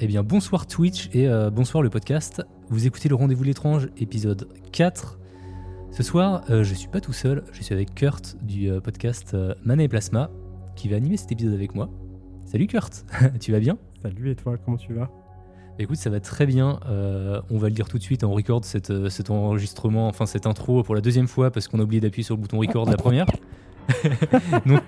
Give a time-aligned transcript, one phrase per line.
[0.00, 2.40] Eh bien, bonsoir Twitch et euh, bonsoir le podcast.
[2.68, 5.18] Vous écoutez le Rendez-vous l'étrange, épisode 4.
[5.90, 9.34] Ce soir, euh, je suis pas tout seul, je suis avec Kurt du euh, podcast
[9.34, 10.30] euh, Mana et Plasma
[10.76, 11.90] qui va animer cet épisode avec moi.
[12.44, 13.06] Salut Kurt,
[13.40, 13.76] tu vas bien?
[14.00, 15.10] Salut et toi, comment tu vas?
[15.80, 16.78] Écoute, ça va très bien.
[17.50, 20.84] On va le dire tout de suite, on record cette, cet enregistrement, enfin cette intro
[20.84, 23.26] pour la deuxième fois parce qu'on a oublié d'appuyer sur le bouton record la première.
[24.66, 24.82] donc,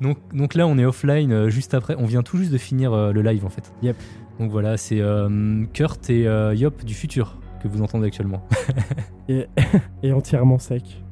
[0.00, 1.94] donc, donc là, on est offline juste après.
[1.98, 3.72] On vient tout juste de finir le live en fait.
[3.82, 3.96] Yep.
[4.40, 8.42] Donc voilà, c'est euh, Kurt et euh, Yop du futur que vous entendez actuellement.
[9.28, 9.46] et,
[10.02, 11.04] et entièrement sec.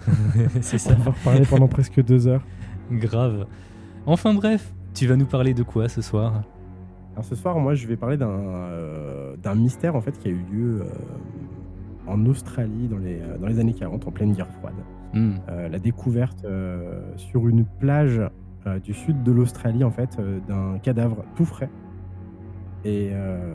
[0.60, 2.44] c'est ça, On va reparler pendant presque deux heures.
[2.90, 3.46] grave.
[4.04, 6.42] Enfin bref, tu vas nous parler de quoi ce soir?
[7.12, 10.30] Alors ce soir, moi, je vais parler d'un euh, d'un mystère en fait qui a
[10.32, 10.86] eu lieu euh,
[12.08, 14.74] en Australie dans les, dans les années 40, en pleine guerre froide.
[15.14, 18.20] Hmm, Euh, la découverte euh, sur une plage
[18.66, 21.70] euh, du sud de l'Australie en fait euh, d'un cadavre tout frais
[22.84, 23.54] et euh,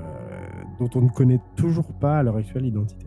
[0.79, 3.05] dont on ne connaît toujours pas à l'heure actuelle l'identité.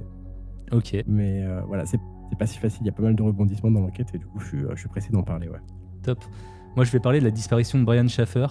[0.72, 2.00] Ok, Mais euh, voilà, c'est
[2.38, 2.82] pas si facile.
[2.82, 4.70] Il y a pas mal de rebondissements dans l'enquête et du coup, je suis, euh,
[4.74, 5.48] je suis pressé d'en parler.
[5.48, 5.58] Ouais.
[6.02, 6.24] top.
[6.76, 8.46] Moi, je vais parler de la disparition de Brian Schaffer.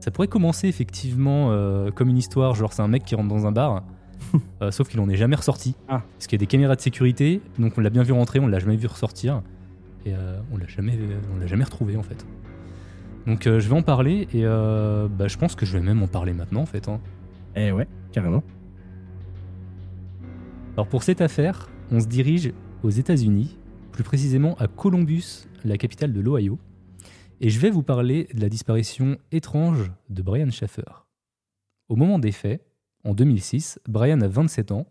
[0.00, 3.46] Ça pourrait commencer effectivement euh, comme une histoire, genre c'est un mec qui rentre dans
[3.46, 3.84] un bar,
[4.62, 5.76] euh, sauf qu'il en est jamais ressorti.
[5.88, 6.02] Ah.
[6.14, 8.48] Parce qu'il y a des caméras de sécurité, donc on l'a bien vu rentrer, on
[8.48, 9.42] l'a jamais vu ressortir,
[10.04, 10.98] et euh, on l'a jamais,
[11.34, 12.26] on l'a jamais retrouvé en fait.
[13.26, 16.02] Donc euh, je vais en parler et euh, bah, je pense que je vais même
[16.02, 16.88] en parler maintenant en fait.
[16.88, 17.00] hein.
[17.54, 18.42] Eh ouais, carrément.
[20.74, 22.52] Alors pour cette affaire, on se dirige
[22.82, 23.58] aux États-Unis,
[23.92, 26.58] plus précisément à Columbus, la capitale de l'Ohio,
[27.40, 31.06] et je vais vous parler de la disparition étrange de Brian Schaffer.
[31.88, 32.64] Au moment des faits,
[33.04, 34.86] en 2006, Brian a 27 ans.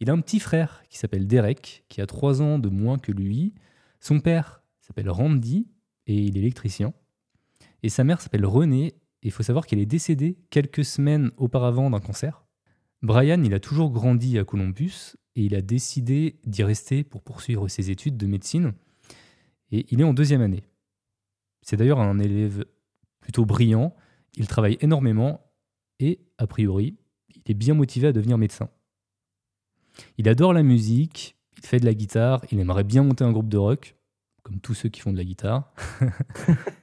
[0.00, 3.12] Il a un petit frère qui s'appelle Derek, qui a 3 ans de moins que
[3.12, 3.54] lui.
[4.00, 5.68] Son père s'appelle Randy
[6.06, 6.92] et il est électricien.
[7.84, 8.94] Et sa mère s'appelle Renée, et
[9.26, 12.46] il faut savoir qu'elle est décédée quelques semaines auparavant d'un cancer.
[13.02, 17.68] Brian, il a toujours grandi à Columbus et il a décidé d'y rester pour poursuivre
[17.68, 18.72] ses études de médecine.
[19.70, 20.64] Et il est en deuxième année.
[21.60, 22.64] C'est d'ailleurs un élève
[23.20, 23.94] plutôt brillant,
[24.34, 25.52] il travaille énormément
[26.00, 26.96] et, a priori,
[27.36, 28.70] il est bien motivé à devenir médecin.
[30.16, 33.50] Il adore la musique, il fait de la guitare, il aimerait bien monter un groupe
[33.50, 33.94] de rock,
[34.42, 35.74] comme tous ceux qui font de la guitare.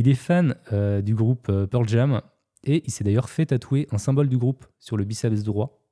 [0.00, 2.22] il est fan euh, du groupe euh, Pearl Jam
[2.64, 5.84] et il s'est d'ailleurs fait tatouer un symbole du groupe sur le biceps droit.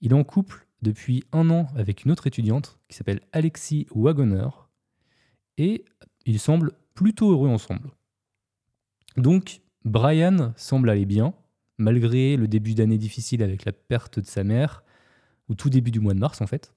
[0.00, 4.46] Il est en couple depuis un an avec une autre étudiante qui s'appelle Alexis Wagoner
[5.56, 5.84] et
[6.24, 7.90] ils semblent plutôt heureux ensemble.
[9.16, 11.34] Donc, Brian semble aller bien,
[11.78, 14.84] malgré le début d'année difficile avec la perte de sa mère,
[15.48, 16.72] ou tout début du mois de mars en fait.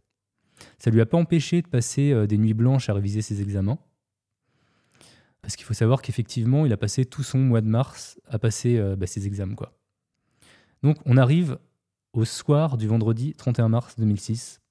[0.79, 3.77] Ça lui a pas empêché de passer euh, des nuits blanches à réviser ses examens.
[5.41, 8.77] Parce qu'il faut savoir qu'effectivement, il a passé tout son mois de mars à passer
[8.77, 9.55] euh, bah, ses examens.
[9.55, 9.73] Quoi.
[10.83, 11.57] Donc, on arrive
[12.13, 14.61] au soir du vendredi 31 mars 2006.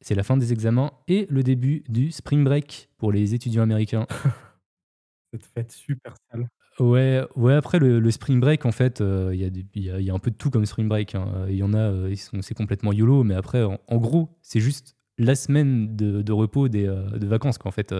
[0.00, 4.06] C'est la fin des examens et le début du spring break pour les étudiants américains.
[5.32, 6.48] Cette fête super sale.
[6.78, 9.44] Ouais, ouais après le, le spring break, en fait, euh, il y,
[9.90, 11.14] a y y un peu de tout comme spring break.
[11.14, 11.46] hein.
[11.48, 14.96] Il y en a, euh, c'est complètement YOLO, mais après, en, en gros, c'est juste
[15.18, 17.94] la semaine de, de repos des, euh, de vacances, quoi, en fait,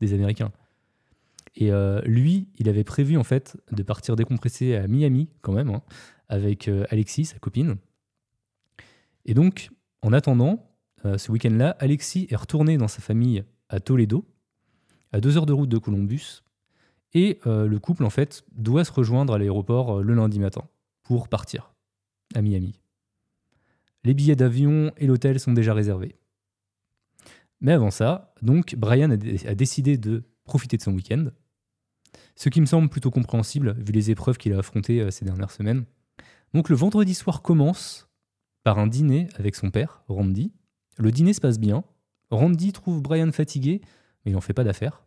[0.00, 0.52] des Américains.
[1.56, 5.70] Et euh, lui, il avait prévu, en fait, de partir décompresser à Miami, quand même,
[5.70, 5.82] hein,
[6.28, 7.76] avec euh, Alexis, sa copine.
[9.24, 9.70] Et donc,
[10.02, 10.70] en attendant,
[11.04, 14.26] euh, ce week-end-là, Alexis est retourné dans sa famille à Toledo,
[15.12, 16.42] à deux heures de route de Columbus,
[17.16, 20.62] et le couple, en fait, doit se rejoindre à l'aéroport le lundi matin
[21.04, 21.72] pour partir
[22.34, 22.80] à Miami.
[24.02, 26.16] Les billets d'avion et l'hôtel sont déjà réservés.
[27.60, 31.26] Mais avant ça, donc, Brian a décidé de profiter de son week-end,
[32.36, 35.50] ce qui me semble plutôt compréhensible vu les épreuves qu'il a affrontées euh, ces dernières
[35.50, 35.84] semaines.
[36.52, 38.08] Donc le vendredi soir commence
[38.62, 40.52] par un dîner avec son père, Randy.
[40.98, 41.84] Le dîner se passe bien.
[42.30, 43.80] Randy trouve Brian fatigué,
[44.24, 45.04] mais il n'en fait pas d'affaire.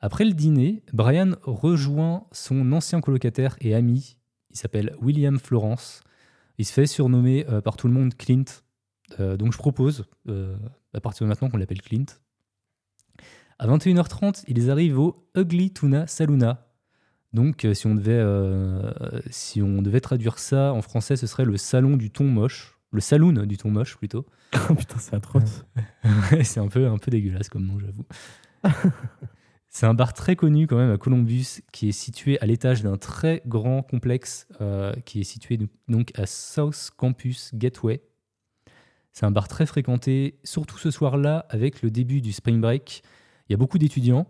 [0.00, 4.16] Après le dîner, Brian rejoint son ancien colocataire et ami.
[4.50, 6.02] Il s'appelle William Florence.
[6.58, 8.44] Il se fait surnommer euh, par tout le monde Clint.
[9.20, 10.06] Euh, donc je propose,
[10.92, 12.06] à partir de maintenant, qu'on l'appelle Clint.
[13.58, 16.66] À 21h30, ils arrivent au Ugly Tuna Saluna.
[17.32, 18.92] Donc euh, si on, devait, euh,
[19.30, 22.78] si on devait traduire ça en français, ce serait le salon du thon moche.
[22.92, 24.26] Le saloon du thon moche plutôt.
[24.70, 25.64] Oh putain, c'est atroce.
[26.42, 28.06] C'est un peu, un peu dégueulasse comme nom, j'avoue.
[29.68, 32.96] c'est un bar très connu quand même à Columbus qui est situé à l'étage d'un
[32.96, 35.58] très grand complexe euh, qui est situé
[35.88, 38.02] donc à South Campus Gateway.
[39.12, 43.02] C'est un bar très fréquenté, surtout ce soir-là avec le début du spring break.
[43.48, 44.26] Il y a beaucoup d'étudiants,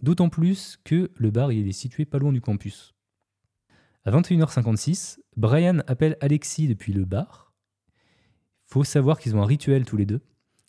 [0.00, 2.94] d'autant plus que le bar il est situé pas loin du campus.
[4.04, 7.52] À 21h56, Brian appelle Alexis depuis le bar.
[8.66, 10.20] Faut savoir qu'ils ont un rituel tous les deux.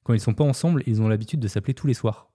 [0.03, 2.31] Quand ils sont pas ensemble, ils ont l'habitude de s'appeler tous les soirs.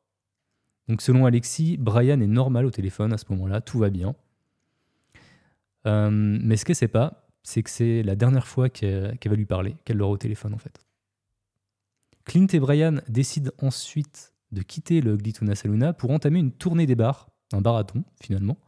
[0.88, 4.14] Donc selon Alexis, Brian est normal au téléphone à ce moment-là, tout va bien.
[5.86, 9.36] Euh, mais ce qu'elle sait pas, c'est que c'est la dernière fois qu'elle qu'elle va
[9.36, 10.86] lui parler, qu'elle l'aura au téléphone en fait.
[12.24, 16.94] Clint et Brian décident ensuite de quitter le Glituna Saluna pour entamer une tournée des
[16.94, 18.58] bars, un barathon finalement.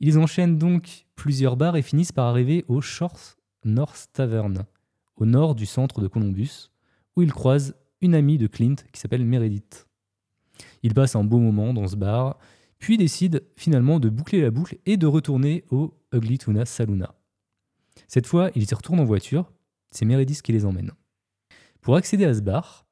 [0.00, 4.64] Ils enchaînent donc plusieurs bars et finissent par arriver au Shores North Tavern,
[5.16, 6.70] au nord du centre de Columbus,
[7.16, 9.86] où ils croisent une amie de Clint qui s'appelle Meredith.
[10.82, 12.38] Ils passent un beau moment dans ce bar,
[12.78, 17.14] puis décident finalement de boucler la boucle et de retourner au Ugly Tuna Saluna.
[18.08, 19.52] Cette fois, ils y retournent en voiture,
[19.90, 20.92] c'est Meredith qui les emmène.
[21.80, 22.83] Pour accéder à ce bar,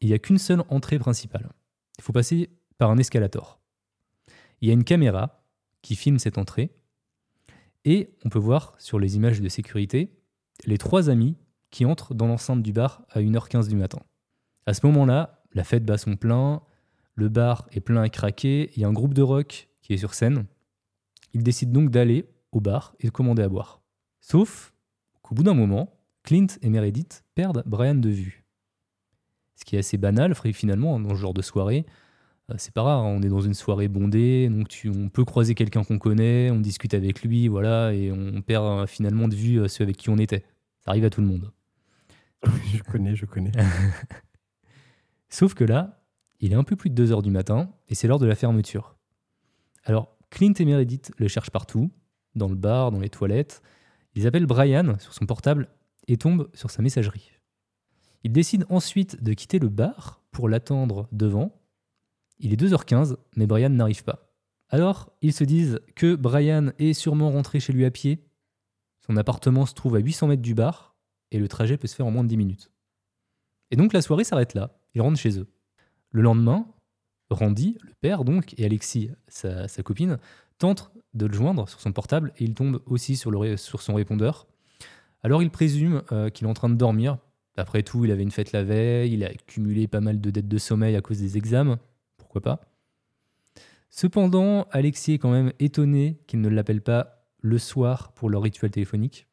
[0.00, 1.50] il n'y a qu'une seule entrée principale.
[1.98, 3.60] Il faut passer par un escalator.
[4.60, 5.44] Il y a une caméra
[5.82, 6.70] qui filme cette entrée,
[7.84, 10.12] et on peut voir sur les images de sécurité
[10.64, 11.36] les trois amis
[11.70, 14.00] qui entrent dans l'enceinte du bar à 1h15 du matin.
[14.66, 16.62] À ce moment-là, la fête bat son plein,
[17.14, 19.98] le bar est plein à craquer, il y a un groupe de rock qui est
[19.98, 20.46] sur scène.
[21.34, 23.82] Ils décident donc d'aller au bar et de commander à boire.
[24.20, 24.74] Sauf
[25.22, 28.44] qu'au bout d'un moment, Clint et Meredith perdent Brian de vue.
[29.58, 31.84] Ce qui est assez banal, finalement, dans ce genre de soirée.
[32.50, 35.24] Euh, C'est pas rare, hein, on est dans une soirée bondée, donc tu- on peut
[35.24, 39.34] croiser quelqu'un qu'on connaît, on discute avec lui, voilà, et on perd euh, finalement de
[39.34, 40.44] vue euh, ceux avec qui on était.
[40.84, 41.50] Ça arrive à tout le monde.
[42.72, 43.50] je connais, je connais.
[45.28, 46.00] Sauf que là,
[46.40, 48.96] il est un peu plus de 2h du matin et c'est l'heure de la fermeture.
[49.84, 51.90] Alors, Clint et Meredith le cherchent partout,
[52.34, 53.62] dans le bar, dans les toilettes.
[54.14, 55.68] Ils appellent Brian sur son portable
[56.06, 57.30] et tombent sur sa messagerie.
[58.28, 61.58] Ils décident ensuite de quitter le bar pour l'attendre devant.
[62.38, 64.34] Il est 2h15, mais Brian n'arrive pas.
[64.68, 68.22] Alors, ils se disent que Brian est sûrement rentré chez lui à pied.
[69.06, 70.94] Son appartement se trouve à 800 mètres du bar
[71.30, 72.70] et le trajet peut se faire en moins de 10 minutes.
[73.70, 74.78] Et donc la soirée s'arrête là.
[74.92, 75.48] Ils rentrent chez eux.
[76.10, 76.66] Le lendemain,
[77.30, 80.18] Randy, le père donc, et Alexis, sa, copine,
[80.58, 84.46] tentent de le joindre sur son portable et il tombe aussi sur son répondeur.
[85.22, 87.16] Alors il présume euh, qu'il est en train de dormir.
[87.58, 90.46] Après tout, il avait une fête la veille, il a accumulé pas mal de dettes
[90.46, 91.80] de sommeil à cause des examens.
[92.16, 92.60] Pourquoi pas?
[93.90, 98.70] Cependant, Alexis est quand même étonné qu'il ne l'appelle pas le soir pour leur rituel
[98.70, 99.26] téléphonique.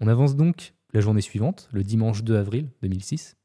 [0.00, 3.36] On avance donc la journée suivante, le dimanche 2 avril 2006.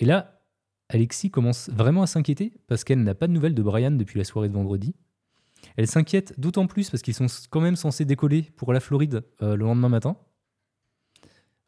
[0.00, 0.42] Et là,
[0.88, 4.24] Alexis commence vraiment à s'inquiéter parce qu'elle n'a pas de nouvelles de Brian depuis la
[4.24, 4.94] soirée de vendredi.
[5.76, 9.54] Elle s'inquiète d'autant plus parce qu'ils sont quand même censés décoller pour la Floride euh,
[9.54, 10.16] le lendemain matin.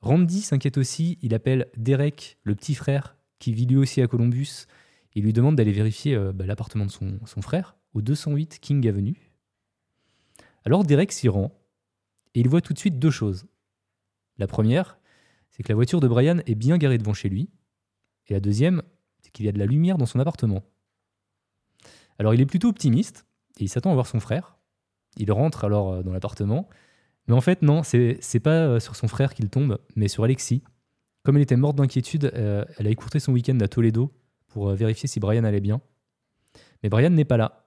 [0.05, 4.67] Randy s'inquiète aussi, il appelle Derek, le petit frère, qui vit lui aussi à Columbus.
[5.15, 9.33] Il lui demande d'aller vérifier euh, bah, l'appartement de son, frère au 208 King Avenue.
[10.67, 11.59] Alors Derek s'y rend
[12.35, 13.47] et il voit tout de suite deux choses.
[14.37, 14.99] La première,
[15.49, 17.49] c'est que la voiture de Brian est bien garée devant chez lui.
[18.27, 18.83] Et la deuxième,
[19.23, 20.65] c'est qu'il y a de la lumière dans son appartement.
[22.19, 23.25] Alors il est plutôt optimiste
[23.59, 24.59] et il s'attend à voir son frère.
[25.17, 26.69] Il rentre alors euh, dans l'appartement.
[27.27, 30.63] Mais en fait, non, c'est pas euh, sur son frère qu'il tombe, mais sur Alexis.
[31.23, 34.13] Comme elle était morte d'inquiétude, euh, elle a écourté son week-end à Toledo
[34.49, 35.81] pour euh, vérifier si Brian allait bien.
[36.83, 37.65] Mais Brian n'est pas là.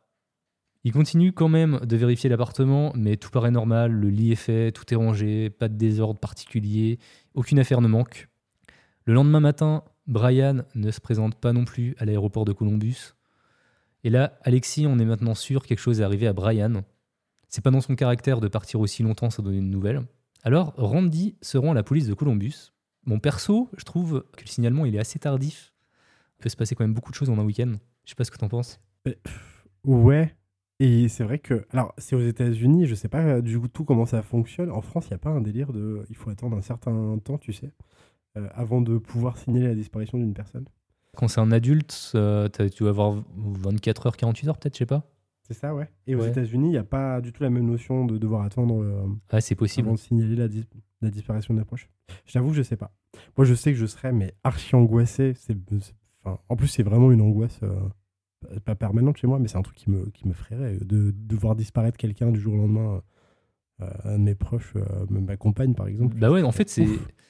[0.84, 4.72] Il continue quand même de vérifier l'appartement, mais tout paraît normal, le lit est fait,
[4.72, 7.00] tout est rangé, pas de désordre particulier,
[7.34, 8.30] aucune affaire ne manque.
[9.06, 13.16] Le lendemain matin, Brian ne se présente pas non plus à l'aéroport de Columbus.
[14.04, 16.84] Et là, Alexis, on est maintenant sûr que quelque chose est arrivé à Brian.
[17.50, 20.02] C'est pas dans son caractère de partir aussi longtemps sans donner de nouvelles.
[20.44, 22.74] Alors, Randy se rend à la police de Columbus.
[23.06, 25.74] Mon perso, je trouve que le signalement il est assez tardif.
[26.40, 27.74] Il peut se passer quand même beaucoup de choses en un week-end.
[28.06, 28.80] Je sais pas ce que t'en penses.
[29.84, 30.36] Ouais.
[30.80, 31.66] Et c'est vrai que.
[31.72, 34.70] Alors, c'est aux États-Unis, je sais pas euh, du tout comment ça fonctionne.
[34.70, 36.04] En France, il n'y a pas un délire de.
[36.10, 37.72] Il faut attendre un certain temps, tu sais,
[38.38, 40.66] euh, avant de pouvoir signaler la disparition d'une personne.
[41.16, 44.86] Quand c'est un adulte, euh, tu vas avoir 24 heures, 48 heures peut-être, je sais
[44.86, 45.10] pas.
[45.48, 45.88] C'est ça, ouais.
[46.08, 46.30] Et aux Ouais.
[46.30, 49.40] États-Unis, il n'y a pas du tout la même notion de devoir attendre euh, Ah,
[49.42, 49.88] c'est possible.
[49.88, 50.66] avant de signaler la, dis-
[51.02, 51.90] la disparition d'un proche.
[52.26, 52.92] J'avoue que je sais pas.
[53.38, 55.34] Moi, je sais que je serais mais archi angoissé.
[55.36, 59.48] C'est, c'est- enfin, en plus, c'est vraiment une angoisse euh, pas permanente chez moi, mais
[59.48, 62.54] c'est un truc qui me, qui me ferait de, de voir disparaître quelqu'un du jour
[62.54, 62.96] au lendemain.
[62.96, 63.00] euh,
[64.06, 66.16] un de mes proches, euh, ma compagne par exemple.
[66.18, 66.88] Bah ouais, en fait, c'est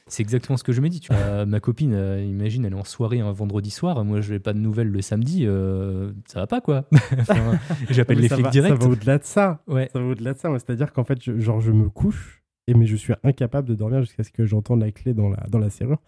[0.09, 1.01] c'est exactement ce que je me dis.
[1.01, 4.05] Tu vois, ma copine, euh, imagine, elle est en soirée un vendredi soir.
[4.05, 5.43] Moi, je n'ai pas de nouvelles le samedi.
[5.45, 6.85] euh, ça va pas, quoi.
[7.19, 8.77] Enfin, J'appelle les flics va- direct.
[8.81, 9.61] Ça va au-delà de ça.
[9.67, 9.89] Ouais.
[9.91, 10.49] Ça va au-delà de ça.
[10.53, 13.99] C'est-à-dire qu'en fait, je, genre, je me couche et mais je suis incapable de dormir
[14.01, 15.99] jusqu'à ce que j'entende la clé dans la, dans la serrure.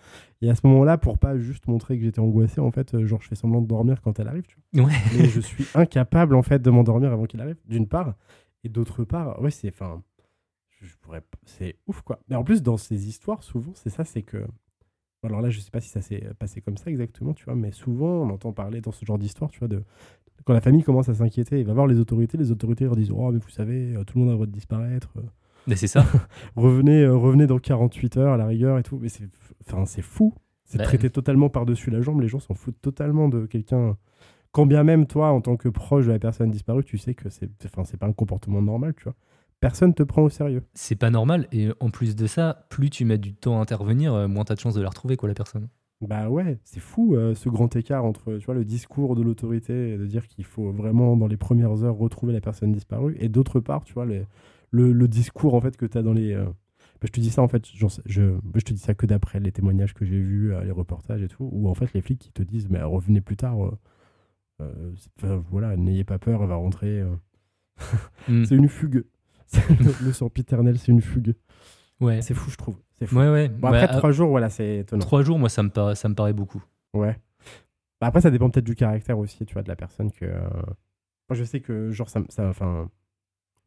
[0.42, 3.22] Et à ce moment-là, pour pas juste montrer que j'étais angoissé, en fait, euh, genre,
[3.22, 4.44] je fais semblant de dormir quand elle arrive.
[4.48, 4.86] Tu vois.
[4.88, 4.94] Ouais.
[5.18, 8.14] Mais je suis incapable, en fait, de m'endormir avant qu'il arrive, d'une part.
[8.64, 9.68] Et d'autre part, ouais, c'est.
[9.70, 10.02] Enfin.
[10.82, 11.22] Je, pourrais.
[11.46, 12.20] C'est ouf, quoi.
[12.30, 14.46] Mais en plus, dans ces histoires, souvent, c'est ça, c'est que.
[15.24, 17.72] Alors là, je sais pas si ça s'est passé comme ça exactement, tu vois, mais
[17.74, 19.84] souvent, on entend parler dans ce genre d'histoire, tu vois, de
[20.46, 23.12] quand la famille commence à s'inquiéter, il va voir les autorités, les autorités leur disent
[23.12, 25.22] Oh, mais vous savez, euh, tout le monde a le droit de disparaître, euh,
[25.68, 26.06] Mais c'est ça.
[26.56, 28.98] revenez, euh, revenez dans 48 heures à la rigueur et tout.
[29.00, 29.30] Mais c'est
[29.68, 30.34] enfin, c'est fou,
[30.64, 33.98] c'est Bah, traité totalement par-dessus la jambe, les gens s'en foutent totalement de quelqu'un.
[34.52, 37.30] Quand bien même, toi, en tant que proche de la personne disparue, tu sais que
[37.30, 39.16] c'est enfin, c'est pas un comportement normal, tu vois.
[39.60, 40.64] Personne te prend au sérieux.
[40.74, 41.48] C'est pas normal.
[41.52, 44.56] Et en plus de ça, plus tu mets du temps à intervenir, euh, moins t'as
[44.56, 45.68] de chances de la retrouver, quoi, la personne.
[46.02, 49.98] Bah ouais, c'est fou euh, ce grand écart entre tu vois, le discours de l'autorité,
[49.98, 53.60] de dire qu'il faut vraiment dans les premières heures retrouver la personne disparue, et d'autre
[53.60, 54.26] part, tu vois, les-
[54.72, 56.32] le, le discours en fait que tu as dans les...
[56.34, 59.42] euh, bah, je te dis ça en fait, je, je te dis ça que d'après
[59.42, 62.20] les témoignages que j'ai vus, euh, les reportages et tout, où en fait les flics
[62.20, 63.58] qui te disent mais revenez plus tard,
[65.18, 67.04] enfin, voilà, n'ayez pas peur, elle va rentrer.
[68.28, 68.46] Hmm.
[68.46, 69.04] C'est une fugue.
[70.04, 71.34] le, sempiternel, c'est une fugue.
[72.00, 72.22] Ouais.
[72.22, 72.78] C'est fou, je trouve.
[72.98, 73.18] C'est fou.
[73.18, 73.50] Ouais, ouais.
[73.50, 75.02] Bon, Ouais, après à- trois jours, voilà, c'est étonnant.
[75.02, 76.64] trois jours, moi, ça me, paraît, ça me paraît beaucoup.
[76.94, 77.18] Ouais.
[78.02, 80.26] Bah après, ça dépend peut-être du caractère aussi, tu vois, de la personne que.
[80.26, 80.40] euh,
[81.30, 82.22] Moi, je sais que, genre, ça.
[82.30, 82.90] ça enfin.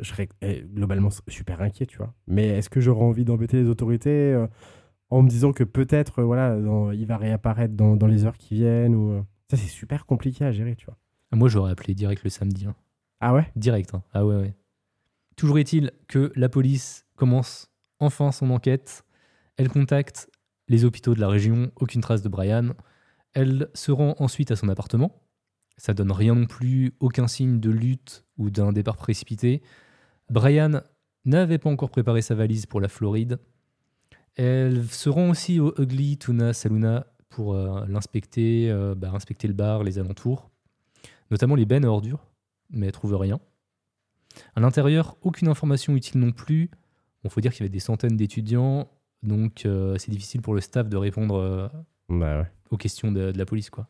[0.00, 2.12] Je serais eh, globalement super inquiet, tu vois.
[2.26, 4.46] Mais est-ce que j'aurais envie d'embêter les autorités euh,
[5.10, 8.36] en me disant que peut-être, euh, voilà, dans- il va réapparaître dans, dans les heures
[8.38, 9.22] qui viennent ou.
[9.50, 10.96] Ça, c'est super compliqué à gérer, tu vois.
[11.32, 12.66] Moi, j'aurais appelé direct le samedi.
[12.66, 12.74] hein.
[13.20, 13.46] Ah ouais?
[13.54, 13.94] Direct.
[13.94, 14.02] hein.
[14.14, 14.54] Ah ouais, ouais.
[15.36, 17.70] Toujours est-il que la police commence
[18.00, 19.04] enfin son enquête.
[19.56, 20.28] Elle contacte
[20.68, 22.74] les hôpitaux de la région, aucune trace de Brian.
[23.34, 25.22] Elle se rend ensuite à son appartement.
[25.76, 29.62] Ça donne rien non plus, aucun signe de lutte ou d'un départ précipité.
[30.30, 30.82] Brian
[31.24, 33.38] n'avait pas encore préparé sa valise pour la Floride.
[34.34, 39.54] Elle se rend aussi au Ugly Tuna Saluna pour euh, l'inspecter, euh, bah, inspecter le
[39.54, 40.50] bar, les alentours,
[41.30, 42.26] notamment les bennes à ordures,
[42.70, 43.40] mais elle trouve rien.
[44.54, 46.70] À l'intérieur, aucune information utile non plus.
[47.24, 48.88] Il faut dire qu'il y avait des centaines d'étudiants,
[49.22, 51.68] donc euh, c'est difficile pour le staff de répondre euh,
[52.08, 52.50] Bah ouais.
[52.70, 53.70] aux questions de, de la police.
[53.70, 53.86] Quoi.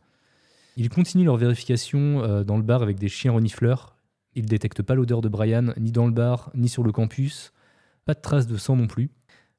[0.77, 3.97] Ils continuent leur vérification euh, dans le bar avec des chiens renifleurs.
[4.35, 7.53] Ils ne détectent pas l'odeur de Brian, ni dans le bar, ni sur le campus.
[8.05, 9.11] Pas de traces de sang non plus.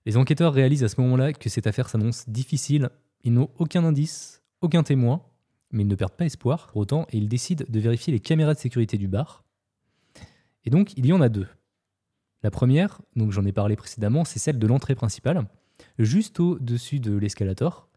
[0.05, 2.89] Les enquêteurs réalisent à ce moment-là que cette affaire s'annonce difficile.
[3.23, 5.21] Ils n'ont aucun indice, aucun témoin,
[5.71, 8.53] mais ils ne perdent pas espoir pour autant et ils décident de vérifier les caméras
[8.53, 9.42] de sécurité du bar.
[10.65, 11.47] Et donc, il y en a deux.
[12.43, 15.47] La première, donc j'en ai parlé précédemment, c'est celle de l'entrée principale,
[15.97, 17.89] juste au-dessus de l'escalator.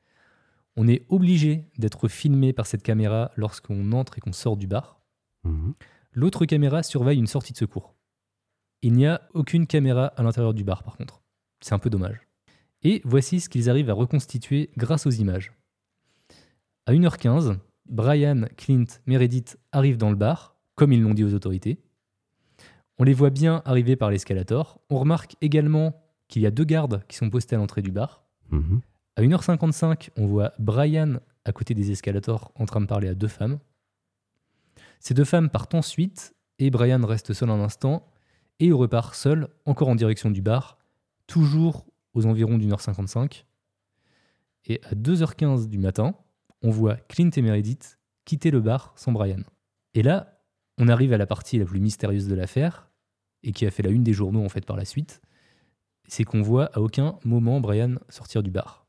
[0.77, 5.01] On est obligé d'être filmé par cette caméra lorsqu'on entre et qu'on sort du bar.
[5.45, 5.75] Mhm.
[6.13, 7.95] L'autre caméra surveille une sortie de secours.
[8.83, 11.23] Il n'y a aucune caméra à l'intérieur du bar par contre.
[11.61, 12.21] C'est un peu dommage.
[12.83, 15.53] Et voici ce qu'ils arrivent à reconstituer grâce aux images.
[16.85, 17.59] À 1h15,
[17.89, 21.81] Brian, Clint, Meredith arrivent dans le bar, comme ils l'ont dit aux autorités.
[22.99, 24.81] On les voit bien arriver par l'escalator.
[24.91, 28.25] On remarque également qu'il y a deux gardes qui sont postés à l'entrée du bar.
[28.51, 28.81] Mhm.
[29.17, 33.29] À 1h55, on voit Brian à côté des escalators en train de parler à deux
[33.29, 33.59] femmes.
[35.01, 38.07] Ces deux femmes partent ensuite et Brian reste seul un instant
[38.59, 40.79] et il repart seul, encore en direction du bar,
[41.27, 43.47] toujours aux environs d'une heure 55.
[44.67, 46.15] Et à 2h15 du matin,
[46.63, 49.43] on voit Clint et Meredith quitter le bar sans Brian.
[49.95, 50.41] Et là,
[50.79, 52.86] on arrive à la partie la plus mystérieuse de l'affaire
[53.47, 55.23] et qui a fait la une des journaux en fait par la suite,
[56.09, 58.87] c'est qu'on voit à aucun moment Brian sortir du bar.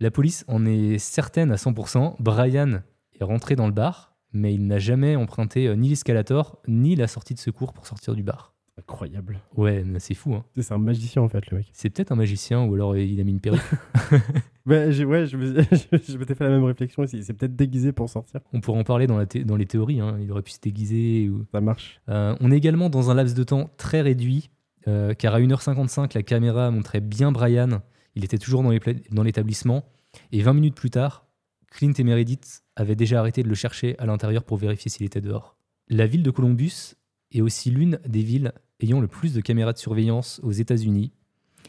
[0.00, 2.16] La police en est certaine à 100%.
[2.18, 2.82] Brian
[3.20, 7.06] est rentré dans le bar, mais il n'a jamais emprunté euh, ni l'escalator ni la
[7.06, 8.51] sortie de secours pour sortir du bar.
[8.78, 9.40] Incroyable.
[9.54, 10.34] Ouais, mais c'est fou.
[10.34, 10.44] Hein.
[10.56, 11.68] C'est un magicien en fait, le mec.
[11.72, 13.60] C'est peut-être un magicien ou alors euh, il a mis une perruque.
[14.64, 15.60] Bah, ouais, je me-
[16.08, 17.24] je m'étais fait la même réflexion aussi.
[17.24, 18.40] C'est peut-être déguisé pour sortir.
[18.52, 19.98] On pourrait en parler dans, la thé- dans les théories.
[20.00, 20.16] hein.
[20.22, 21.28] Il aurait pu se déguiser.
[21.28, 22.00] ou- Ça marche.
[22.08, 24.50] Euh, on est également dans un laps de temps très réduit,
[24.86, 27.82] euh, car à 1h55, la caméra montrait bien Brian.
[28.14, 29.84] Il était toujours dans l'établissement.
[30.30, 31.26] Et 20 minutes plus tard,
[31.72, 35.20] Clint et Meredith avaient déjà arrêté de le chercher à l'intérieur pour vérifier s'il était
[35.20, 35.56] dehors.
[35.88, 36.94] La ville de Columbus
[37.32, 41.12] est aussi l'une des villes ayant le plus de caméras de surveillance aux États-Unis.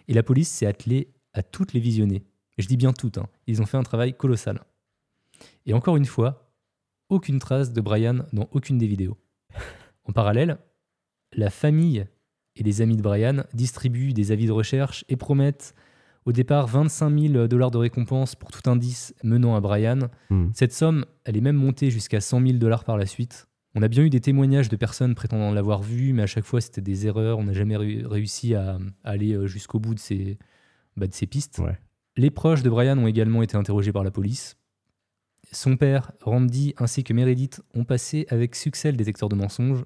[0.08, 2.24] Et la police s'est attelée à toutes les visionner.
[2.58, 3.28] Je dis bien toutes, hein.
[3.48, 4.62] ils ont fait un travail colossal.
[5.66, 6.52] Et encore une fois,
[7.10, 9.18] aucune trace de Brian dans aucune des vidéos.
[10.06, 10.58] En parallèle,
[11.34, 12.06] la famille
[12.56, 15.74] et les amis de Brian distribuent des avis de recherche et promettent
[16.26, 20.10] au départ 25 000 dollars de récompense pour tout indice menant à Brian.
[20.30, 20.50] Hmm.
[20.54, 23.48] Cette somme, elle est même montée jusqu'à 100 000 dollars par la suite.
[23.76, 26.62] On a bien eu des témoignages de personnes prétendant l'avoir vu, mais à chaque fois
[26.62, 27.40] c'était des erreurs.
[27.40, 30.38] On n'a jamais réu- réussi à, à aller euh, jusqu'au bout de ces,
[30.96, 31.60] bah, de ces pistes.
[31.60, 31.78] Ouais.
[32.16, 34.56] Les proches de Brian ont également été interrogés par la police.
[35.52, 39.84] Son père, Randy, ainsi que Meredith ont passé avec succès le détecteur de mensonges.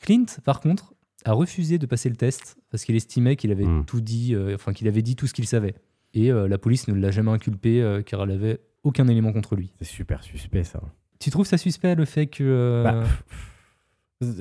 [0.00, 0.94] Clint, par contre,
[1.24, 3.84] a refusé de passer le test parce qu'il estimait qu'il avait Hmm.
[3.84, 5.74] tout dit, euh, enfin qu'il avait dit tout ce qu'il savait.
[6.14, 9.54] Et euh, la police ne l'a jamais inculpé euh, car elle avait aucun élément contre
[9.56, 9.72] lui.
[9.78, 10.80] C'est super suspect ça.
[11.18, 13.04] Tu trouves ça suspect le fait que euh, Bah,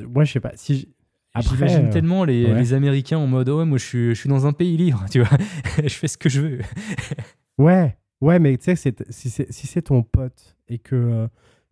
[0.10, 0.51] moi, je sais pas.
[0.55, 0.88] Si j'-
[1.34, 2.55] après, j'imagine euh, tellement les, ouais.
[2.55, 5.05] les Américains en mode oh, ouais moi je suis, je suis dans un pays libre,
[5.12, 5.38] tu vois,
[5.84, 6.60] je fais ce que je veux.
[7.60, 11.27] Ouais, ouais, mais tu sais, si c'est si ton pote et que euh,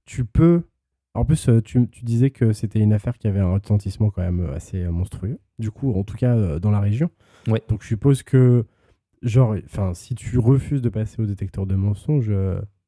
[0.05, 0.63] tu peux.
[1.13, 4.49] En plus, tu, tu disais que c'était une affaire qui avait un retentissement quand même
[4.55, 5.37] assez monstrueux.
[5.59, 7.11] Du coup, en tout cas, euh, dans la région.
[7.47, 7.61] Ouais.
[7.69, 8.65] Donc, je suppose que,
[9.21, 12.31] genre, enfin, si tu refuses de passer au détecteur de mensonges,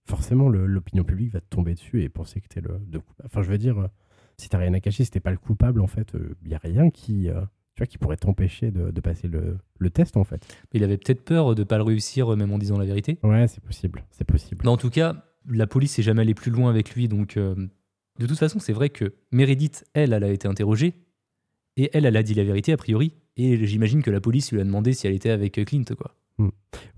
[0.08, 2.80] forcément, l'opinion publique va te tomber dessus et penser que t'es le.
[2.88, 3.88] de Enfin, je veux dire, euh,
[4.38, 6.60] si t'as rien à cacher, si t'es pas le coupable, en fait, il y a
[6.60, 7.42] rien qui, euh,
[7.76, 10.46] tu vois, qui pourrait t'empêcher de, de passer le, le test, en fait.
[10.74, 13.20] Il avait peut-être peur de pas le réussir même en disant la vérité.
[13.24, 14.06] Ouais, c'est possible.
[14.12, 14.62] C'est possible.
[14.64, 17.08] Mais en tout cas, la police n'est jamais allée plus loin avec lui.
[17.08, 17.56] Donc, euh,
[18.20, 20.94] de toute façon, c'est vrai que Meredith, elle, elle a été interrogée.
[21.78, 23.14] Et elle, elle a dit la vérité, a priori.
[23.36, 26.16] Et j'imagine que la police lui a demandé si elle était avec euh, Clint, quoi.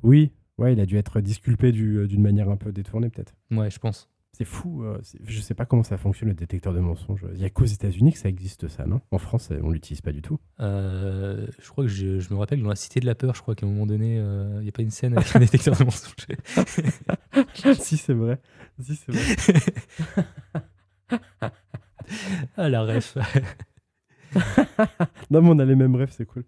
[0.03, 3.33] Oui, ouais, il a dû être disculpé du- euh, d'une manière un peu détournée, peut-être.
[3.51, 4.09] Ouais, je pense.
[4.33, 4.83] C'est fou.
[4.83, 7.25] euh, je sais pas comment ça fonctionne le détecteur de mensonges.
[7.33, 9.01] Il y a qu'aux États-Unis que ça existe, ça, non?
[9.11, 10.39] En France, euh, on l'utilise pas du tout.
[10.59, 13.41] Euh, je crois que je, je me rappelle dans la Cité de la Peur, je
[13.41, 15.75] crois qu'à un moment donné, euh, il n'y a pas une scène avec un détecteur
[15.75, 16.13] de mensonges.
[17.79, 18.39] si, c'est vrai.
[18.79, 19.59] Si, c'est vrai.
[22.55, 23.17] ah, la ref.
[25.31, 26.45] non, mais on a les mêmes rêves, c'est cool.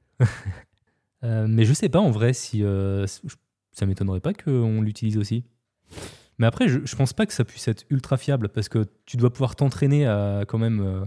[1.24, 2.60] Mais je sais pas en vrai si.
[2.60, 3.06] je-
[3.72, 5.44] ça m'étonnerait pas qu'on l'utilise aussi.
[6.40, 9.18] Mais après, je, je pense pas que ça puisse être ultra fiable parce que tu
[9.18, 11.06] dois pouvoir t'entraîner à quand même euh,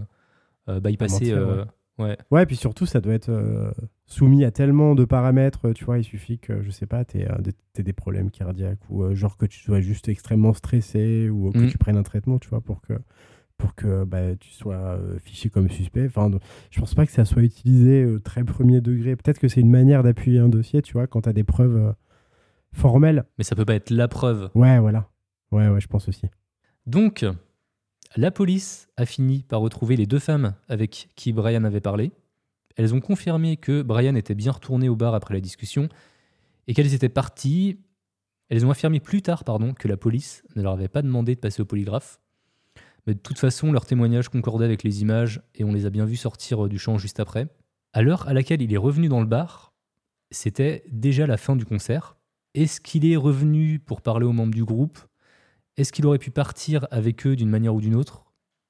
[0.69, 1.13] euh, bypasser.
[1.33, 1.65] mentir, euh,
[1.97, 2.17] ouais.
[2.31, 3.69] Ouais, et puis surtout, ça doit être euh,
[4.05, 5.71] soumis à tellement de paramètres.
[5.73, 9.35] Tu vois, il suffit que, je sais pas, t'aies euh, des, problèmes cardiaques ou genre
[9.35, 11.67] que tu sois juste extrêmement stressé ou que Mm.
[11.67, 12.93] tu prennes un traitement, tu vois, pour que,
[13.57, 16.05] pour que bah, tu sois euh, fiché comme suspect.
[16.05, 16.31] Enfin,
[16.71, 19.15] je pense pas que ça soit utilisé euh, très premier degré.
[19.17, 21.93] Peut-être que c'est une manière d'appuyer un dossier, tu vois, quand t'as des preuves
[22.75, 23.25] formelles.
[23.37, 24.49] Mais ça peut pas être la preuve.
[24.53, 25.09] Ouais, voilà.
[25.51, 26.27] Ouais, ouais, je pense aussi.
[26.85, 27.25] Donc,
[28.15, 32.11] la police a fini par retrouver les deux femmes avec qui Brian avait parlé.
[32.77, 35.89] Elles ont confirmé que Brian était bien retourné au bar après la discussion
[36.67, 37.79] et qu'elles étaient parties.
[38.49, 41.39] Elles ont affirmé plus tard pardon, que la police ne leur avait pas demandé de
[41.39, 42.19] passer au polygraphe.
[43.07, 46.05] Mais de toute façon, leurs témoignages concordaient avec les images et on les a bien
[46.05, 47.47] vus sortir euh, du champ juste après.
[47.93, 49.73] À l'heure à laquelle il est revenu dans le bar,
[50.31, 52.17] c'était déjà la fin du concert.
[52.55, 54.97] Est-ce qu'il est revenu pour parler aux membres du groupe?
[55.77, 58.23] Est-ce qu'il aurait pu partir avec eux d'une manière ou d'une autre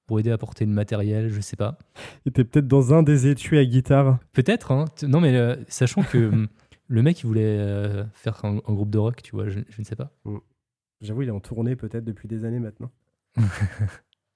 [0.08, 1.30] pour aider à porter le matériel?
[1.30, 1.78] Je sais pas.
[2.26, 4.20] Il était peut-être dans un des étuis à guitare.
[4.34, 4.86] Peut-être, hein.
[5.08, 6.48] Non, mais euh, sachant que hum,
[6.88, 9.80] le mec, il voulait euh, faire un, un groupe de rock, tu vois, je, je
[9.82, 10.12] ne sais pas.
[11.02, 12.92] J'avoue, il est en tournée peut-être depuis des années maintenant.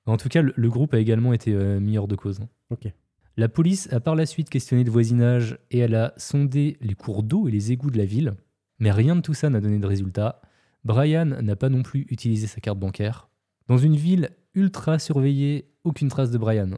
[0.06, 2.40] En tout cas, le, le groupe a également été euh, mis hors de cause.
[2.42, 2.48] hein.
[2.72, 2.92] Ok.
[3.38, 7.22] La police a par la suite questionné le voisinage et elle a sondé les cours
[7.22, 8.34] d'eau et les égouts de la ville,
[8.80, 10.42] mais rien de tout ça n'a donné de résultat.
[10.84, 13.30] Brian n'a pas non plus utilisé sa carte bancaire.
[13.68, 16.72] Dans une ville ultra surveillée, aucune trace de Brian.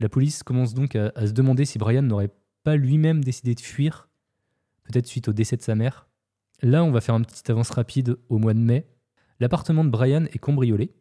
[0.00, 2.30] La police commence donc à, se demander si Brian n'aurait
[2.62, 4.08] pas lui-même décidé de fuir,
[4.84, 6.08] peut-être suite au décès de sa mère.
[6.62, 8.86] Là, on va faire une petite avance rapide au mois de mai.
[9.40, 10.92] L'appartement de Brian est cambriolé.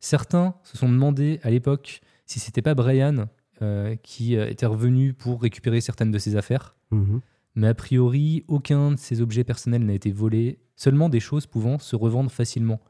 [0.00, 3.26] Certains se sont demandé à l'époque si c'était pas Brian
[3.62, 6.76] euh, qui euh, était revenu pour récupérer certaines de ses affaires.
[6.90, 7.20] Mhm.
[7.54, 11.78] Mais a priori, aucun de ses objets personnels n'a été volé, seulement des choses pouvant
[11.78, 12.80] se revendre facilement,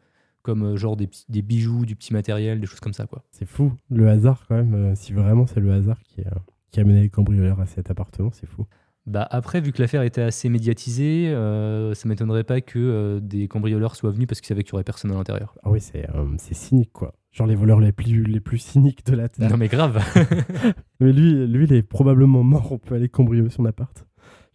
[0.42, 3.06] comme euh, genre des, des bijoux, du petit matériel, des choses comme ça.
[3.06, 3.22] quoi.
[3.30, 4.74] C'est fou, le hasard quand même.
[4.74, 7.90] euh, si vraiment c'est le hasard qui, a- qui a mené les cambrioleurs à cet
[7.90, 8.66] appartement, c'est fou.
[9.06, 13.48] Bah après, vu que l'affaire était assez médiatisée, euh, ça m'étonnerait pas que euh, des
[13.48, 15.56] cambrioleurs soient venus parce qu'ils savaient qu'il y aurait personne à l'intérieur.
[15.64, 17.14] Ah oui, c'est euh, c'est cynique quoi.
[17.32, 19.50] Genre les voleurs les plus, les plus cyniques de la Terre.
[19.50, 19.98] Non mais grave
[21.00, 22.72] Mais lui, lui, il est probablement mort.
[22.72, 24.04] On peut aller cambrioler son appart.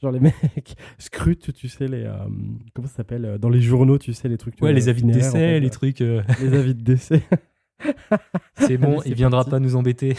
[0.01, 0.19] Genre les
[0.55, 2.03] mecs scrutent, tu sais, les.
[2.03, 2.17] euh,
[2.73, 4.61] comment ça s'appelle euh, Dans les journaux, tu sais, les trucs.
[4.61, 6.01] Ouais, les avis de en décès, fait, les trucs...
[6.01, 7.23] euh, Les avis de décès.
[8.57, 9.51] c'est bon, il viendra parti.
[9.51, 10.15] pas nous embêter.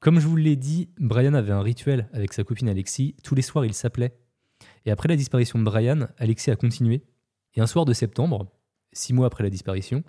[0.00, 3.16] comme je vous l'ai dit, Brian avait un rituel avec sa copine Alexis.
[3.22, 4.16] Tous les soirs, ils s'appelaient.
[4.84, 7.02] Et après la disparition de Brian, Alexis a continué.
[7.54, 8.50] Et un soir de septembre,
[8.92, 10.02] six mois après la disparition,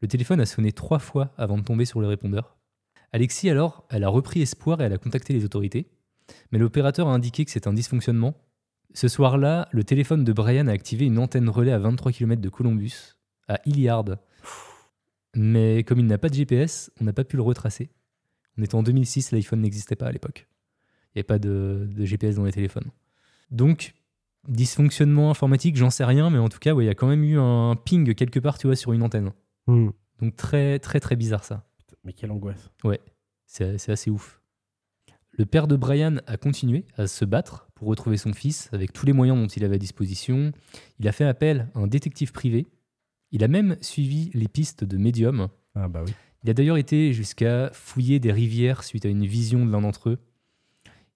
[0.00, 2.56] le téléphone a sonné trois fois avant de tomber sur le répondeur.
[3.12, 5.90] Alexis, alors, elle a repris espoir et elle a contacté les autorités.
[6.50, 8.34] Mais l'opérateur a indiqué que c'est un dysfonctionnement.
[8.94, 12.48] Ce soir-là, le téléphone de Brian a activé une antenne relais à 23 km de
[12.48, 13.16] Columbus,
[13.48, 14.16] à Hilliard.
[15.34, 17.90] Mais comme il n'a pas de GPS, on n'a pas pu le retracer.
[18.56, 20.46] On était en 2006, l'iPhone n'existait pas à l'époque.
[21.08, 22.90] Il n'y avait pas de, de GPS dans les téléphones.
[23.50, 23.94] Donc,
[24.48, 27.24] dysfonctionnement informatique, j'en sais rien, mais en tout cas, ouais, il y a quand même
[27.24, 29.32] eu un ping quelque part, tu vois, sur une antenne.
[29.66, 29.90] Hmm.
[30.20, 31.66] Donc très, très, très bizarre ça.
[32.04, 32.70] Mais quelle angoisse.
[33.46, 34.40] C'est c'est assez ouf.
[35.36, 39.04] Le père de Brian a continué à se battre pour retrouver son fils avec tous
[39.04, 40.52] les moyens dont il avait à disposition.
[41.00, 42.68] Il a fait appel à un détective privé.
[43.32, 45.48] Il a même suivi les pistes de médium.
[45.74, 46.12] Ah bah oui.
[46.44, 50.10] Il a d'ailleurs été jusqu'à fouiller des rivières suite à une vision de l'un d'entre
[50.10, 50.18] eux.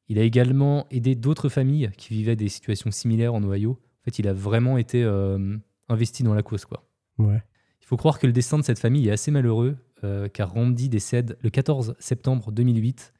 [0.09, 3.73] Il a également aidé d'autres familles qui vivaient des situations similaires en Ohio.
[3.73, 5.57] En fait, il a vraiment été euh,
[5.89, 6.89] investi dans la cause, quoi.
[7.19, 7.43] Ouais.
[7.83, 10.89] Il faut croire que le destin de cette famille est assez malheureux, euh, car Randy
[10.89, 13.13] décède le 14 septembre 2008.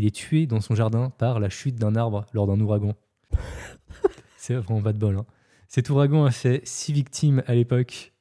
[0.00, 2.94] Il est tué dans son jardin par la chute d'un arbre lors d'un ouragan.
[4.38, 5.14] C'est vraiment pas de bol.
[5.18, 5.26] hein.
[5.68, 8.14] Cet ouragan a fait six victimes à l'époque.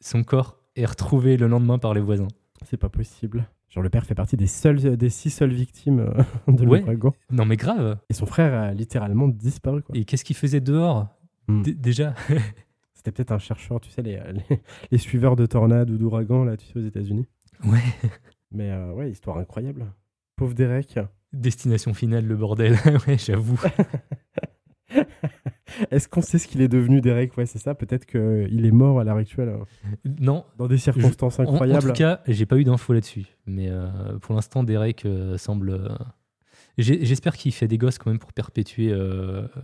[0.00, 2.28] Son corps est retrouvé le lendemain par les voisins.
[2.66, 3.48] C'est pas possible.
[3.70, 6.80] Genre le père fait partie des seules, des six seules victimes euh, de Ouais.
[6.80, 7.14] l'ouragan.
[7.30, 7.96] Non mais grave.
[8.10, 9.80] Et son frère a littéralement disparu.
[9.82, 9.96] Quoi.
[9.96, 11.08] Et qu'est-ce qu'il faisait dehors?
[11.48, 11.62] Hmm.
[11.62, 12.12] Déjà?
[12.92, 14.60] C'était peut-être un chercheur, tu sais, les, les,
[14.90, 17.26] les suiveurs de tornades ou d'ouragans, là, tu sais, aux États-Unis.
[17.64, 17.80] Ouais.
[18.52, 19.86] Mais euh, ouais, histoire incroyable.
[20.36, 20.98] Pauvre Derek.
[21.32, 22.76] Destination finale, le bordel.
[23.08, 23.60] ouais, j'avoue.
[25.90, 27.36] Est-ce qu'on sait ce qu'il est devenu, Derek?
[27.36, 27.74] Ouais, c'est ça.
[27.74, 29.52] Peut-être qu'il est mort à l'heure actuelle,
[30.20, 31.88] Non, dans des circonstances En- En, incroyables.
[31.88, 33.24] tout cas, j'ai pas eu d'infos là-dessus.
[33.46, 33.88] Mais euh,
[34.20, 35.70] pour l'instant, Derek euh, semble.
[35.70, 35.88] euh,
[36.78, 38.88] J'espère qu'il fait des gosses quand même pour perpétuer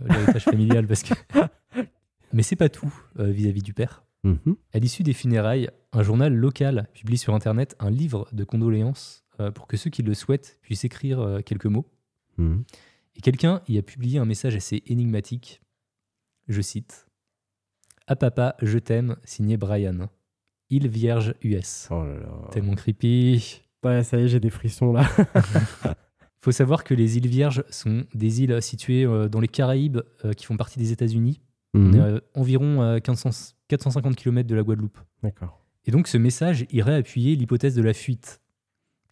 [0.09, 0.87] l'héritage familial.
[0.87, 1.13] Parce que...
[2.33, 4.03] Mais c'est pas tout vis-à-vis du père.
[4.23, 4.55] Mhm.
[4.73, 9.65] À l'issue des funérailles, un journal local publie sur Internet un livre de condoléances pour
[9.65, 11.89] que ceux qui le souhaitent puissent écrire euh, quelques mots.
[12.37, 12.63] Mhm.
[13.15, 15.61] Et quelqu'un y a publié un message assez énigmatique.
[16.47, 17.07] Je cite
[18.07, 20.09] À papa, je t'aime, signé Brian.
[20.69, 21.87] Île Vierge US.
[21.91, 22.49] Oh là là.
[22.51, 23.61] Tellement creepy.
[23.83, 25.03] Ouais, ça y est, j'ai des frissons là.
[26.41, 30.33] faut savoir que les îles Vierges sont des îles situées euh, dans les Caraïbes euh,
[30.33, 31.41] qui font partie des États-Unis.
[31.73, 32.01] On est Mhm.
[32.01, 34.97] euh, environ à 1500 450 km de la Guadeloupe.
[35.23, 35.63] D'accord.
[35.85, 38.40] Et donc ce message irait appuyer l'hypothèse de la fuite.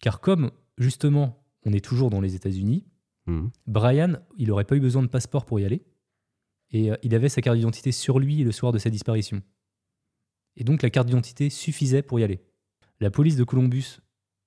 [0.00, 2.86] Car comme justement on est toujours dans les États-Unis,
[3.26, 3.50] Mhm.
[3.66, 5.84] Brian, il n'aurait pas eu besoin de passeport pour y aller.
[6.70, 9.42] Et euh, il avait sa carte d'identité sur lui le soir de sa disparition.
[10.56, 12.40] Et donc la carte d'identité suffisait pour y aller.
[12.98, 13.98] La police de Columbus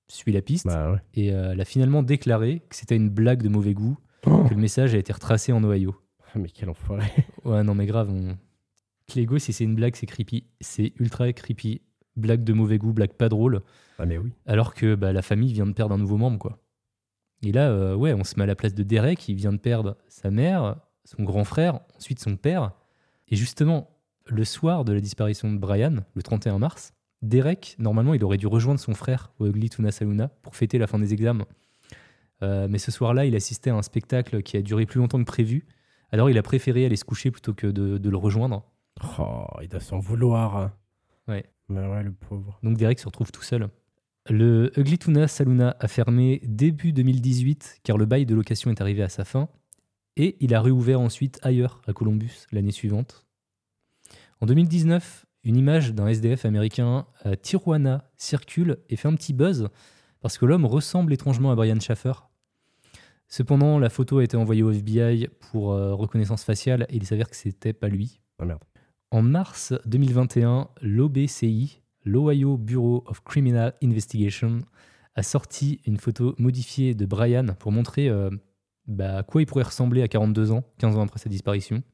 [0.08, 0.98] suit la piste Bah ouais.
[1.14, 4.54] et euh, elle a finalement déclaré que c'était une blague de mauvais goût, Oh, que
[4.54, 5.94] le message a été retracé en Ohio.
[6.34, 7.06] mais quel enfoiré.
[7.44, 8.36] Ouais, non mais grave, on...
[9.06, 10.44] Clégo, si c'est une blague, c'est creepy.
[10.60, 11.82] C'est ultra creepy.
[12.16, 13.62] Blague de mauvais goût, blague pas drôle.
[13.98, 14.32] Ah mais oui.
[14.46, 16.58] Alors que bah, la famille vient de perdre un nouveau membre, quoi.
[17.42, 19.58] Et là, euh, ouais, on se met à la place de Derek, il vient de
[19.58, 22.72] perdre sa mère, son grand frère, ensuite son père.
[23.28, 23.90] Et justement,
[24.26, 28.46] le soir de la disparition de Brian, le 31 mars, Derek, normalement, il aurait dû
[28.46, 31.46] rejoindre son frère au Ugly Tuna Saluna pour fêter la fin des examens.
[32.42, 35.24] Euh, mais ce soir-là, il assistait à un spectacle qui a duré plus longtemps que
[35.24, 35.66] prévu.
[36.12, 38.64] Alors, il a préféré aller se coucher plutôt que de, de le rejoindre.
[39.18, 40.70] Oh, il doit s'en vouloir.
[41.28, 41.44] Ouais.
[41.68, 42.58] Mais ouais, le pauvre.
[42.62, 43.68] Donc Derek se retrouve tout seul.
[44.28, 49.02] Le Ugly Tuna Saluna a fermé début 2018 car le bail de location est arrivé
[49.02, 49.48] à sa fin
[50.16, 53.26] et il a réouvert ensuite ailleurs à Columbus l'année suivante.
[54.40, 59.68] En 2019, une image d'un SDF américain à Tijuana circule et fait un petit buzz
[60.20, 62.14] parce que l'homme ressemble étrangement à Brian Schaffer.
[63.28, 67.28] Cependant, la photo a été envoyée au FBI pour euh, reconnaissance faciale et il s'avère
[67.28, 68.20] que c'était pas lui.
[68.38, 68.64] Ah merde.
[69.14, 74.62] En mars 2021, l'OBCI, l'Ohio Bureau of Criminal Investigation,
[75.14, 78.28] a sorti une photo modifiée de Brian pour montrer euh,
[78.88, 81.84] bah, à quoi il pourrait ressembler à 42 ans, 15 ans après sa disparition.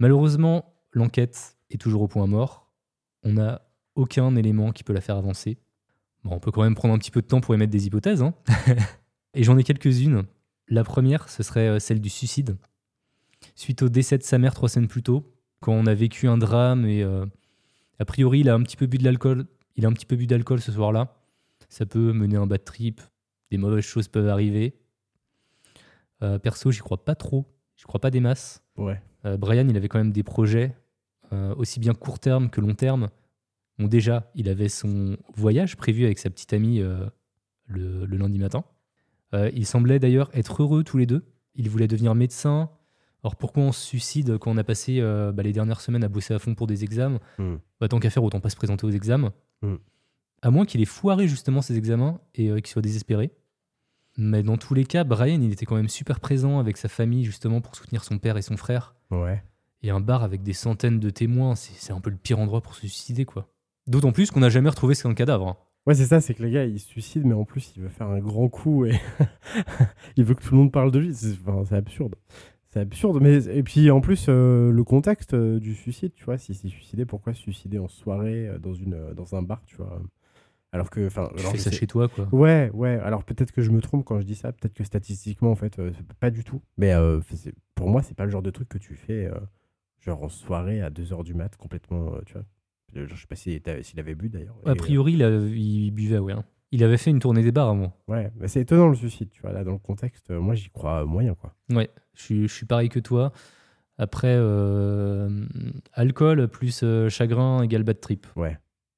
[0.00, 2.72] Malheureusement, l'enquête est toujours au point mort.
[3.22, 3.62] On n'a
[3.94, 5.58] aucun élément qui peut la faire avancer.
[6.24, 8.22] On peut quand même prendre un petit peu de temps pour émettre des hypothèses.
[8.22, 8.34] hein.
[9.34, 10.24] Et j'en ai quelques-unes.
[10.66, 12.56] La première, ce serait euh, celle du suicide.
[13.54, 15.24] Suite au décès de sa mère trois semaines plus tôt,
[15.60, 17.26] quand on a vécu un drame et euh,
[17.98, 19.46] a priori il a un petit peu bu de l'alcool,
[19.76, 21.16] il a un petit peu bu d'alcool ce soir-là.
[21.68, 23.00] Ça peut mener un bad trip,
[23.50, 24.74] des mauvaises choses peuvent arriver.
[26.22, 27.46] Euh, perso, j'y crois pas trop,
[27.76, 28.62] j'y crois pas des masses.
[28.76, 29.00] Ouais.
[29.24, 30.76] Euh, Brian, il avait quand même des projets
[31.56, 33.08] aussi bien court terme que long terme.
[33.78, 38.64] Bon, déjà, il avait son voyage prévu avec sa petite amie le, le lundi matin.
[39.32, 41.24] Ils semblaient d'ailleurs être heureux tous les deux.
[41.54, 42.68] Ils voulaient devenir médecins.
[43.22, 46.08] Alors pourquoi on se suicide quand on a passé euh, bah, les dernières semaines à
[46.08, 47.56] bosser à fond pour des examens Hmm.
[47.80, 49.32] bah, Tant qu'à faire, autant pas se présenter aux examens.
[49.62, 49.76] Hmm.
[50.42, 53.30] À moins qu'il ait foiré justement ses examens et euh, qu'il soit désespéré.
[54.16, 57.24] Mais dans tous les cas, Brian, il était quand même super présent avec sa famille
[57.24, 58.94] justement pour soutenir son père et son frère.
[59.10, 59.42] Ouais.
[59.82, 62.74] Et un bar avec des centaines de témoins, c'est un peu le pire endroit pour
[62.74, 63.48] se suicider, quoi.
[63.86, 65.48] D'autant plus qu'on n'a jamais retrouvé son cadavre.
[65.48, 65.56] hein.
[65.86, 67.88] Ouais, c'est ça, c'est que le gars, il se suicide, mais en plus, il veut
[67.88, 68.98] faire un grand coup et
[70.16, 71.14] il veut que tout le monde parle de lui.
[71.14, 72.14] C'est enfin, c'est absurde.
[72.72, 73.18] C'est absurde.
[73.20, 76.68] Mais, et puis, en plus, euh, le contexte euh, du suicide, tu vois, s'il s'est
[76.68, 80.00] suicidé, pourquoi se suicider en soirée euh, dans, une, dans un bar, tu vois?
[80.72, 81.04] Alors que.
[81.06, 82.28] enfin, Tu alors fais ça sais- chez toi, quoi.
[82.30, 82.98] Ouais, ouais.
[83.02, 84.52] Alors peut-être que je me trompe quand je dis ça.
[84.52, 85.80] Peut-être que statistiquement, en fait,
[86.20, 86.62] pas du tout.
[86.78, 86.94] Mais
[87.74, 89.28] pour moi, c'est pas le genre de truc que tu fais,
[89.98, 92.44] genre en soirée à 2h du mat, complètement, tu vois.
[92.94, 94.56] Je sais pas s'il s'il avait bu d'ailleurs.
[94.64, 96.34] A priori, il, a- il buvait, ouais.
[96.34, 96.44] hein.
[96.72, 97.92] Il avait fait une tournée des bars avant.
[98.08, 99.52] euh, ouais, mais c'est étonnant le suicide, tu vois.
[99.52, 101.54] Là, dans le contexte, euh, moi, j'y crois moyen, quoi.
[101.70, 103.32] Ouais, je suis, je suis pareil que toi.
[103.98, 105.44] Après, euh,
[105.92, 108.26] alcool plus euh, chagrin égale bad trip.
[108.36, 108.56] Ouais,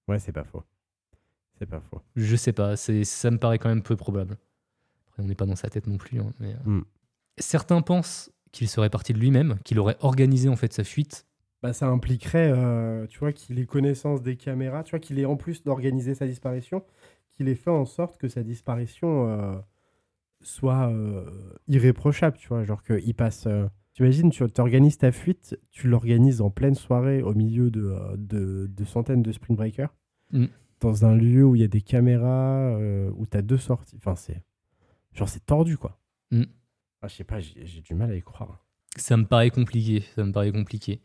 [0.08, 0.62] ouais, c'est pas faux.
[1.58, 2.00] C'est pas faux.
[2.14, 4.36] Je sais pas, c'est, ça me paraît quand même peu probable.
[5.08, 6.20] Après, on n'est pas dans sa tête non plus.
[6.20, 6.84] hein, mais, euh, Mm.
[7.38, 11.26] Certains pensent qu'il serait parti de lui-même, qu'il aurait organisé en fait sa fuite.
[11.62, 15.24] Bah, ça impliquerait, euh, tu vois, qu'il ait connaissance des caméras, tu vois, qu'il ait
[15.24, 16.84] en plus d'organiser sa disparition,
[17.42, 19.56] qu'il ait fait en sorte que sa disparition euh,
[20.40, 21.24] soit euh,
[21.68, 23.46] irréprochable, tu vois, genre qu'il passe.
[23.46, 28.16] euh, T'imagines, tu organises ta fuite, tu l'organises en pleine soirée au milieu de, euh,
[28.16, 29.94] de, de centaines de Spring Breakers,
[30.32, 30.46] Mm.
[30.80, 32.74] dans un lieu où il y a des caméras,
[33.14, 33.96] où tu as deux sorties.
[33.98, 34.42] Enfin, c'est.
[35.12, 36.00] Genre, c'est tordu, quoi.
[36.30, 36.44] Mm.
[37.02, 38.64] Ah, je sais pas, j'ai j'ai du mal à y croire.
[38.96, 40.00] Ça me paraît compliqué.
[40.14, 41.02] Ça me paraît compliqué.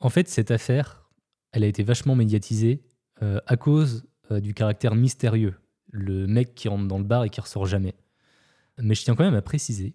[0.00, 1.08] En fait, cette affaire,
[1.52, 2.82] elle a été vachement médiatisée
[3.22, 5.54] euh, à cause euh, du caractère mystérieux.
[5.90, 7.94] Le mec qui rentre dans le bar et qui ressort jamais.
[8.78, 9.94] Mais je tiens quand même à préciser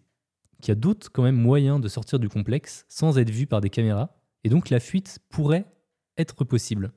[0.61, 3.61] qu'il y a d'autres quand même moyens de sortir du complexe sans être vu par
[3.61, 4.19] des caméras.
[4.43, 5.65] Et donc la fuite pourrait
[6.17, 6.91] être possible.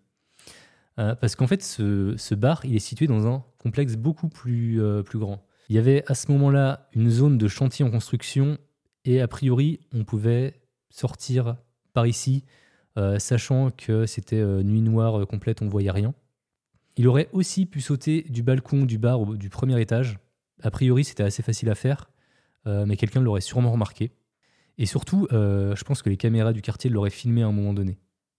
[0.99, 5.03] Euh, parce qu'en fait, ce, bar, il est situé dans un complexe beaucoup plus, euh,
[5.03, 5.47] plus grand.
[5.69, 8.59] Il y avait à ce moment-là une zone de chantier en construction
[9.05, 11.57] et a priori, on pouvait sortir
[11.93, 12.45] par ici,
[13.19, 16.13] sachant que c'était nuit noire complète, on voyait rien.
[17.01, 20.19] Il aurait aussi pu sauter du balcon du bar au- du premier étage.
[20.63, 22.11] A priori, c'était assez facile à faire,
[22.67, 24.13] euh, mais quelqu'un l'aurait sûrement remarqué.
[24.77, 27.73] Et surtout, euh, je pense que les caméras du quartier l'auraient filmé à un moment
[27.73, 27.99] donné.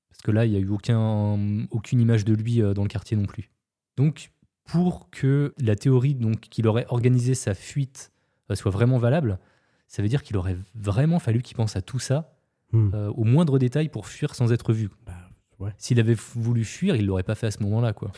[0.09, 2.87] Parce que là, il n'y a eu aucun, aucune image de lui euh, dans le
[2.87, 3.49] quartier non plus.
[3.97, 4.29] Donc,
[4.65, 8.11] pour que la théorie donc qu'il aurait organisé sa fuite
[8.53, 9.39] soit vraiment valable,
[9.87, 12.37] ça veut dire qu'il aurait vraiment fallu qu'il pense à tout ça,
[12.73, 12.91] Hmm.
[12.93, 14.89] euh, au moindre détail, pour fuir sans être vu.
[15.05, 15.13] Bah,
[15.61, 15.71] ouais.
[15.77, 18.11] S'il avait voulu fuir, il l'aurait pas fait à ce moment-là, quoi.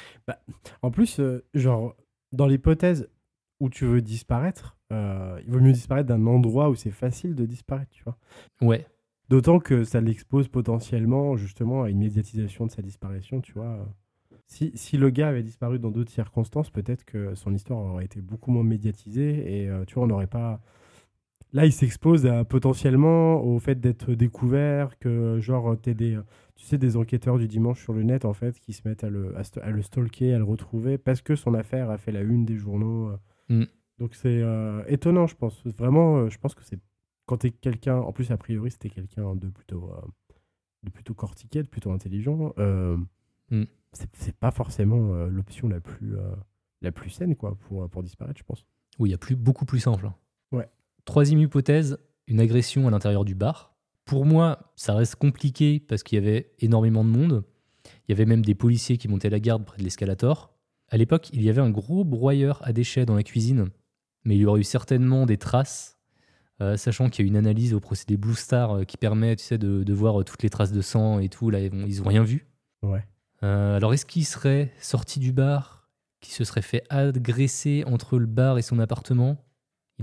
[0.82, 1.96] En plus, euh, genre,
[2.32, 3.10] dans l'hypothèse
[3.60, 7.46] où tu veux disparaître, euh, il vaut mieux disparaître d'un endroit où c'est facile de
[7.46, 8.18] disparaître, tu vois.
[8.62, 8.86] Ouais,
[9.30, 13.88] D'autant que ça l'expose potentiellement, justement, à une médiatisation de sa disparition, tu vois.
[14.48, 18.22] Si, si le gars avait disparu dans d'autres circonstances, peut-être que son histoire aurait été
[18.22, 20.62] beaucoup moins médiatisée et, euh, tu vois, on n'aurait pas...
[21.54, 26.20] Là, il s'expose à, potentiellement au fait d'être découvert, que genre, t'es des,
[26.56, 29.10] tu sais, des enquêteurs du dimanche sur le net, en fait, qui se mettent à
[29.10, 32.44] le, à, le stalker, à le retrouver, parce que son affaire a fait la une
[32.46, 33.10] des journaux.
[33.10, 33.18] euh.
[33.50, 33.66] Mm.
[34.00, 35.62] Donc c'est euh, étonnant, je pense.
[35.78, 36.80] Vraiment, euh, je pense que c'est
[37.28, 40.02] quand t'es quelqu'un, en plus, a priori, c'était quelqu'un de plutôt, euh,
[40.84, 42.98] de plutôt cortiqué, de plutôt intelligent, euh,
[43.52, 43.66] Mm.
[43.92, 46.34] c'est pas forcément euh, l'option la plus, euh,
[46.82, 48.66] la plus saine, quoi, pour, pour disparaître, je pense.
[48.98, 50.08] oui, il y a plus, beaucoup plus simple.
[50.08, 50.16] hein.
[50.52, 50.68] Ouais.
[51.06, 53.76] Troisième hypothèse, une agression à l'intérieur du bar.
[54.06, 57.44] Pour moi, ça reste compliqué parce qu'il y avait énormément de monde.
[57.86, 60.54] Il y avait même des policiers qui montaient la garde près de l'escalator.
[60.90, 63.70] À l'époque, il y avait un gros broyeur à déchets dans la cuisine,
[64.26, 65.98] mais il y aurait eu certainement des traces,
[66.62, 69.44] euh, sachant qu'il y a une analyse au procédé Blue Star euh, qui permet tu
[69.44, 71.50] sais, de, de voir euh, toutes les traces de sang et tout.
[71.50, 72.48] Là, ils n'ont rien vu.
[72.82, 73.06] Ouais.
[73.42, 75.90] Alors, est-ce qu'il serait sorti du bar,
[76.22, 79.44] qui se serait fait agresser entre le bar et son appartement?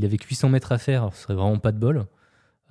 [0.01, 2.07] Il avait que 800 mètres à faire, alors ce serait vraiment pas de bol.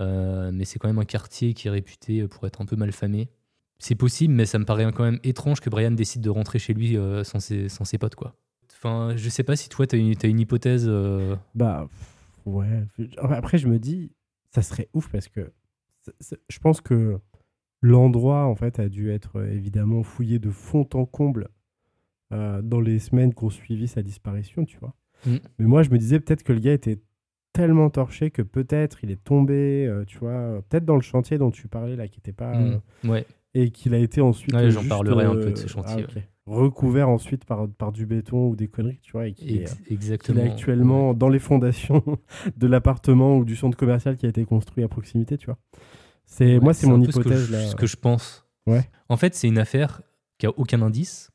[0.02, 2.92] Euh, mais c'est quand même un quartier qui est réputé pour être un peu mal
[2.92, 3.30] famé.
[3.78, 6.74] C'est possible, mais ça me paraît quand même étrange que Brian décide de rentrer chez
[6.74, 8.36] lui euh, sans, ses, sans ses potes, quoi.
[8.74, 10.86] Enfin, je sais pas si toi, t'as une, t'as une hypothèse.
[10.88, 11.88] euh, Bah,
[12.48, 12.84] ouais.
[13.20, 14.12] Après, je me dis,
[14.56, 15.52] ça serait ouf parce que
[16.50, 17.20] je pense que
[17.82, 21.50] l'endroit, en fait, a dû être évidemment fouillé de fond en comble
[22.32, 24.96] dans les semaines qui ont suivi sa disparition, tu vois.
[25.26, 25.36] Mm.
[25.60, 27.00] Mais moi, je me disais peut-être que le gars était
[27.60, 31.38] tellement torché que peut-être il est tombé, euh, tu vois, euh, peut-être dans le chantier
[31.38, 32.54] dont tu parlais là, qui était pas.
[32.54, 33.26] hmm, euh, ouais.
[33.54, 34.54] et qu'il a été ensuite.
[34.54, 36.20] Ouais, j'en parlerai un euh, peu de ce chantier, ah.
[36.46, 39.76] Recouvert ensuite par, par du béton ou des conneries, tu vois, et qui est, Ex-
[39.76, 40.42] qu'il exactement.
[40.42, 42.04] est actuellement dans les fondations
[42.58, 45.58] de l'appartement ou du centre commercial qui a été construit à proximité, tu vois.
[46.26, 47.68] C'est moi, c'est mon peu ce que hypothèse je-.
[47.72, 48.48] Ce que je pense.
[48.66, 48.90] Ouais.
[49.10, 50.02] En fait, c'est une affaire
[50.38, 51.30] qui a aucun indice.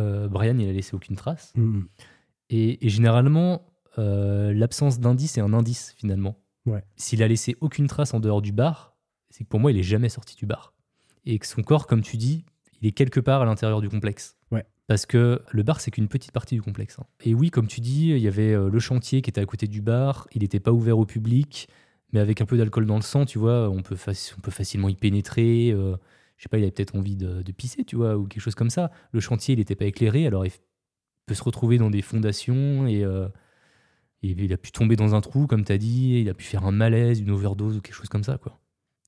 [0.00, 1.52] Euh, Brian, il a laissé aucune trace.
[2.48, 3.62] Et, et généralement,
[3.98, 6.36] euh, l'absence d'indice est un indice finalement.
[6.66, 6.84] Ouais.
[6.96, 8.96] S'il a laissé aucune trace en dehors du bar,
[9.30, 10.74] c'est que pour moi, il est jamais sorti du bar.
[11.24, 12.44] Et que son corps, comme tu dis,
[12.80, 14.36] il est quelque part à l'intérieur du complexe.
[14.50, 14.64] Ouais.
[14.86, 16.98] Parce que le bar, c'est qu'une petite partie du complexe.
[16.98, 17.04] hein.
[17.24, 19.66] Et oui, comme tu dis, il y avait euh, le chantier qui était à côté
[19.66, 20.26] du bar.
[20.32, 21.68] Il n'était pas ouvert au public,
[22.12, 24.50] mais avec un peu d'alcool dans le sang, tu vois, on peut, faci- on peut
[24.50, 25.70] facilement y pénétrer.
[25.72, 25.96] euh,
[26.36, 28.54] je sais pas, il avait peut-être envie de, de pisser, tu vois, ou quelque chose
[28.54, 28.90] comme ça.
[29.12, 30.52] Le chantier, il n'était pas éclairé, alors il
[31.26, 33.28] peut se retrouver dans des fondations et, euh,
[34.22, 36.44] et il a pu tomber dans un trou, comme tu as dit, il a pu
[36.44, 38.58] faire un malaise, une overdose ou quelque chose comme ça, quoi.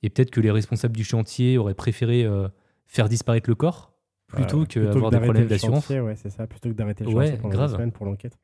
[0.02, 2.48] Et peut-être que les responsables du chantier auraient préféré euh,
[2.86, 3.92] faire disparaître le corps
[4.28, 5.88] plutôt Euh, qu'avoir des problèmes d'assurance.
[5.90, 7.70] Ouais, c'est ça, plutôt que d'arrêter le Ouais, chantier pendant grave.
[7.70, 8.38] des semaines pour l'enquête.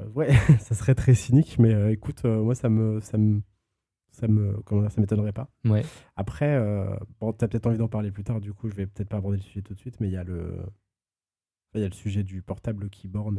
[0.00, 0.28] Euh, ouais,
[0.60, 3.40] ça serait très cynique, mais euh, écoute, euh, moi, ça me, ça me,
[4.10, 5.48] ça me, comment dire, ça m'étonnerait pas.
[5.64, 5.82] Ouais.
[6.16, 6.58] Après,
[7.20, 9.36] bon, t'as peut-être envie d'en parler plus tard, du coup, je vais peut-être pas aborder
[9.38, 10.58] le sujet tout de suite, mais il y a le,
[11.74, 13.38] il y a le sujet du portable qui borne,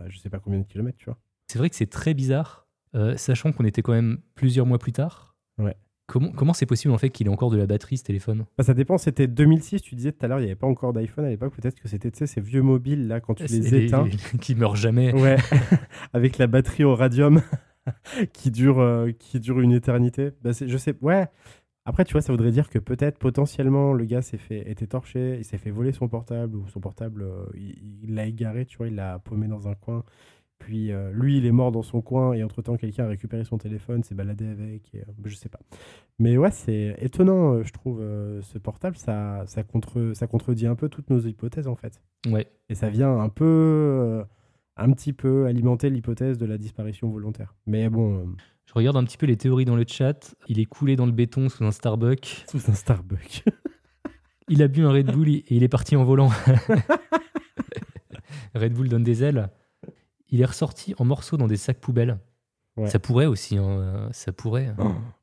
[0.00, 1.18] à je sais pas combien de kilomètres, tu vois.
[1.46, 4.92] C'est vrai que c'est très bizarre, euh, sachant qu'on était quand même plusieurs mois plus
[4.92, 5.36] tard.
[5.58, 5.76] Ouais.
[6.06, 8.44] Comment comment c'est possible en fait qu'il ait encore de la batterie ce téléphone?
[8.58, 10.92] Bah, ça dépend, c'était 2006, tu disais tout à l'heure, il n'y avait pas encore
[10.92, 14.06] d'iPhone à l'époque, peut-être que c'était, ces vieux mobiles là, quand tu C'est les éteins.
[14.40, 15.14] qui meurent jamais.
[15.14, 15.36] Ouais,
[16.12, 17.40] avec la batterie au radium
[18.34, 20.32] qui dure, euh, qui dure une éternité.
[20.42, 21.26] Bah, je sais, ouais.
[21.86, 25.36] Après, tu vois, ça voudrait dire que peut-être potentiellement le gars s'est fait, était torché,
[25.38, 28.76] il s'est fait voler son portable ou son portable, euh, il il l'a égaré, tu
[28.76, 30.04] vois, il l'a paumé dans un coin.
[30.58, 33.58] Puis euh, lui, il est mort dans son coin et entre-temps, quelqu'un a récupéré son
[33.58, 35.58] téléphone, s'est baladé avec, et, euh, je sais pas.
[36.18, 40.66] Mais ouais, c'est étonnant, euh, je trouve, euh, ce portable, ça, ça, contre, ça contredit
[40.66, 42.00] un peu toutes nos hypothèses en fait.
[42.30, 42.46] Ouais.
[42.68, 44.24] Et ça vient un peu,
[44.76, 47.54] un petit peu alimenter l'hypothèse de la disparition volontaire.
[47.66, 48.34] Mais bon,
[48.66, 50.34] Je regarde un petit peu les théories dans le chat.
[50.48, 52.44] Il est coulé dans le béton sous un Starbucks.
[52.48, 53.44] sous un Starbucks.
[54.48, 56.28] Il a bu un Red Bull et il est parti en volant.
[58.54, 59.48] Red Bull donne des ailes.
[60.34, 62.18] Il est ressorti en morceaux dans des sacs poubelles.
[62.76, 62.88] Ouais.
[62.88, 64.74] Ça pourrait aussi, hein, ça pourrait.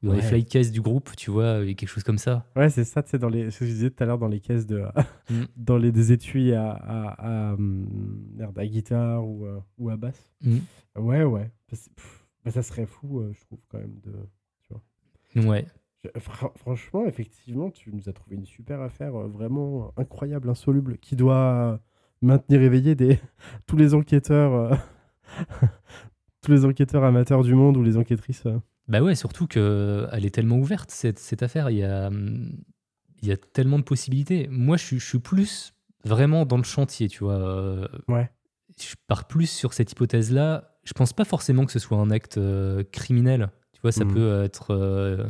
[0.01, 2.45] Dans les fly cases du groupe, tu vois, et quelque chose comme ça.
[2.55, 4.29] Ouais, c'est ça, tu sais, dans les, ce que je disais tout à l'heure, dans
[4.29, 4.85] les caisses de.
[5.29, 5.43] Mm.
[5.57, 7.87] dans les des étuis à, à, à, hum,
[8.35, 10.31] merde, à guitare ou, euh, ou à basse.
[10.43, 10.57] Mm.
[10.95, 11.51] Ouais, ouais.
[11.69, 13.99] Parce- pff, bah, ça serait fou, euh, je trouve, quand même.
[14.05, 15.65] de Ouais.
[16.55, 21.79] Franchement, effectivement, tu nous as trouvé une super affaire euh, vraiment incroyable, insoluble, qui doit
[22.21, 23.19] maintenir éveillés des...
[23.67, 24.53] tous les enquêteurs.
[24.53, 24.75] euh,
[26.41, 28.45] tous les enquêteurs amateurs du monde ou les enquêtrices.
[28.45, 28.57] euh.
[28.87, 31.69] Bah ouais, surtout qu'elle est tellement ouverte, cette, cette affaire.
[31.69, 32.09] Il y, a,
[33.21, 34.47] il y a tellement de possibilités.
[34.49, 37.35] Moi, je, suis- je suis plus vraiment dans le chantier, tu vois.
[37.37, 38.29] euh, Ouais.
[38.79, 40.77] Je pars plus sur cette hypothèse-là.
[40.83, 43.51] Je pense pas forcément que ce soit un acte euh, criminel.
[43.73, 44.13] Tu vois, ça Mhm.
[44.13, 44.71] peut être.
[44.73, 45.25] euh,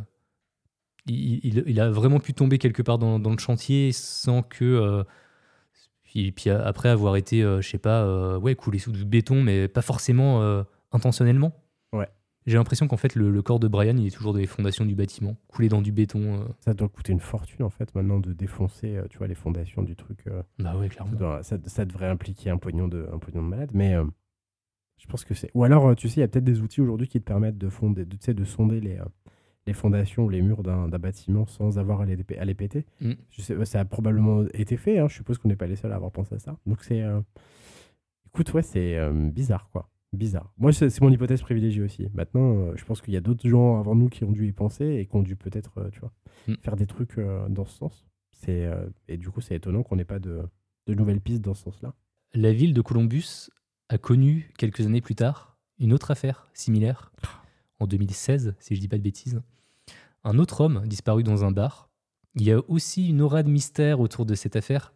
[1.07, 4.63] il, il- il a vraiment pu tomber quelque part dans, dans le chantier sans que.
[4.63, 5.03] euh,
[6.11, 9.41] puis, puis après avoir été, euh, je sais pas, euh, ouais, coulé sous du béton,
[9.41, 11.53] mais pas forcément euh, intentionnellement.
[11.93, 12.09] Ouais.
[12.45, 14.83] J'ai l'impression qu'en fait, le, le corps de Brian, il est toujours dans les fondations
[14.85, 16.41] du bâtiment, coulé dans du béton.
[16.41, 16.45] euh.
[16.59, 19.83] Ça doit coûter une fortune, en fait, maintenant, de défoncer euh, tu vois, les fondations
[19.83, 20.19] du truc.
[20.27, 20.43] euh.
[20.59, 21.13] Bah ouais, ça, clairement.
[21.17, 23.71] doit- ça- ça devrait impliquer un pognon de, un pognon de malade.
[23.73, 23.95] Mais
[24.97, 25.49] je pense que c'est.
[25.53, 27.69] Ou alors, tu sais, il y a peut-être des outils aujourd'hui qui te permettent de,
[27.69, 28.97] fonder, de, sonder les,
[29.67, 32.85] les fondations ou les murs d'un bâtiment sans avoir à les, à les péter.
[32.99, 33.11] Mm.
[33.29, 34.97] Je sais, ça a probablement été fait.
[34.99, 35.07] hein.
[35.07, 36.57] Je suppose qu'on n'est pas les seuls à avoir pensé à ça.
[36.65, 37.01] Donc, c'est.
[37.01, 37.21] euh,
[38.27, 39.89] Écoute, ouais, c'est euh, bizarre, quoi.
[40.13, 40.51] Bizarre.
[40.57, 42.07] Moi, c'est mon hypothèse privilégiée aussi.
[42.13, 44.51] Maintenant, euh, je pense qu'il y a d'autres gens avant nous qui ont dû y
[44.51, 46.11] penser et qui ont dû peut-être, tu vois,
[46.47, 46.53] Mm.
[46.61, 47.19] faire des trucs
[47.49, 48.07] dans ce sens.
[48.31, 48.67] C'est
[49.07, 50.41] et du coup, c'est étonnant qu'on n'ait pas de,
[50.87, 51.93] de nouvelles pistes dans ce sens-là.
[52.33, 53.49] La ville de Columbus
[53.89, 57.11] a connu, quelques années plus tard, une autre affaire similaire,
[57.81, 59.41] en 2016, si je dis pas de bêtises.
[60.23, 61.89] Un autre homme disparu dans un bar.
[62.35, 64.93] Il y a aussi une aura de mystère autour de cette affaire.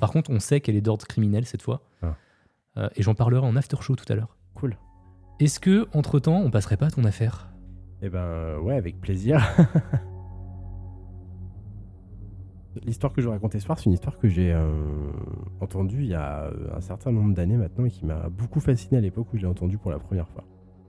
[0.00, 1.88] Par contre, on sait qu'elle est d'ordre criminel cette fois.
[2.02, 2.16] Ah.
[2.76, 4.36] Euh, et j'en parlerai en after show tout à l'heure.
[4.54, 4.76] Cool.
[5.38, 7.52] Est-ce que, entre-temps, on passerait pas à ton affaire?
[8.02, 9.40] Eh ben, euh, ouais, avec plaisir.
[12.82, 15.12] L'histoire que je vais raconter ce soir, c'est une histoire que j'ai euh,
[15.60, 19.00] entendue il y a un certain nombre d'années maintenant et qui m'a beaucoup fasciné à
[19.00, 20.44] l'époque où je l'ai entendue pour la première fois.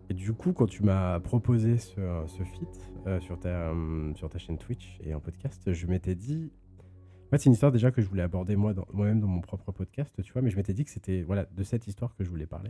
[0.09, 4.29] Et du coup, quand tu m'as proposé ce, ce feat euh, sur, ta, euh, sur
[4.29, 6.51] ta chaîne Twitch et en podcast, je m'étais dit.
[7.25, 9.71] En fait, c'est une histoire déjà que je voulais aborder dans- moi-même dans mon propre
[9.71, 12.29] podcast, tu vois, mais je m'étais dit que c'était voilà, de cette histoire que je
[12.29, 12.69] voulais parler.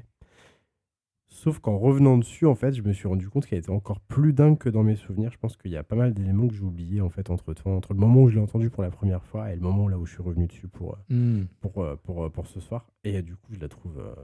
[1.28, 4.32] Sauf qu'en revenant dessus, en fait, je me suis rendu compte qu'elle était encore plus
[4.32, 5.32] dingue que dans mes souvenirs.
[5.32, 7.76] Je pense qu'il y a pas mal d'éléments que j'ai oubliés en fait entre temps,
[7.76, 9.98] entre le moment où je l'ai entendu pour la première fois et le moment là
[9.98, 11.46] où je suis revenu dessus pour euh, Hmm.
[11.60, 12.88] pour pour, pour ce soir.
[13.04, 14.16] Et du coup, je la trouve euh,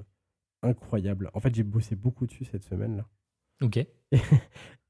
[0.64, 1.30] incroyable.
[1.34, 3.06] En fait, j'ai bossé beaucoup dessus cette semaine là.
[3.62, 3.78] Ok.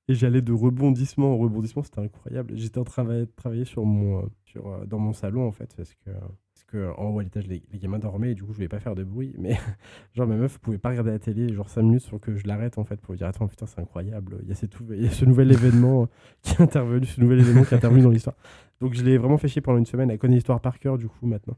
[0.07, 2.57] Et j'allais de rebondissement en rebondissement, c'était incroyable.
[2.57, 5.73] J'étais en train de travailler sur mon, euh, sur, euh, dans mon salon en fait,
[5.77, 8.49] parce que, parce que en haut à l'étage, les, les gamins dormaient et du coup,
[8.51, 9.33] je voulais pas faire de bruit.
[9.37, 9.57] Mais
[10.13, 12.77] genre, ma meuf pouvait pas regarder la télé, genre 5 minutes sur que je l'arrête
[12.77, 15.07] en fait pour lui dire Attends, putain, c'est incroyable, il y, a cette- il y
[15.07, 16.09] a ce nouvel événement
[16.41, 18.35] qui est intervenu, ce nouvel événement qui est intervenu dans l'histoire.
[18.81, 20.09] Donc, je l'ai vraiment fait chier pendant une semaine.
[20.09, 21.57] Elle connaît l'histoire par cœur du coup maintenant.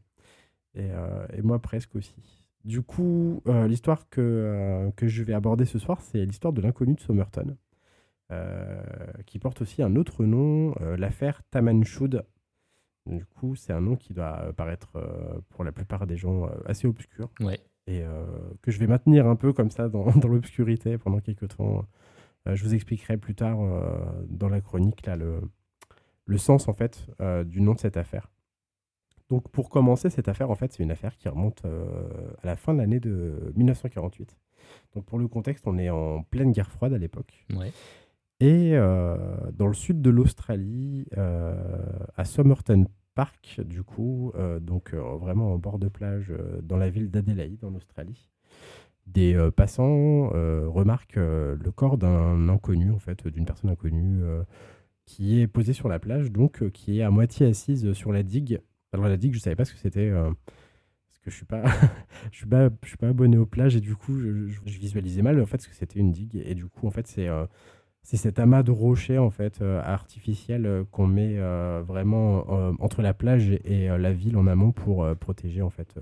[0.75, 2.42] Et, euh, et moi presque aussi.
[2.63, 6.61] Du coup, euh, l'histoire que, euh, que je vais aborder ce soir, c'est l'histoire de
[6.61, 7.57] l'inconnu de Somerton
[8.31, 8.81] euh,
[9.25, 12.23] qui porte aussi un autre nom, l'affaire Tamanchud.
[13.05, 14.91] Du coup, c'est un nom qui doit paraître
[15.49, 17.59] pour la plupart des gens assez obscur Ouais.
[17.85, 18.01] et
[18.61, 21.85] que je vais maintenir un peu comme ça dans, dans l'obscurité pendant quelques temps.
[22.45, 23.57] Je vous expliquerai plus tard
[24.29, 25.41] dans la chronique là, le,
[26.25, 27.07] le sens en fait
[27.45, 28.31] du nom de cette affaire.
[29.33, 31.83] Donc pour commencer, cette affaire, en fait, c'est une affaire qui remonte euh,
[32.43, 34.37] à la fin de l'année de 1948.
[34.95, 37.45] Donc pour le contexte, on est en pleine guerre froide à l'époque.
[37.55, 37.71] Ouais.
[38.39, 39.17] Et euh,
[39.53, 41.55] dans le sud de l'Australie, euh,
[42.15, 47.63] à Somerton Park, du coup, donc vraiment en bord de plage, dans la ville d'Adélaïde,
[47.63, 48.27] en Australie,
[49.07, 54.21] des euh, passants euh, remarquent euh, le corps d'un inconnu, en fait, d'une personne inconnue,
[55.05, 58.61] qui est posée sur la plage, donc qui est à moitié assise sur la digue.
[58.93, 60.09] Alors la digue, je savais pas ce que c'était.
[60.09, 60.29] euh,
[61.07, 61.63] parce que je suis pas,
[62.31, 64.79] je suis pas, je suis pas abonné aux plages et du coup, je, je- je
[64.79, 67.27] visualisais mal en fait ce que c'était une digue et du coup, en fait, c'est
[67.27, 67.45] euh,
[68.03, 71.37] c'est cet amas de rochers en fait euh, artificiels euh, qu'on met
[71.81, 72.45] vraiment
[72.79, 75.99] entre la plage et, la ville en amont pour protéger en fait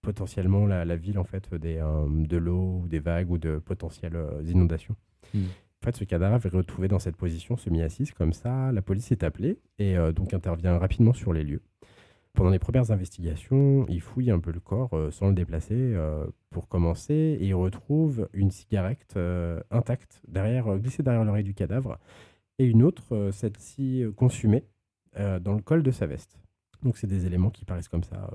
[0.00, 4.16] potentiellement la, la ville en fait des, de l'eau ou des vagues ou de potentielles
[4.46, 4.96] inondations.
[5.34, 5.44] Mm.
[5.82, 8.72] En fait, ce cadavre est retrouvé dans cette position semi-assise comme ça.
[8.72, 11.62] La police est appelée et euh, donc intervient rapidement sur les lieux.
[12.36, 16.26] Pendant les premières investigations, ils fouillent un peu le corps euh, sans le déplacer euh,
[16.50, 21.98] pour commencer et ils retrouvent une cigarette euh, intacte derrière, glissée derrière l'oreille du cadavre
[22.58, 24.64] et une autre, celle-ci consumée,
[25.14, 26.38] dans le col de sa veste.
[26.82, 28.30] Donc c'est des éléments qui paraissent comme ça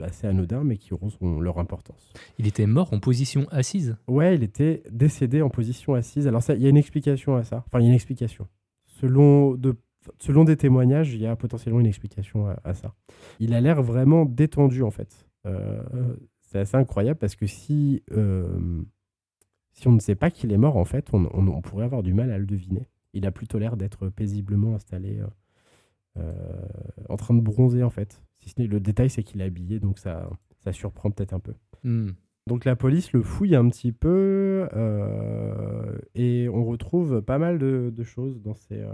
[0.00, 2.12] assez anodins mais qui auront son- leur importance.
[2.38, 3.96] Il était mort en position assise?
[4.08, 6.26] Ouais, il était décédé en position assise.
[6.26, 7.64] Alors ça, il y a une explication à ça.
[7.66, 8.46] Enfin, il y a une explication.
[8.84, 9.74] Selon, de,
[10.18, 12.94] selon des témoignages, il y a potentiellement une explication à, à ça.
[13.38, 15.26] Il a l'air vraiment détendu en fait.
[15.46, 15.82] Euh,
[16.40, 18.82] c'est assez incroyable parce que si, euh,
[19.72, 22.02] si on ne sait pas qu'il est mort en fait, on, on- on pourrait avoir
[22.02, 22.88] du mal à le deviner.
[23.12, 25.20] Il a plutôt l'air d'être paisiblement installé,
[26.18, 26.32] euh,
[27.08, 28.22] en train de bronzer en fait.
[28.38, 31.40] Si ce n'est le détail, c'est qu'il est habillé, donc ça, ça surprend peut-être un
[31.40, 31.54] peu.
[31.84, 32.10] Hmm.
[32.46, 34.66] Donc la police le fouille un petit peu
[36.14, 38.92] et on retrouve pas mal de, de choses dans ses, euh,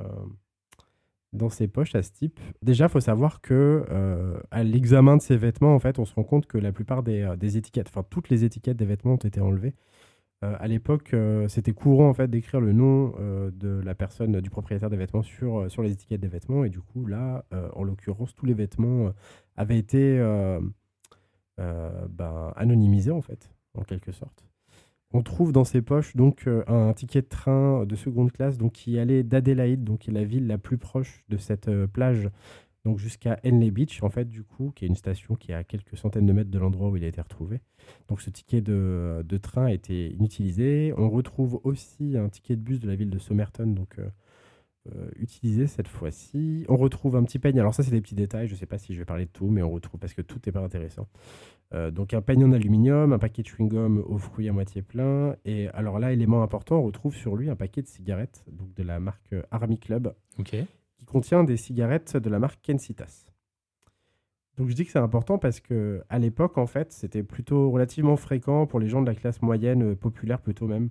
[1.37, 2.41] dans ses poches à ce type.
[2.63, 6.25] Déjà, faut savoir que euh, à l'examen de ses vêtements, en fait, on se rend
[6.25, 9.41] compte que la plupart des, euh, étiquettes, enfin toutes les étiquettes des vêtements ont été
[9.41, 9.75] enlevées.
[10.45, 11.15] Euh, à l'époque,
[11.49, 13.15] c'était courant en fait d'écrire le nom
[13.53, 16.65] de la personne, du propriétaire des vêtements sur, les étiquettes des vêtements.
[16.65, 19.13] Et du coup, là, en l'occurrence, tous les vêtements
[19.57, 20.19] avaient été
[21.57, 24.45] ben, anonymisés en fait, en quelque sorte.
[25.13, 28.73] On trouve dans ses poches donc euh, un ticket de train de seconde classe donc
[28.73, 32.29] qui allait d'Adélaïde, donc qui est la ville la plus proche de cette euh, plage,
[32.85, 35.65] donc jusqu'à Henley Beach en fait du coup, qui est une station qui est à
[35.65, 37.61] quelques centaines de mètres de l'endroit où il a été retrouvé.
[38.09, 40.93] Donc ce ticket de, de train a été inutilisé.
[40.97, 43.99] On retrouve aussi un ticket de bus de la ville de Somerton, donc
[44.95, 46.65] euh, utilisé cette fois-ci.
[46.69, 47.59] On retrouve un petit peigne.
[47.59, 48.47] Alors ça, c'est des petits détails.
[48.47, 50.23] Je ne sais pas si je vais parler de tout, mais on retrouve parce que
[50.23, 51.09] tout n'est pas intéressant.
[51.75, 55.37] Euh, donc un peigne en aluminium, un paquet de chewing-gum aux fruits à moitié plein.
[55.45, 58.83] Et alors là, élément important, on retrouve sur lui un paquet de cigarettes, donc de
[58.83, 60.15] la marque Army Club,
[60.45, 63.27] qui contient des cigarettes de la marque Kensitas.
[64.57, 68.17] Donc je dis que c'est important parce que à l'époque, en fait, c'était plutôt relativement
[68.17, 70.89] fréquent pour les gens de la classe moyenne, euh, populaire plutôt même,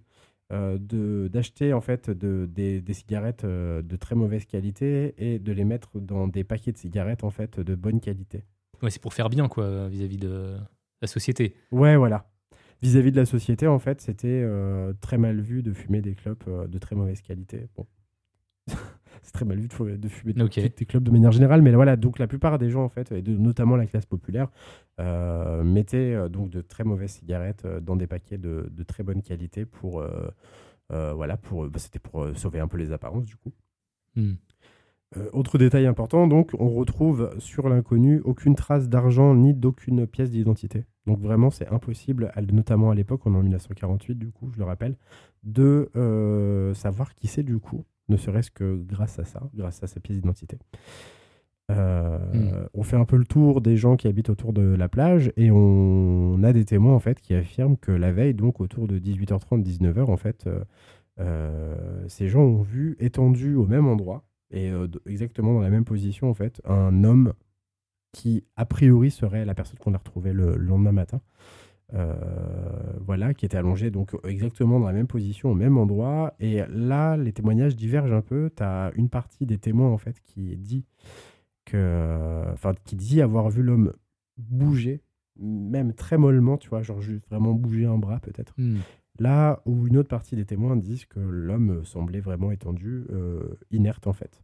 [0.52, 5.66] d'acheter en fait de- des, des cigarettes euh, de très mauvaise qualité et de les
[5.66, 8.44] mettre dans des paquets de cigarettes en fait de bonne qualité.
[8.82, 10.58] Ouais, c'est pour faire bien, quoi, vis-à-vis de
[11.02, 11.56] la société.
[11.72, 12.30] Ouais, voilà.
[12.82, 16.44] Vis-à-vis de la société, en fait, c'était euh, très mal vu de fumer des clopes
[16.48, 17.68] euh, de très mauvaise qualité.
[17.76, 17.88] Bon.
[19.26, 20.56] C'est très mal vu de, fu- de fumer Ok.
[20.56, 23.12] des, des clopes de manière générale, mais voilà, donc la plupart des gens, en fait,
[23.12, 24.50] et de- notamment la classe populaire,
[25.00, 29.04] euh, mettaient euh, donc de très mauvaises cigarettes euh, dans des paquets de, de très
[29.04, 33.36] bonne qualité pour, euh, voilà, pour, bah, c'était pour sauver un peu les apparences, du
[33.36, 33.52] coup.
[34.16, 34.34] Hmm.
[35.18, 40.32] Euh, autre détail important, donc, on retrouve sur l'inconnu aucune trace d'argent ni d'aucune pièce
[40.32, 40.86] d'identité.
[41.06, 44.66] Donc vraiment, c'est impossible, notamment à l'époque, on est en 1948, du coup, je le
[44.66, 44.96] rappelle,
[45.44, 49.88] de euh, savoir qui c'est du coup, ne serait-ce que grâce à ça, grâce à
[49.88, 50.58] sa pièce d'identité.
[51.72, 52.68] Euh, hmm.
[52.76, 55.50] On fait un peu le tour des gens qui habitent autour de la plage et
[55.52, 59.64] on a des témoins en fait qui affirment que la veille, donc autour de 18h30,
[59.64, 60.48] 19h, en fait,
[62.08, 66.30] ces gens ont vu étendu au même endroit et euh, exactement dans la même position,
[66.30, 67.34] en fait, un homme
[68.12, 71.22] qui, a priori, serait la personne qu'on a retrouvée le, lendemain matin.
[71.94, 72.14] Euh,
[73.00, 76.34] voilà, qui était allongé donc exactement dans la même position, au même endroit.
[76.40, 78.50] Et là, les témoignages divergent un peu.
[78.56, 80.86] Tu as une partie des témoins en fait qui dit
[81.66, 83.94] que, enfin, qui dit avoir vu l'homme
[84.38, 85.02] bouger,
[85.38, 88.54] même très mollement, tu vois, genre juste vraiment bouger un bras peut-être.
[88.58, 88.80] Hmm.
[89.20, 94.08] Là où une autre partie des témoins disent que l'homme semblait vraiment étendu, euh, inerte
[94.08, 94.44] en fait.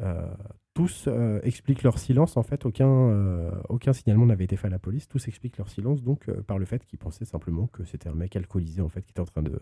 [0.00, 0.26] Euh,
[0.74, 4.78] tous euh, expliquent leur silence, en fait, aucun, aucun signalement n'avait été fait à la
[4.78, 5.08] police.
[5.08, 8.36] Tous expliquent leur silence donc par le fait qu'ils pensaient simplement que c'était un mec
[8.36, 9.60] alcoolisé en fait qui était en train de,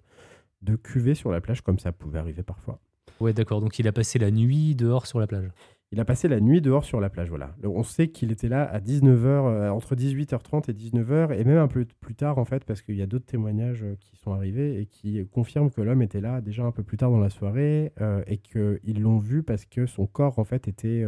[0.63, 2.81] de cuver sur la plage comme ça pouvait arriver parfois.
[3.21, 3.61] Ouais, d'accord.
[3.61, 5.49] Donc il a passé la nuit dehors sur la plage.
[5.93, 7.55] Il a passé la nuit dehors sur la plage, voilà.
[7.65, 11.69] On sait qu'il était là à 19h, euh, entre 18h30 et 19h, et même un
[11.69, 14.81] peu plus tard, en fait, parce qu'il y a d'autres témoignages euh, qui sont arrivés
[14.81, 17.93] et qui confirment que l'homme était là déjà un peu plus tard dans la soirée,
[18.01, 21.05] euh, et qu'ils l'ont vu parce que son corps, en fait, était,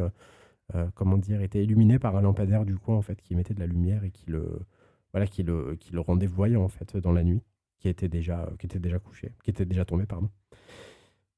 [0.94, 4.04] comment était illuminé par un lampadaire du coin, en fait, qui mettait de la lumière
[4.04, 4.60] et qui le,
[5.14, 7.40] voilà, qui le, qui le rendait voyant, en fait, dans la nuit,
[7.78, 10.28] qui était déjà, qui était déjà couché, qui était déjà tombé, pardon.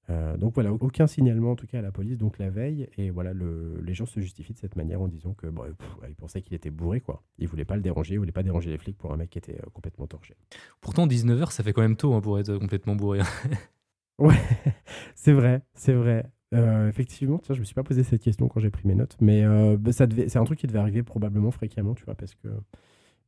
[0.09, 3.11] Euh, donc voilà, aucun signalement en tout cas à la police, donc la veille, et
[3.11, 5.65] voilà, le, les gens se justifient de cette manière en disant que bon,
[6.09, 7.23] ils pensaient qu'il était bourré, quoi.
[7.39, 9.39] Ils voulaient pas le déranger, ils voulaient pas déranger les flics pour un mec qui
[9.39, 10.35] était euh, complètement torché.
[10.81, 13.21] Pourtant, 19h, ça fait quand même tôt hein, pour être complètement bourré.
[14.19, 14.37] ouais,
[15.17, 16.27] c'est vrai, c'est vrai.
[16.55, 19.17] Euh, effectivement, tiens, je me suis pas posé cette question quand j'ai pris mes notes,
[19.21, 19.45] mais
[19.77, 22.49] bah, ça devait, c'est un truc qui devait arriver probablement fréquemment, tu vois, parce que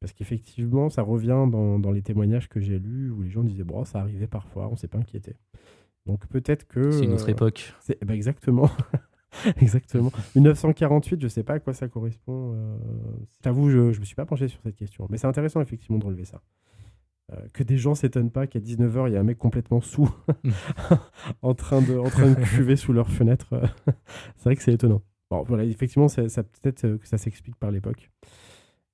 [0.00, 3.64] parce qu'effectivement, ça revient dans, dans, les témoignages que j'ai lus où les gens disaient
[3.64, 5.34] bon, ça arrivait parfois, on s'est pas inquiété.
[6.06, 6.90] Donc peut-être que.
[6.90, 7.74] C'est une autre euh, époque.
[7.80, 8.70] C'est, bah, exactement.
[9.60, 10.10] exactement.
[10.34, 12.54] 1948, je ne sais pas à quoi ça correspond.
[12.54, 12.76] Euh...
[13.44, 15.06] J'avoue, je ne me suis pas penché sur cette question.
[15.10, 16.40] Mais c'est intéressant effectivement de relever ça.
[17.32, 20.08] Euh, que des gens s'étonnent pas qu'à 19h, il y a un mec complètement sous
[21.42, 23.60] en train de, en train de cuver sous leur fenêtre.
[24.36, 25.02] c'est vrai que c'est étonnant.
[25.30, 28.10] Bon, voilà, effectivement, ça, ça peut-être que ça s'explique par l'époque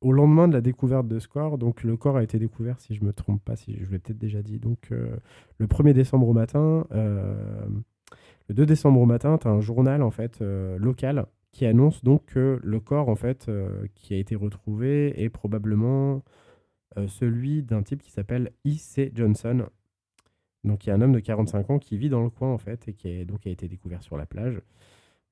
[0.04, 3.02] au lendemain de la découverte de Score, donc le corps a été découvert, si je
[3.02, 5.16] me trompe pas, si je l'ai peut-être déjà dit, donc euh,
[5.56, 7.66] le 1er décembre au matin, euh,
[8.48, 12.04] le 2 décembre au matin, tu as un journal en fait euh, local qui annonce
[12.04, 13.50] donc que le corps en fait
[13.94, 16.22] qui a été retrouvé est probablement
[17.06, 19.12] celui d'un type qui s'appelle I.C.
[19.14, 19.66] Johnson.
[20.64, 22.58] Donc il y a un homme de 45 ans qui vit dans le coin en
[22.58, 24.60] fait et qui donc a été découvert sur la plage.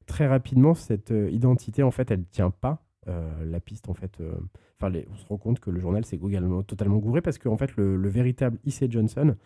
[0.06, 4.20] Très rapidement, cette identité en fait, elle ne tient pas la piste en fait.
[4.20, 4.32] Euh,
[4.80, 6.18] enfin, on se rend compte que le journal s'est
[6.66, 8.86] totalement gouré parce qu'en fait le, véritable I.C.
[8.90, 9.36] Johnson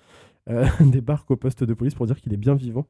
[0.48, 2.86] euh, débarque au poste de police pour dire qu'il est bien vivant.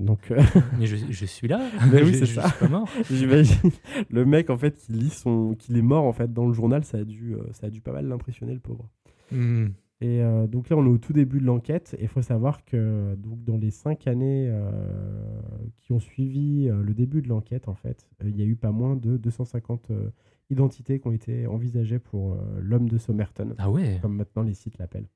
[0.00, 0.32] Donc,
[0.78, 1.60] Mais je, suis là.
[1.90, 2.54] Mais oui, c'est ça.
[3.10, 3.72] J'imagine.
[4.10, 6.84] Le mec, en fait, qui lit son, qu'il est mort en fait dans le journal,
[6.84, 8.88] ça a dû, ça a dû pas mal l'impressionner, le pauvre.
[9.32, 9.68] Hmm.
[10.00, 11.96] Et euh, donc là, on est au tout début de l'enquête.
[11.98, 14.70] Et il faut savoir que donc, dans les cinq années euh,
[15.88, 18.72] qui ont suivi euh, le début de l'enquête, en fait, il y a eu pas
[18.72, 19.90] moins de 250
[20.50, 23.54] identités qui ont été envisagées pour l'homme de Somerton.
[23.56, 25.08] Ah ouais Comme maintenant les sites l'appellent.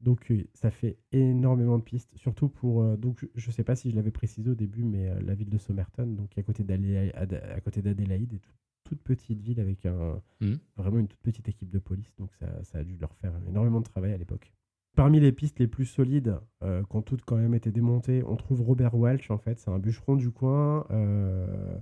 [0.00, 2.96] Donc ça fait énormément de pistes, surtout pour...
[2.96, 5.58] donc je ne sais pas si je l'avais précisé au début, mais la ville de
[5.58, 8.52] Somerton, donc à côté d'Adélaïde tout,
[8.84, 10.54] toute petite ville avec un, hmm.
[10.76, 12.14] vraiment une toute petite équipe de police.
[12.16, 14.52] Donc ça, ça, a dû leur faire énormément de travail à l'époque.
[14.98, 18.34] Parmi les pistes les plus solides, euh, qui ont toutes quand même été démontées, on
[18.34, 19.60] trouve Robert Welch, en fait.
[19.60, 20.86] C'est un bûcheron du coin.
[20.90, 21.78] Euh,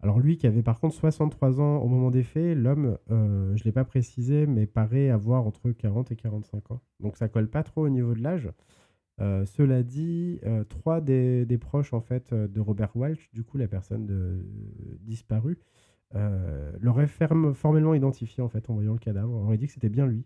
[0.00, 3.62] alors lui qui avait par contre 63 ans au moment des faits, l'homme, euh, je
[3.62, 6.82] ne l'ai pas précisé, mais paraît avoir entre 40 et 45 ans.
[7.00, 8.50] Donc ça colle pas trop au niveau de l'âge.
[9.18, 10.38] cela dit,
[10.68, 14.44] trois des, proches en fait de Robert Welch, du coup la personne
[15.00, 15.56] disparue,
[16.14, 19.32] euh, l'aurait formellement identifié en fait en voyant le cadavre.
[19.32, 20.24] On aurait dit que c'était bien lui.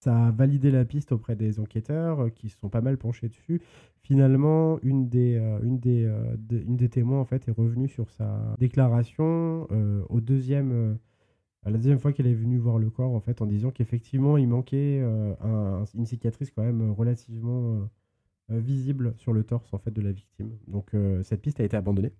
[0.00, 3.28] Ça a validé la piste auprès des enquêteurs euh, qui se sont pas mal penchés
[3.28, 3.60] dessus.
[4.02, 9.68] Finalement, une des, euh, des témoins en fait est revenue sur sa déclaration
[10.08, 10.98] au deuxième,
[11.64, 14.48] à la deuxième fois qu'elle est venue voir le corps en fait disant qu'effectivement il
[14.48, 15.00] manquait
[15.94, 17.88] une cicatrice quand même relativement
[18.48, 20.56] visible sur le torse en fait de la victime.
[20.66, 20.92] Donc
[21.22, 22.12] cette piste a été abandonnée.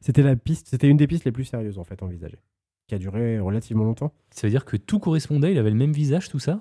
[0.00, 2.40] C'était c'était une des pistes les plus sérieuses en fait envisagées,
[2.86, 4.12] qui a duré relativement longtemps.
[4.30, 6.60] Ça veut dire que tout correspondait, il avait le même visage, tout ça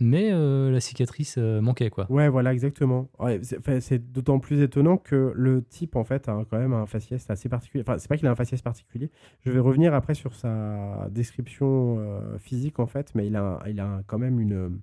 [0.00, 2.10] mais euh, la cicatrice euh, manquait, quoi.
[2.10, 3.08] Ouais, voilà, exactement.
[3.20, 3.40] Ouais,
[3.78, 7.48] c'est d'autant plus étonnant que le type, en fait, a quand même un faciès assez
[7.48, 7.84] particulier.
[7.86, 9.12] Enfin, c'est pas qu'il a un faciès particulier.
[9.42, 13.78] Je vais revenir après sur sa description euh, physique, en fait, mais il a, il
[13.78, 14.80] a quand même une.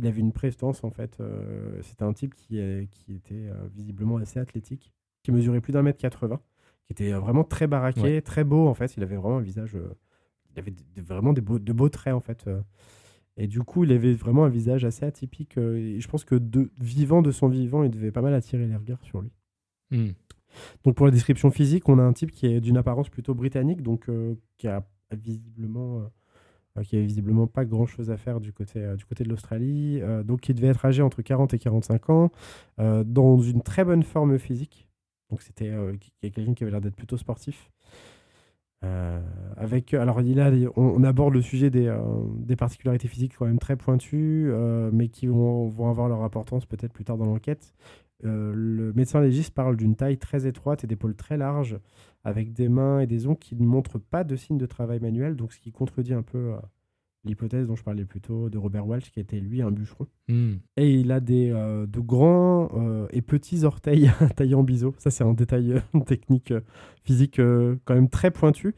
[0.00, 1.18] Il avait une prestance, en fait.
[1.20, 2.58] euh, C'était un type qui,
[2.90, 4.92] qui était visiblement assez athlétique,
[5.22, 6.40] qui mesurait plus d'un mètre 80,
[6.88, 8.20] qui était euh, vraiment très baraqué, Ouais.
[8.20, 8.96] très beau, en fait.
[8.96, 9.76] Il avait vraiment un visage.
[9.76, 9.94] euh,
[10.56, 12.46] il avait vraiment des beaux, de beaux traits, en fait.
[12.48, 12.60] euh.
[13.36, 15.56] Et du coup, il avait vraiment un visage assez atypique.
[15.58, 18.74] et je pense que de, vivant de son vivant, il devait pas mal attirer les
[18.74, 19.30] regards sur lui.
[19.92, 20.08] Hmm.
[20.84, 23.80] Donc pour la description physique, on a un type qui est d'une apparence plutôt britannique,
[23.82, 24.10] donc
[24.56, 26.10] qui a visiblement,
[26.84, 30.00] qui avait visiblement pas grand chose à faire du côté, euh, du côté de l'Australie.
[30.02, 32.30] Euh, donc il devait être âgé entre 40 et 45 ans,
[32.80, 34.87] euh, dans une très bonne forme physique.
[35.30, 37.70] Donc c'était euh, quelqu'un qui avait l'air d'être plutôt sportif.
[38.84, 39.20] Euh,
[39.56, 40.22] avec, alors a,
[40.76, 41.98] on, aborde le sujet des, euh,
[42.36, 44.52] des particularités physiques quand même très pointues,
[44.92, 47.74] mais qui vont, vont avoir leur importance peut-être plus tard dans l'enquête.
[48.22, 51.78] Le médecin légiste parle d'une taille très étroite et d'épaules très larges,
[52.24, 55.36] avec des mains et des ongles qui ne montrent pas de signes de travail manuel,
[55.36, 56.54] donc ce qui contredit un peu
[57.28, 60.06] l'hypothèse dont je parlais plus tôt de Robert Walsh, qui était lui un bûcheron.
[60.28, 60.54] Hmm.
[60.76, 64.94] Et il a des, euh, de grands euh, et petits orteils taillés en biseau.
[64.98, 66.52] Ça, c'est un détail euh, technique
[67.04, 67.40] physique
[67.84, 68.74] quand même très pointu,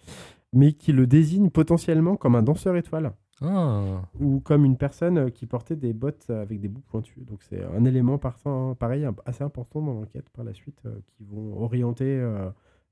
[0.52, 4.02] mais qui le désigne potentiellement comme un danseur étoile Ah.
[4.20, 7.24] ou comme une personne qui portait des bottes avec des bouts pointus.
[7.24, 10.82] Donc c'est un élément partant, pareil, assez important dans l'enquête par la suite,
[11.16, 12.22] qui vont orienter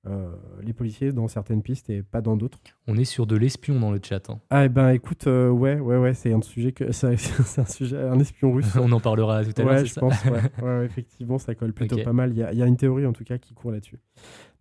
[0.06, 0.30] euh,
[0.62, 2.58] les policiers dans certaines pistes et pas dans d'autres.
[2.86, 4.30] On est sur de l'espion dans le chat.
[4.30, 4.38] hein.
[4.50, 7.98] Ah eh ben écoute, euh, ouais, ouais, ouais, c'est un sujet que c'est un sujet,
[7.98, 8.74] un espion russe.
[8.80, 10.24] On en parlera tout à l'heure, Ouais, je ça pense.
[10.24, 10.40] Ouais.
[10.62, 12.30] Ouais, ouais, effectivement, ça colle plutôt pas mal.
[12.32, 13.98] Il y, a, il y a une théorie en tout cas qui court là-dessus.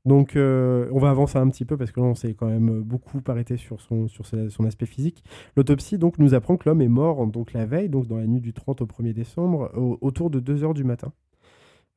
[0.05, 2.81] Donc, euh, on va avancer un petit peu parce que là, on s'est quand même
[2.81, 5.21] beaucoup arrêté sur son, sur son aspect physique.
[5.57, 8.39] L'autopsie donc nous apprend que l'homme est mort donc la veille, donc dans la nuit
[8.39, 11.11] du 30 au 1er décembre, au- autour de 2 heures du matin.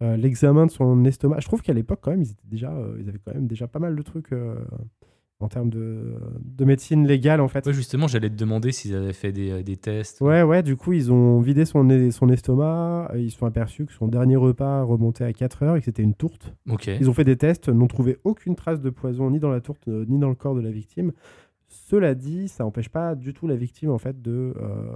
[0.03, 2.97] Euh, L'examen de son estomac, je trouve qu'à l'époque quand même, ils étaient déjà, euh,
[3.01, 4.55] ils avaient quand même déjà pas mal de trucs euh,
[5.41, 7.67] en termes de, de médecine légale en fait.
[7.67, 10.21] Ouais, justement, j'allais te demander s'ils avaient fait des, des tests.
[10.23, 13.11] Ouais, ouais, du coup, ils ont vidé son, son estomac.
[13.15, 16.03] Ils se sont aperçus que son dernier repas remontait à 4 heures et que c'était
[16.03, 16.55] une tourte.
[16.69, 16.87] Ok.
[16.87, 19.87] Ils ont fait des tests, n'ont trouvé aucune trace de poison ni dans la tourte
[19.87, 21.13] ni dans le corps de la victime.
[21.69, 24.93] Cela dit, ça n'empêche pas du tout la victime en fait de, euh,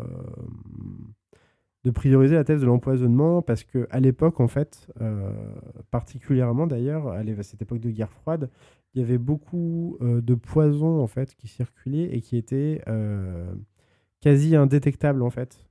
[1.85, 5.31] de prioriser la thèse de l'empoisonnement parce que à l'époque en fait, euh,
[5.91, 8.51] particulièrement d'ailleurs à cette époque de guerre froide,
[8.95, 13.55] il y avait beaucoup euh, de poisons en fait qui circulaient et qui étaient euh,
[14.21, 15.67] quasi indétectables en fait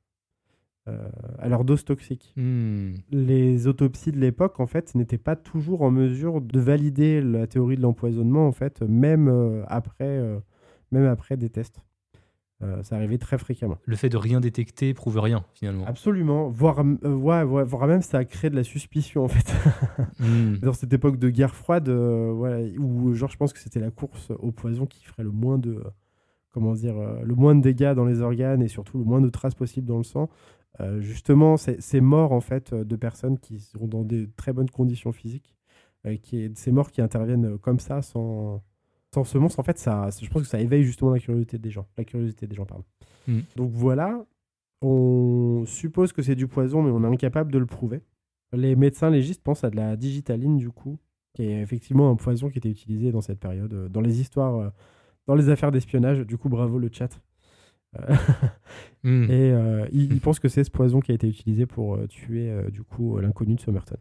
[1.39, 2.95] à leur dose toxique Hmm.
[3.09, 7.77] les autopsies de l'époque, en fait, n'étaient pas toujours en mesure de valider la théorie
[7.77, 10.21] de l'empoisonnement, en fait, même, après,
[10.91, 11.81] même après des tests.
[12.63, 13.77] Euh, ça arrivait très fréquemment.
[13.85, 15.85] Le fait de rien détecter prouve rien, finalement.
[15.85, 16.49] Absolument.
[16.49, 19.53] Voire, euh, ouais, ouais, voire même, ça a créé de la suspicion, en fait.
[20.19, 20.57] Hmm.
[20.59, 23.91] Dans cette époque de guerre froide, euh, voilà, où, genre, je pense que c'était la
[23.91, 25.83] course au poison qui ferait le moins de...
[26.51, 29.29] comment dire, euh, le moins de dégâts dans les organes et surtout le moins de
[29.29, 30.29] traces possibles dans le sang.
[30.79, 35.11] Euh, justement, c'est morts en fait de personnes qui sont dans des très bonnes conditions
[35.11, 35.55] physiques,
[36.21, 38.63] qui ces morts qui interviennent comme ça sans
[39.13, 39.59] sans semonce.
[39.59, 41.87] En fait, ça, je pense que ça éveille justement la curiosité des gens.
[41.97, 42.83] La curiosité des gens, pardon.
[43.27, 43.39] Mm.
[43.55, 44.25] Donc voilà,
[44.81, 48.01] on suppose que c'est du poison, mais on est incapable de le prouver.
[48.51, 50.99] Les médecins légistes pensent à de la digitaline du coup,
[51.33, 54.55] qui est effectivement un poison qui était utilisé dans cette période, euh, dans les histoires,
[54.55, 54.69] euh,
[55.25, 56.19] dans les affaires d'espionnage.
[56.19, 57.19] Du coup, bravo le chat.
[57.99, 58.15] Euh,
[59.03, 59.23] Hmm.
[59.29, 62.51] et euh, il, il pense que c'est ce poison qui a été utilisé pour tuer
[62.71, 63.97] du coup l'inconnu de Somerton.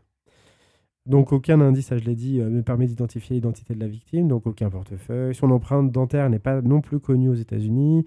[1.06, 4.28] Donc aucun indice, ça je l'ai dit, euh, ne permet d'identifier l'identité de la victime,
[4.28, 5.34] donc aucun portefeuille.
[5.34, 8.06] Son empreinte dentaire n'est pas non plus connue aux États-Unis.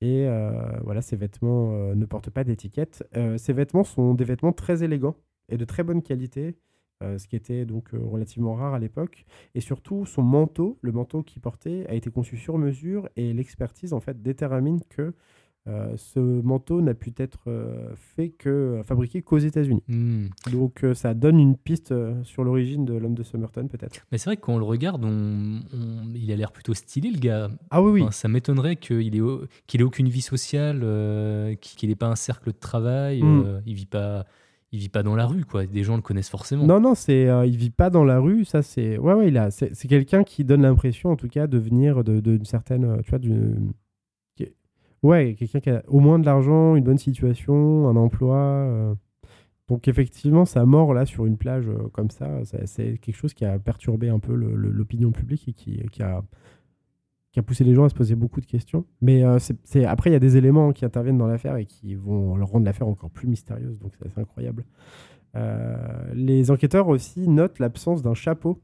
[0.00, 3.06] Et euh, voilà, ses vêtements euh, ne portent pas d'étiquette.
[3.16, 5.16] Euh, ses vêtements sont des vêtements très élégants
[5.50, 6.56] et de très bonne qualité,
[7.02, 9.26] euh, ce qui était donc euh, relativement rare à l'époque.
[9.54, 13.92] Et surtout, son manteau, le manteau qu'il portait, a été conçu sur mesure et l'expertise
[13.92, 15.12] en fait détermine que
[15.68, 19.82] euh, ce manteau n'a pu être euh, fait que fabriqué qu'aux États-Unis.
[19.88, 20.26] Hmm.
[20.50, 24.00] Donc euh, ça donne une piste euh, sur l'origine de l'homme de Somerton peut-être.
[24.10, 27.10] Mais c'est vrai que quand on le regarde, on- on- il a l'air plutôt stylé,
[27.10, 27.50] le gars.
[27.70, 28.02] Ah oui oui.
[28.02, 32.08] Enfin, ça m'étonnerait qu'il ait, au- qu'il ait aucune vie sociale, euh, qu'il n'ait pas
[32.08, 33.22] un cercle de travail.
[33.22, 33.42] Mm.
[33.46, 34.24] euh, il vit pas,
[34.72, 35.66] il vit pas dans la rue, quoi.
[35.66, 36.64] Des gens le connaissent forcément.
[36.66, 39.36] Non non, c'est euh, il vit pas dans la rue, ça c'est ouais ouais, il
[39.36, 42.84] a c'est c'est quelqu'un qui donne l'impression en tout cas de venir de d'une certaine
[42.84, 43.72] euh, tu vois d'une
[45.02, 48.94] ouais, quelqu'un qui a au moins de l'argent, une bonne situation, un emploi euh.
[49.68, 53.44] Donc effectivement, sa mort là sur une plage euh, comme ça, c'est quelque chose qui
[53.44, 56.24] a perturbé un peu l'opinion publique et qui, a
[57.30, 58.84] qui a poussé les gens à se poser beaucoup de questions.
[59.00, 61.94] Mais euh, c'est- après, il y a des éléments qui interviennent dans l'affaire et qui
[61.94, 63.78] vont leur rendre l'affaire encore plus mystérieuse.
[63.78, 64.64] Donc c'est incroyable.
[66.14, 68.58] Les enquêteurs aussi notent l'absence d'un chapeau.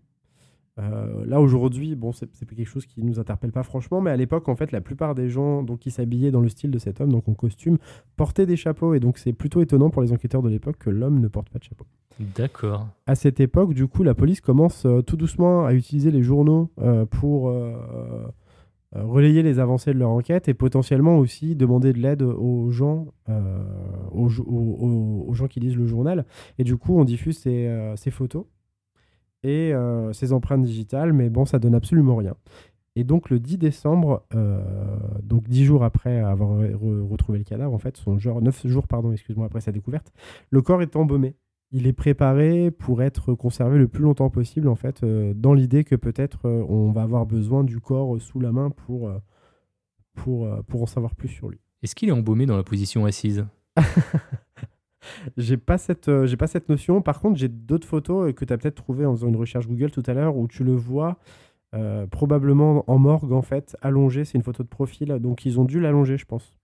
[0.78, 4.48] Euh, là aujourd'hui, bon, c'est quelque chose qui nous interpelle pas franchement, mais à l'époque,
[4.48, 7.10] en fait, la plupart des gens donc qui s'habillaient dans le style de cet homme,
[7.10, 7.78] donc en costume,
[8.16, 11.20] portaient des chapeaux, et donc c'est plutôt étonnant pour les enquêteurs de l'époque que l'homme
[11.20, 11.86] ne porte pas de chapeau.
[12.20, 12.88] D'accord.
[13.06, 16.70] À cette époque, du coup, la police commence euh, tout doucement à utiliser les journaux
[16.80, 17.52] euh, pour
[18.94, 23.08] relayer les avancées de leur enquête et potentiellement aussi demander de l'aide aux gens,
[24.10, 26.24] aux, gens qui lisent le journal.
[26.58, 28.46] Et du coup, on diffuse ces, ces photos
[29.46, 32.34] et euh, ces empreintes digitales, mais bon, ça donne absolument rien.
[32.96, 34.60] Et donc le 10 décembre, euh,
[35.22, 38.66] donc 10 jours après avoir re- re- retrouvé le cadavre, en fait, son genre 9
[38.66, 40.12] jours pardon, excuse-moi après sa découverte,
[40.50, 41.36] le corps est embaumé.
[41.72, 45.84] Il est préparé pour être conservé le plus longtemps possible, en fait, euh, dans l'idée
[45.84, 49.18] que peut-être euh, on va avoir besoin du corps sous la main pour, euh,
[50.14, 51.58] pour, euh, pour en savoir plus sur lui.
[51.82, 53.44] Est-ce qu'il est embaumé dans la position assise?
[55.36, 57.02] J'ai pas cette euh, j'ai pas cette notion.
[57.02, 59.66] Par contre, j'ai d'autres photos euh, que tu as peut-être trouvées en faisant une recherche
[59.68, 61.18] Google tout à l'heure où tu le vois
[61.74, 64.24] euh, probablement en morgue en fait, allongé.
[64.24, 66.56] C'est une photo de profil, donc ils ont dû l'allonger, je pense.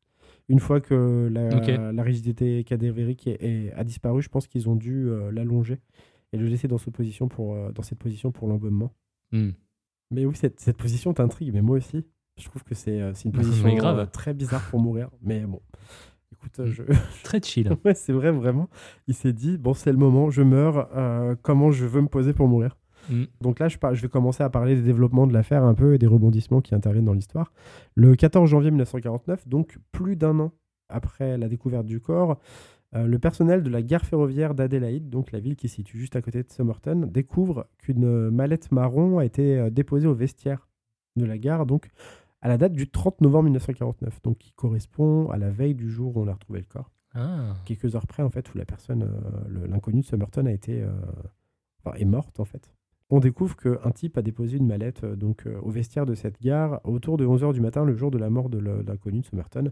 [0.49, 1.69] Une fois que la, Ok.
[1.95, 5.79] la rigidité cadavérique est- est- a disparu, je pense qu'ils ont dû euh, l'allonger
[6.33, 8.93] et le laisser dans cette position pour dans cette position pour l'embaumement.
[9.33, 9.51] Hmm.
[10.11, 12.05] Mais oui, cette, cette position t'intrigue, mais moi aussi.
[12.39, 14.11] Je trouve que c'est une position grave.
[14.11, 15.11] très bizarre pour mourir.
[15.23, 15.61] Mais bon,
[16.43, 16.67] écoute, Mm.
[16.67, 16.83] je,
[17.25, 17.71] Très chill.
[17.85, 18.69] Ouais, c'est vrai, vraiment.
[19.09, 22.33] Il s'est dit, bon, c'est le moment, je meurs, euh, comment je veux me poser
[22.33, 22.77] pour mourir?
[23.11, 23.25] Hmm.
[23.41, 25.95] Donc là, je, par- je vais commencer à parler des développements de l'affaire un peu
[25.95, 27.53] et des rebondissements qui interviennent dans l'histoire.
[27.97, 30.53] Le 14 janvier 1949, donc plus d'un an
[30.89, 32.39] après la découverte du corps,
[32.95, 36.15] euh, le personnel de la gare ferroviaire d'Adélaïde, donc la ville qui se situe juste
[36.15, 40.69] à côté de Somerton, découvre qu'une mallette marron a été euh, déposée au vestiaire
[41.17, 41.89] de la gare, donc
[42.43, 46.17] à la date du 30 novembre 1949, donc qui correspond à la veille du jour
[46.17, 47.55] où on a retrouvé le corps Ah.
[47.65, 50.91] quelques heures près en fait où la personne, euh, l'inconnu de Somerton a été, euh,
[51.85, 52.75] enfin, est morte en fait.
[53.11, 56.81] On découvre qu'un type a déposé une mallette euh, donc au vestiaire de cette gare
[56.85, 59.71] autour de 11h du matin le jour de la mort de l'inconnu de Somerton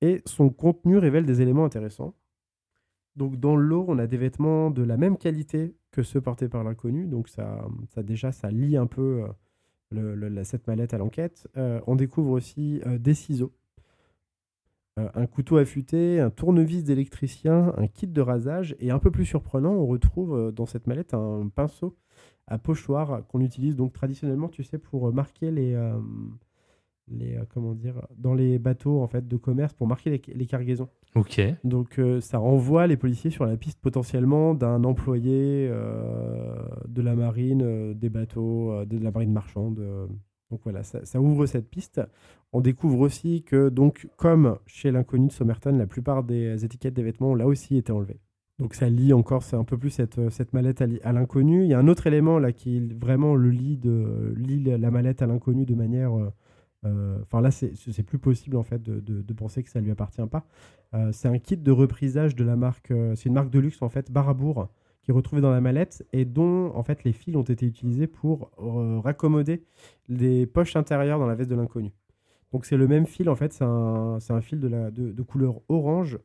[0.00, 2.14] et son contenu révèle des éléments intéressants.
[3.16, 6.48] Donc dans le lot, on a des vêtements de la même qualité que ceux portés
[6.48, 9.24] par l'inconnu, donc ça, ça déjà ça lie un peu
[10.44, 11.48] cette mallette à l'enquête.
[11.56, 13.52] Euh, on découvre aussi euh, des ciseaux
[14.98, 19.24] euh, un couteau affûté, un tournevis d'électricien, un kit de rasage et un peu plus
[19.24, 21.96] surprenant, on retrouve dans cette mallette un pinceau
[22.48, 25.76] à pochoir qu'on utilise donc traditionnellement, tu sais, pour marquer les,
[27.10, 30.46] les euh, comment dire, dans les bateaux en fait de commerce pour marquer les, les
[30.46, 30.88] cargaisons.
[31.14, 31.40] Ok.
[31.64, 36.54] Donc euh, ça renvoie les policiers sur la piste potentiellement d'un employé euh,
[36.88, 39.80] de la marine, des bateaux, de la marine marchande.
[40.50, 42.00] donc voilà, ça, ça ouvre cette piste.
[42.52, 47.02] On découvre aussi que donc comme chez l'inconnu de Somerton, la plupart des étiquettes des
[47.02, 48.20] vêtements ont là aussi été enlevées.
[48.58, 51.62] Donc ça lie encore, c'est un peu plus cette, cette mallette à, à l'inconnu.
[51.64, 54.90] Il y a un autre élément là qui vraiment le lie, de, lie la la
[54.90, 56.12] mallette à l'inconnu de manière...
[56.86, 60.46] euh, Enfin là, c'est plus possible en fait de, penser que ça lui appartient pas.
[60.94, 63.80] Euh, c'est un kit de reprisage de la marque, euh, c'est une marque de luxe
[63.82, 64.68] en fait, Barabour,
[65.02, 68.06] qui est retrouvée dans la mallette et dont en fait les fils ont été utilisés
[68.06, 68.50] pour
[69.04, 69.64] raccommoder
[70.08, 71.92] les poches intérieures dans la veste de l'inconnu.
[72.52, 76.18] Donc c'est le même fil en fait, c'est un, fil de, couleur orange.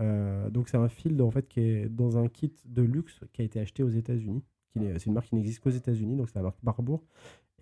[0.00, 3.44] Donc c'est un fil en fait qui est dans un kit de luxe qui a
[3.44, 4.42] été acheté aux États-Unis.
[4.74, 7.02] C'est une marque qui n'existe qu'aux États-Unis, donc c'est la marque Barabour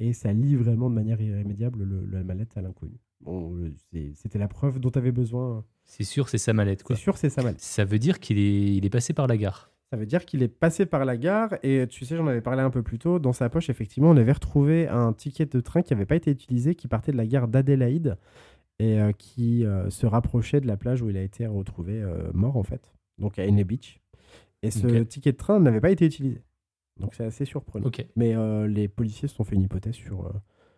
[0.01, 2.98] et ça lie vraiment de manière irrémédiable le- la mallette à l'inconnu.
[3.20, 3.70] Bon, euh,
[4.14, 5.64] c'était la preuve dont tu avais besoin.
[5.84, 6.82] C'est sûr, c'est sa mallette.
[6.88, 7.61] C'est sûr, c'est sa mallette.
[7.61, 9.70] Ça veut dire qu'il est, il est passé par la gare.
[9.92, 12.62] Ça veut dire qu'il est passé par la gare et tu sais, j'en avais parlé
[12.62, 13.18] un peu plus tôt.
[13.18, 16.30] Dans sa poche, effectivement, on avait retrouvé un ticket de train qui n'avait pas été
[16.30, 18.16] utilisé, qui partait de la gare d'Adélaïde
[18.78, 22.30] et euh, qui euh, se rapprochait de la plage où il a été retrouvé euh,
[22.32, 24.01] mort en fait, donc à Ene Beach.
[24.62, 26.40] Et ce ticket de train n'avait pas été utilisé.
[26.99, 27.91] Donc c'est assez surprenant.
[28.16, 30.26] Mais euh, les policiers se sont fait une hypothèse sur.
[30.26, 30.32] euh,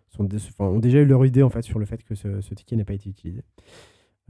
[0.09, 2.77] sont ont déjà eu leur idée en fait sur le fait que ce, ce ticket
[2.77, 3.43] n'ait pas été utilisé.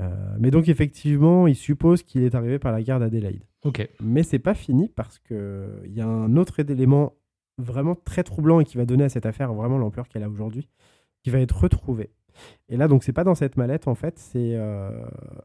[0.01, 3.45] Euh, mais donc effectivement, ils supposent qu'il est arrivé par la gare d'Adélaïde.
[3.65, 3.89] Ok.
[4.01, 7.15] Mais c'est pas fini parce que il y a un autre élément
[7.59, 10.69] vraiment très troublant et qui va donner à cette affaire vraiment l'ampleur qu'elle a aujourd'hui,
[11.23, 12.11] qui va être retrouvé.
[12.71, 14.91] Et là, donc, c'est pas dans cette mallette, en fait, c'est euh,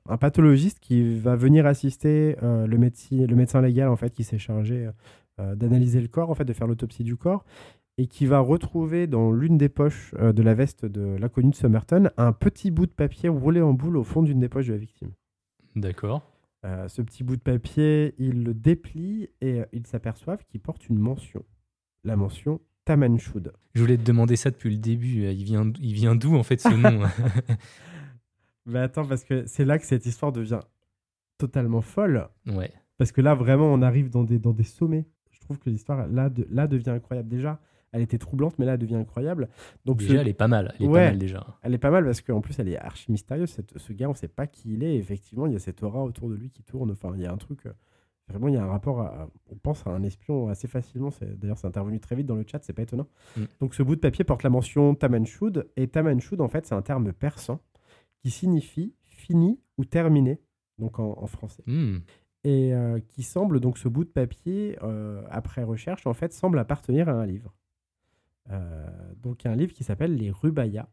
[0.08, 4.24] un pathologiste qui va venir assister euh, le, médecin, le médecin légal, en fait, qui
[4.24, 4.90] s'est chargé
[5.38, 7.46] d'analyser le corps, en fait, de faire l'autopsie du corps,
[7.98, 11.56] et qui va retrouver dans l'une des poches euh, de la veste de l'inconnu de
[11.56, 14.74] Somerton un petit bout de papier roulé en boule au fond d'une des poches de
[14.74, 15.12] la victime.
[15.76, 16.22] D'accord.
[16.66, 20.88] Euh, ce petit bout de papier, il le déplie et euh, ils s'aperçoivent qu'il porte
[20.90, 21.44] une mention.
[22.04, 23.52] La mention Tamanchud.
[23.76, 25.30] Je voulais te demander ça depuis le début.
[25.30, 27.06] Il vient, il vient d'où en fait ce nom?
[28.66, 30.62] Mais attends, parce que c'est là que cette histoire devient
[31.38, 32.30] totalement folle.
[32.48, 32.72] Ouais.
[32.98, 35.06] Parce que là, vraiment, on arrive dans des, dans des sommets.
[35.48, 37.30] Je trouve que l'histoire, là, de, là, devient incroyable.
[37.30, 37.60] Déjà,
[37.93, 39.48] elle était troublante, mais là, elle devient incroyable.
[39.86, 40.74] Donc, déjà, ce- elle est pas mal.
[40.78, 41.00] Elle est Ouais.
[41.06, 41.45] pas mal déjà.
[41.64, 43.50] elle est pas mal parce qu'en plus, elle est archi mystérieuse.
[43.50, 44.95] Cette- ce gars, on sait pas qui il est.
[44.95, 46.91] Et effectivement, il y a cette aura autour de lui qui tourne.
[46.91, 47.66] Enfin, il y a un truc.
[47.66, 47.72] euh,
[48.30, 49.30] Vraiment, il y a un rapport à.
[49.50, 51.12] On pense à un espion assez facilement.
[51.12, 53.08] C'est- D'ailleurs, c'est intervenu très vite dans le chat, c'est pas étonnant.
[53.38, 53.43] Mm.
[53.62, 55.66] Donc, ce bout de papier porte la mention Tamanchud.
[55.78, 57.62] Et Tamanchud, en fait, c'est un terme persan
[58.20, 60.41] qui signifie fini ou terminé,
[60.78, 61.64] donc en, en français.
[61.68, 62.00] Hmm.
[62.48, 66.58] Et euh, qui semble, donc, ce bout de papier, euh, après recherche, en fait, semble
[66.60, 67.54] appartenir à un livre.
[68.52, 68.88] Euh,
[69.22, 70.88] donc, un livre qui s'appelle Les Rubaiyats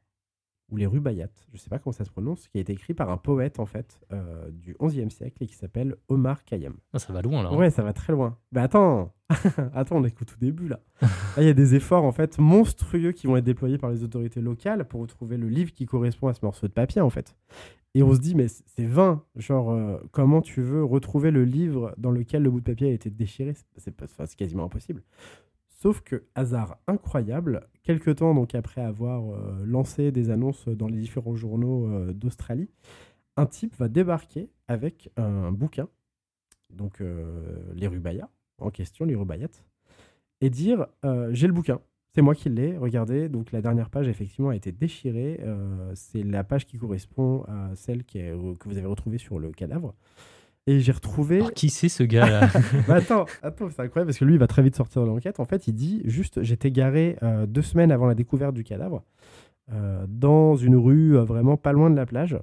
[0.70, 3.10] ou les Rubaiyat, je sais pas comment ça se prononce, qui a été écrit par
[3.10, 6.74] un poète en fait euh, du XIe siècle et qui s'appelle Omar Khayyam.
[6.94, 7.50] Ah, ça va loin là.
[7.50, 7.56] hein.
[7.56, 8.38] Ouais, ça va très loin.
[8.50, 9.12] Mais attends,
[9.74, 10.66] attends, on est qu'au tout début.
[10.66, 10.80] Là,
[11.36, 14.40] il y a des efforts en fait monstrueux qui vont être déployés par les autorités
[14.40, 17.36] locales pour retrouver le livre qui correspond à ce morceau de papier en fait.
[17.94, 21.94] Et on se dit mais c'est vain, genre euh, comment tu veux retrouver le livre
[21.96, 23.54] dans lequel le bout de papier a été déchiré?
[23.76, 25.02] C'est- quasiment impossible.
[25.68, 30.98] Sauf que, hasard incroyable, quelques temps donc après avoir euh, lancé des annonces dans les
[30.98, 32.68] différents journaux euh, d'Australie,
[33.36, 35.88] un type va débarquer avec un bouquin,
[36.70, 37.02] donc
[37.74, 39.48] les Rubaiyats, en question, les Rubaiyat,
[40.40, 40.86] et dire
[41.32, 41.80] J'ai le bouquin,
[42.14, 46.22] c'est moi qui l'ai, regardez, donc la dernière page effectivement a été déchirée, euh, c'est
[46.22, 49.94] la page qui correspond à celle qui est- que vous avez retrouvée sur le cadavre.
[50.66, 51.36] Et j'ai retrouvé.
[51.36, 52.48] Alors, qui c'est ce gars là
[52.88, 55.38] Bah attends, attends, c'est incroyable parce que lui, il va très vite sortir de l'enquête.
[55.38, 59.02] En fait, il dit juste j'étais garé euh, deux semaines avant la découverte du cadavre
[59.72, 62.38] euh, dans une rue vraiment pas loin de la plage.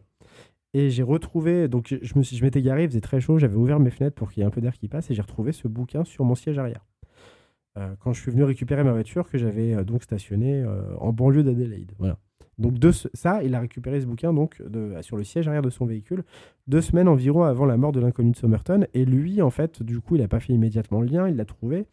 [0.74, 3.40] Et j'ai retrouvé, donc je, je me suis, je m'étais garé, il faisait très chaud,
[3.40, 5.22] j'avais ouvert mes fenêtres pour qu'il y ait un peu d'air qui passe et j'ai
[5.22, 6.86] retrouvé ce bouquin sur mon siège arrière.
[7.78, 11.14] Euh, quand je suis venu récupérer ma voiture que j'avais euh, donc stationnée euh, en
[11.14, 11.94] banlieue d'Adélaïde.
[12.00, 12.18] Voilà.
[12.58, 14.62] Donc de ça, il a récupéré ce bouquin donc
[15.02, 16.24] sur le siège arrière de son véhicule
[16.68, 18.86] deux semaines environ avant la mort de l'inconnu de Somerton.
[18.94, 21.46] Et lui, en fait, du coup, il n'a pas fait immédiatement le lien, il l'a
[21.46, 21.86] trouvé.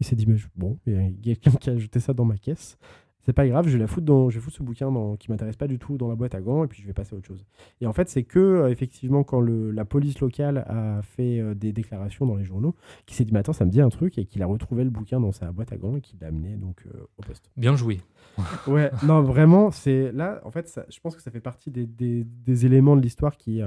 [0.00, 0.94] Il s'est dit, mais bon, il
[1.24, 2.78] y a quelqu'un qui a ajouté ça dans ma caisse.
[3.24, 5.30] C'est pas grave, je vais la foutre dans, je vais foutre ce bouquin dans, qui
[5.30, 7.18] m'intéresse pas du tout dans la boîte à gants et puis je vais passer à
[7.18, 7.44] autre chose.
[7.80, 11.54] Et en fait, c'est que euh, effectivement quand le, la police locale a fait euh,
[11.54, 12.74] des déclarations dans les journaux,
[13.06, 14.90] qui s'est dit mais attends ça me dit un truc et qu'il a retrouvé le
[14.90, 17.50] bouquin dans sa boîte à gants et qu'il l'a amené donc euh, au poste.
[17.56, 18.00] Bien joué.
[18.66, 21.86] Ouais, non, vraiment, c'est là, en fait, ça- je pense que ça fait partie des,
[21.86, 23.60] des- des éléments de l'histoire qui,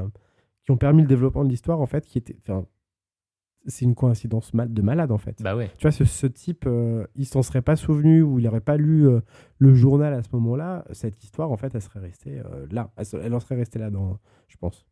[0.63, 2.35] qui ont permis le développement de l'histoire, en fait, qui était.
[2.41, 2.65] enfin,
[3.67, 5.41] c'est une coïncidence de malade, en fait.
[5.41, 5.71] Bah ouais.
[5.77, 8.77] Tu vois, ce, ce type, euh, il s'en serait pas souvenu ou il n'aurait pas
[8.77, 9.21] lu euh,
[9.57, 10.85] le journal à ce moment-là.
[10.91, 12.91] Cette histoire, en fait, elle serait restée euh, là.
[12.97, 14.85] Elle, en serait restée là, dans, je pense,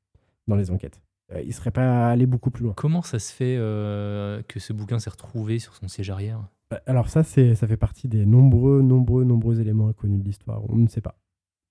[0.47, 1.01] dans les enquêtes.
[1.43, 2.73] Il serait pas allé beaucoup plus loin.
[2.75, 6.39] Comment ça se fait que ce bouquin s'est retrouvé sur son siège arrière?
[6.71, 10.61] Euh, Alors ça, c'est, ça fait partie des nombreux, nombreux, nombreux éléments inconnus de l'histoire.
[10.69, 11.15] On ne sait pas.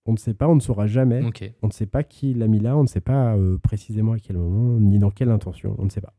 [0.04, 1.22] On ne sait pas, on ne saura jamais.
[1.62, 4.36] On ne sait pas qui l'a mis là, on ne sait pas précisément à quel
[4.36, 6.14] moment, ni dans quelle intention, on ne sait pas.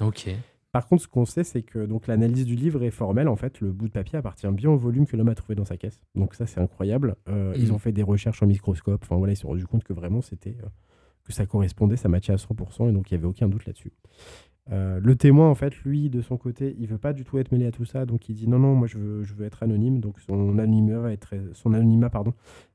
[0.00, 0.28] Ok.
[0.72, 3.28] Par contre, ce qu'on sait, c'est que donc l'analyse du livre est formelle.
[3.28, 5.64] En fait, le bout de papier appartient bien au volume que l'homme a trouvé dans
[5.64, 6.02] sa caisse.
[6.14, 7.16] Donc ça, c'est incroyable.
[7.28, 7.74] Euh, Ils Mhm.
[7.74, 9.00] ont fait des recherches en microscope.
[9.02, 10.66] Enfin voilà, ils se sont rendus compte que vraiment c'était euh,
[11.24, 13.92] que ça correspondait, ça matchait à 100%, et donc il n'y avait aucun doute là-dessus.
[14.70, 17.52] Euh, le témoin, en fait, lui, de son côté, il veut pas du tout être
[17.52, 19.62] mêlé à tout ça, donc il dit non, non, moi je veux, je veux être
[19.62, 22.34] anonyme, donc son anonymat va être, son anonymat, pardon,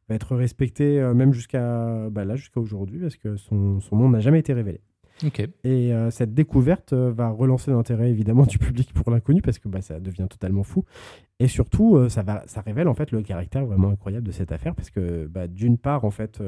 [0.09, 4.09] va être respecté euh, même jusqu'à bah, là, jusqu'à aujourd'hui, parce que son, son nom
[4.09, 4.81] n'a jamais été révélé.
[5.25, 5.39] Ok.
[5.63, 9.67] Et euh, cette découverte euh, va relancer l'intérêt évidemment du public pour l'inconnu parce que
[9.67, 10.85] bah, ça devient totalement fou.
[11.39, 14.51] Et surtout, euh, ça, va, ça révèle en fait le caractère vraiment incroyable de cette
[14.51, 16.41] affaire parce que bah, d'une part, en fait,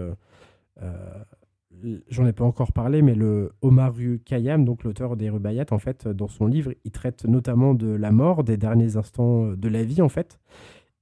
[2.09, 6.07] j'en ai pas encore parlé, mais le Omaru Khayyam, donc l'auteur des Rubaiyat, en fait,
[6.07, 10.01] dans son livre, il traite notamment de la mort, des derniers instants de la vie
[10.01, 10.39] en fait.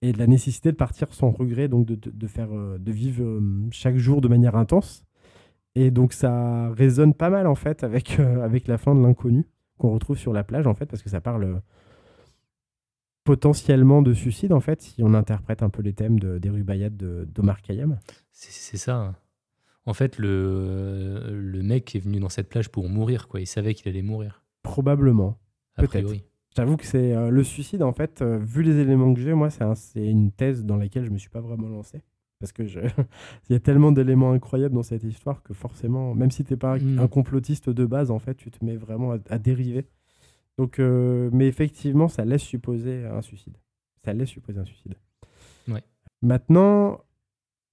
[0.03, 3.97] Et de la nécessité de partir sans regret, donc de, de, faire, de vivre chaque
[3.97, 5.05] jour de manière intense.
[5.76, 9.45] Et donc ça résonne pas mal en fait avec, euh, avec la fin de l'inconnu
[9.78, 11.59] qu'on retrouve sur la plage en fait parce que ça parle euh,
[13.24, 16.89] potentiellement de suicide en fait si on interprète un peu les thèmes de, des rubayats
[16.89, 17.99] de d'Omar Khayyam.
[18.32, 19.13] C'est c'est ça.
[19.88, 23.39] En fait, le, le mec est venu dans cette plage pour mourir, quoi.
[23.41, 25.39] Il savait qu'il allait mourir, Probablement.
[25.76, 26.13] Peut-être.
[26.55, 29.63] J'avoue que c'est euh, le suicide en fait, vu les éléments que j'ai, moi c'est
[29.63, 32.01] un- une thèse dans laquelle je me suis pas vraiment lancé.
[32.42, 32.80] Parce que je...
[33.50, 36.78] il y a tellement d'éléments incroyables dans cette histoire que forcément, même si t'es pas
[36.80, 37.00] Mm.
[37.00, 39.86] un complotiste de base, en fait, tu te mets vraiment à, à dériver.
[40.58, 43.56] Donc, euh, mais effectivement, ça laisse supposer un suicide.
[44.04, 44.96] Ça laisse supposer un suicide.
[45.68, 45.84] Ouais.
[46.22, 47.00] Maintenant,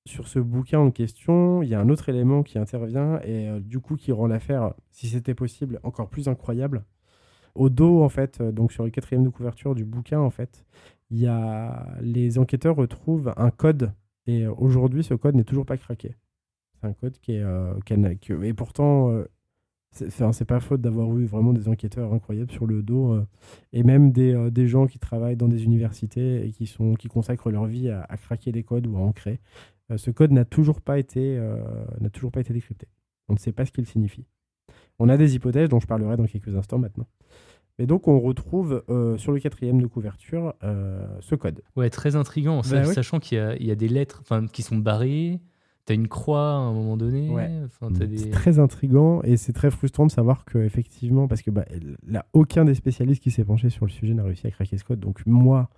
[0.06, 3.60] sur ce bouquin en question, il y a un autre élément qui intervient et euh,
[3.60, 6.84] du coup qui rend l'affaire, si c'était possible, encore plus incroyable.
[7.54, 10.64] au dos, en fait, euh, donc sur le quatrième de couverture du bouquin, en fait,
[11.10, 13.92] il y a les enquêteurs retrouvent un code
[14.28, 16.14] et euh, aujourd'hui, ce code n'est toujours pas craqué.
[16.74, 17.74] C'est un code qui est euh,
[18.42, 19.24] et pourtant, euh,
[19.92, 23.26] c'est pas faute d'avoir eu vraiment des enquêteurs incroyables sur le dos euh,
[23.72, 27.50] et même des, des gens qui travaillent dans des universités et qui sont qui consacrent
[27.50, 29.40] leur vie à, craquer des codes ou à en créer.
[29.96, 32.86] Ce code n'a toujours n'a toujours pas été décrypté.
[33.28, 34.26] On ne sait pas ce qu'il signifie.
[34.98, 37.06] On a des hypothèses dont je parlerai dans quelques instants maintenant.
[37.78, 41.62] Et donc on retrouve euh, sur le quatrième de couverture euh, ce code.
[41.76, 44.22] Ouais, très intriguant, Bah sachant qu'il y a, il y a des lettres
[44.52, 45.40] qui sont barrées.
[45.84, 47.30] T'as une croix à un moment donné.
[47.30, 47.48] Ouais.
[47.90, 48.18] Des...
[48.18, 51.64] C'est très intriguant et c'est très frustrant de savoir que effectivement, parce que bah,
[52.06, 54.84] là, aucun des spécialistes qui s'est penché sur le sujet n'a réussi à craquer ce
[54.84, 55.00] code.
[55.00, 55.70] Donc moi,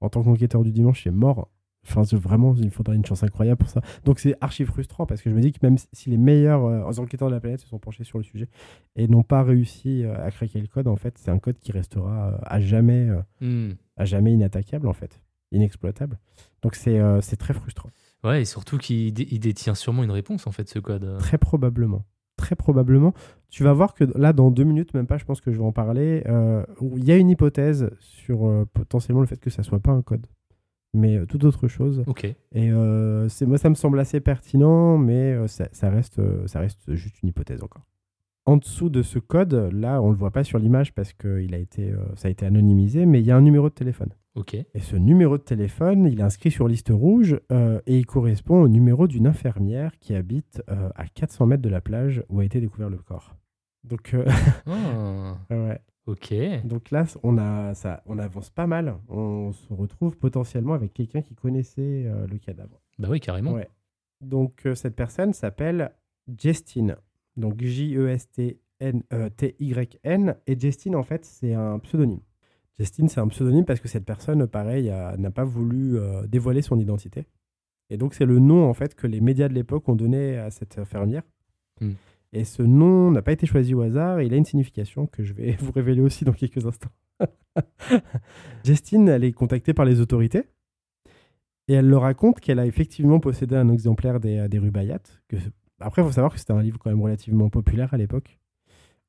[0.00, 1.50] en tant qu'enquêteur du dimanche, c'est mort.
[1.88, 3.80] Enfin, vraiment, il faudrait une chance incroyable pour ça.
[4.04, 7.00] Donc c'est archi frustrant parce que je me dis que même si les meilleurs euh,
[7.02, 8.48] enquêteurs de la planète se sont penchés sur le sujet
[8.96, 11.72] et n'ont pas réussi euh, à craquer le code, en fait, c'est un code qui
[11.72, 13.08] restera euh, à jamais,
[13.40, 13.70] Hmm.
[13.96, 15.20] à jamais inattaquable en fait,
[15.52, 16.18] inexploitable.
[16.62, 17.90] Donc c'est très frustrant.
[18.24, 21.16] Ouais, et surtout qu'il dé- il détient sûrement une réponse, en fait, ce code.
[21.18, 22.04] Très probablement.
[22.36, 23.14] Très probablement.
[23.48, 25.64] Tu vas voir que là, dans deux minutes, même pas, je pense que je vais
[25.64, 26.22] en parler.
[26.96, 30.26] il y a une hypothèse sur potentiellement le fait que ça soit pas un code,
[30.94, 32.02] mais euh, toute autre chose.
[32.06, 32.24] Ok.
[32.24, 36.60] Et euh, c'est moi, ça me semble assez pertinent, mais euh, ça, ça reste, ça
[36.60, 37.84] reste juste une hypothèse encore.
[38.46, 41.54] En dessous de ce code, là, on le voit pas sur l'image parce que il
[41.54, 44.08] a été, ça a été anonymisé, mais il y a un numéro de téléphone.
[44.38, 44.54] Ok.
[44.54, 48.62] Et ce numéro de téléphone, il est inscrit sur liste rouge euh, et il correspond
[48.62, 52.44] au numéro d'une infirmière qui habite euh, à 400 mètres de la plage où a
[52.44, 53.34] été découvert le corps.
[53.82, 54.24] Donc, euh,
[54.66, 55.80] Ah, ouais.
[56.08, 56.34] Ok.
[56.64, 58.96] Donc là, on, a, ça, on avance pas mal.
[59.08, 62.80] On se retrouve potentiellement avec quelqu'un qui connaissait euh, le cadavre.
[62.98, 63.52] Bah oui, carrément.
[63.52, 63.68] Ouais.
[64.20, 65.92] Donc euh, cette personne s'appelle
[66.36, 66.96] Jestine.
[67.36, 68.56] Donc J-E-S-T-N-T-Y-N.
[70.46, 72.20] Et Jestine, en fait, c'est un pseudonyme.
[72.78, 76.78] Jestine, c'est un pseudonyme parce que cette personne, pareil, n'a pas voulu euh, dévoiler son
[76.78, 77.26] identité.
[77.90, 80.50] Et donc c'est le nom, en fait, que les médias de l'époque ont donné à
[80.50, 81.22] cette infirmière.
[81.80, 81.92] Hmm.
[82.32, 84.20] Et ce nom n'a pas été choisi au hasard.
[84.20, 86.90] Il a une signification que je vais vous révéler aussi dans quelques instants.
[88.64, 90.44] Jestine, elle est contactée par les autorités.
[91.68, 95.00] Et elle leur raconte qu'elle a effectivement possédé un exemplaire des, des Rubaiyat.
[95.28, 95.36] Que...
[95.80, 98.38] Après, il faut savoir que c'était un livre quand même relativement populaire à l'époque.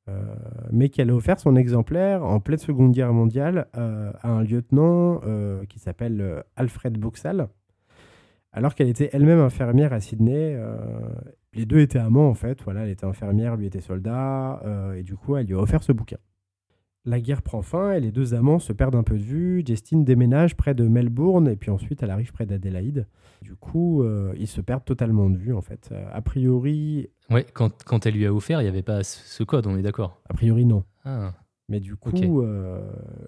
[0.08, 0.34] Euh,
[0.72, 5.20] mais qu'elle a offert son exemplaire en pleine Seconde Guerre mondiale euh, à un lieutenant
[5.24, 7.48] euh, qui s'appelle euh, Alfred Boxall,
[8.52, 10.58] alors qu'elle était elle-même infirmière à Sydney.
[11.54, 12.62] Les deux étaient amants en fait.
[12.62, 15.82] Voilà, elle était infirmière, lui était soldat, euh, et du coup, elle lui a offert
[15.82, 16.18] ce bouquin.
[17.06, 19.64] La guerre prend fin et les deux amants se perdent un peu de vue.
[19.66, 23.06] Justine déménage près de Melbourne et puis ensuite elle arrive près d'Adélaïde.
[23.40, 25.88] Du coup, euh, ils se perdent totalement de vue en fait.
[25.92, 29.42] Euh, a priori, Ouais, quand, quand elle lui a offert, il n'y avait pas ce
[29.44, 30.20] code, on est d'accord?
[30.28, 30.84] a priori non.
[31.06, 31.32] Ah,
[31.70, 32.42] Mais du coup,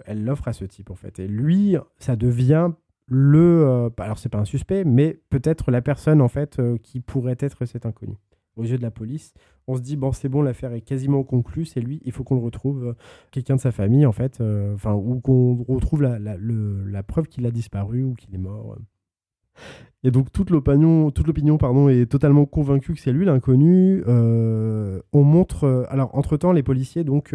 [0.04, 1.18] elle l'offre à ce type en fait.
[1.18, 2.72] Et lui, ça devient
[3.06, 3.64] le.
[3.66, 7.36] euh, alors c'est pas un suspect, mais peut-être la personne en fait euh, qui pourrait
[7.38, 8.16] être cet inconnu.
[8.54, 9.32] Aux yeux de la police,
[9.66, 12.34] on se dit bon c'est bon, l'affaire est quasiment conclue, c'est lui, il faut qu'on
[12.34, 12.92] le retrouve, euh,
[13.30, 17.28] quelqu'un de sa famille en fait, euh, enfin ou qu'on retrouve la, la, la preuve
[17.28, 18.76] qu'il a disparu ou qu'il est mort.
[20.02, 24.02] Et donc toute l'opinion, toute l'opinion pardon, est totalement convaincue que c'est lui l'inconnu.
[24.06, 27.34] On montre, alors entre temps les policiers donc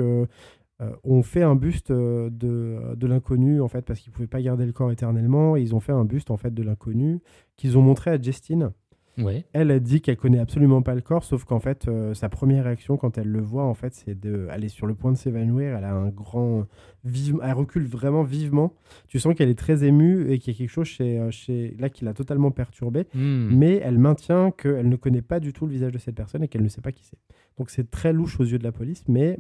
[0.81, 4.41] euh, ont fait un buste euh, de, de l'inconnu en fait parce qu'ils pouvaient pas
[4.41, 5.57] garder le corps éternellement.
[5.57, 7.19] Et ils ont fait un buste en fait de l'inconnu
[7.55, 8.71] qu'ils ont montré à Justine.
[9.17, 9.43] ouais.
[9.53, 12.65] Elle a dit qu'elle connaît absolument pas le corps, sauf qu'en fait euh, sa première
[12.65, 15.17] réaction quand elle le voit en fait c'est de, elle est sur le point de
[15.17, 15.75] s'évanouir.
[15.75, 16.67] Elle a un grand
[17.03, 18.73] vive, elle recule vraiment vivement.
[19.07, 21.89] Tu sens qu'elle est très émue et qu'il y a quelque chose chez, chez là
[21.89, 23.49] qui l'a totalement perturbée Hmm.
[23.51, 26.47] mais elle maintient qu'elle ne connaît pas du tout le visage de cette personne et
[26.47, 27.17] qu'elle ne sait pas qui c'est.
[27.57, 29.39] Donc c'est très louche aux yeux de la police, mais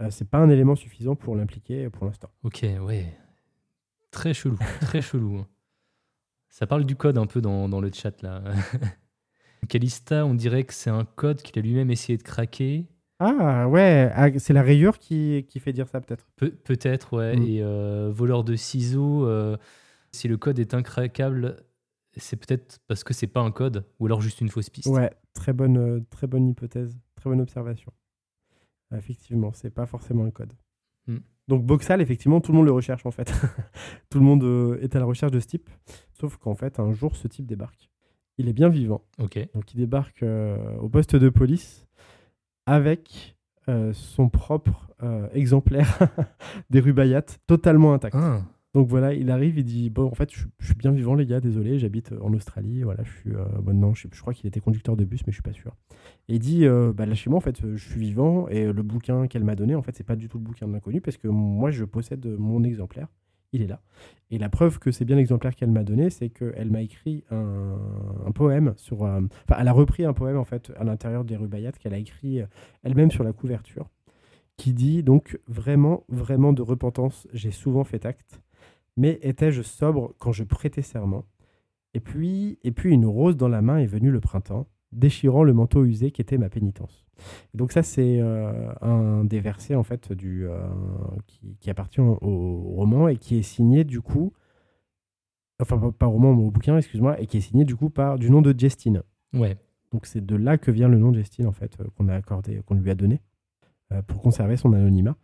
[0.00, 2.30] euh, c'est pas un élément suffisant pour l'impliquer pour l'instant.
[2.42, 3.16] Ok, ouais.
[4.10, 5.38] Très chelou, très chelou.
[5.38, 5.46] hein.
[6.48, 8.42] Ça parle du code un peu dans, dans le chat là.
[9.68, 12.86] Calista, on dirait que c'est un code qu'il a lui-même essayé de craquer.
[13.18, 16.26] Ah ouais, ah, c'est la rayure qui, qui fait dire ça peut-être.
[16.36, 17.36] Pe- Peut-être, ouais.
[17.36, 17.42] Mm.
[17.46, 19.56] Et euh, voleur de ciseaux, euh,
[20.12, 21.64] si le code est incraquable,
[22.16, 24.88] c'est peut-être parce que c'est pas un code, ou alors juste une fausse piste.
[24.88, 27.92] Ouais, très bonne, euh, très bonne hypothèse, très bonne observation.
[28.96, 30.52] Effectivement, c'est pas forcément un code.
[31.06, 31.18] Hmm.
[31.48, 33.32] Donc Boxal, effectivement, tout le monde le recherche en fait.
[34.10, 35.68] tout le monde euh, est à la recherche de ce type,
[36.12, 37.90] sauf qu'en fait, un jour, ce type débarque.
[38.38, 39.02] Il est bien vivant.
[39.18, 39.38] Ok.
[39.54, 41.86] Donc il débarque euh, au poste de police
[42.66, 43.36] avec
[43.68, 44.80] euh, son propre
[45.34, 45.98] exemplaire
[46.70, 48.16] des Rubaiyat totalement intact.
[48.18, 48.40] Ah,
[48.74, 51.40] Donc voilà, il arrive, il dit Bon, en fait, je, suis bien vivant, les gars,
[51.40, 52.82] désolé, j'habite en Australie.
[52.82, 53.34] Voilà, je suis.
[53.34, 55.76] euh, bon, non, je, crois qu'il était conducteur de bus, mais je suis pas sûr.
[56.28, 58.48] Et il dit euh, bah, Lâchez-moi, en fait, euh, je suis vivant.
[58.48, 60.72] Et le bouquin qu'elle m'a donné, en fait, c'est pas du tout le bouquin de
[60.72, 63.08] l'inconnu, parce que moi, je possède mon exemplaire.
[63.54, 63.80] Il est là.
[64.32, 67.76] Et la preuve que c'est bien l'exemplaire qu'elle m'a donné, c'est qu'elle m'a écrit un,
[68.34, 69.04] poème sur.
[69.04, 71.98] euh, Enfin, elle a repris un poème, en fait, à l'intérieur des Rubaiyat qu'elle a
[71.98, 72.46] écrit euh,
[72.82, 73.88] elle-même sur la couverture,
[74.56, 78.40] qui dit donc Vraiment, vraiment de repentance, j'ai souvent fait acte.
[78.96, 81.24] Mais étais-je sobre quand je prêtais serment?
[81.94, 85.52] Et puis, et puis une rose dans la main est venue le printemps, déchirant le
[85.52, 87.04] manteau usé qui était ma pénitence.
[87.54, 90.58] Et donc ça, c'est euh, un des versets en fait du, euh,
[91.26, 94.32] qui, qui appartient au, au roman et qui est signé du coup,
[95.60, 97.90] enfin pas, pas au roman mais au bouquin, excuse-moi, et qui est signé du coup
[97.90, 99.02] par du nom de Justine.
[99.32, 99.56] Ouais.
[99.92, 102.14] Donc c'est de là que vient le nom de Justine en fait euh, qu'on a
[102.14, 103.20] accordé, qu'on lui a donné
[103.92, 105.16] euh, pour conserver son anonymat.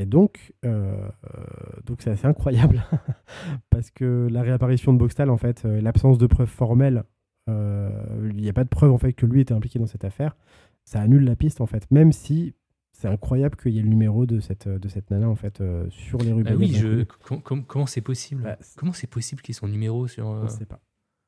[0.00, 0.94] Et donc, euh,
[1.24, 1.44] euh,
[1.84, 2.82] donc c'est assez incroyable
[3.70, 7.04] parce que la réapparition de Boxtal, en fait, euh, l'absence de preuves formelles,
[7.48, 10.36] il n'y a pas de preuve en fait que lui était impliqué dans cette affaire.
[10.84, 12.54] Ça annule la piste en fait, même si
[12.92, 15.84] c'est incroyable qu'il y ait le numéro de cette de cette nana en fait euh,
[15.90, 16.44] sur les rues.
[16.44, 16.86] Bah oui, Bayard je...
[16.88, 17.06] d'inconnus.
[17.24, 18.42] com- com- comment c'est possible?
[18.44, 20.80] Bah, Comment c'est possible qu'il y ait son numéro sur, euh, sait pas.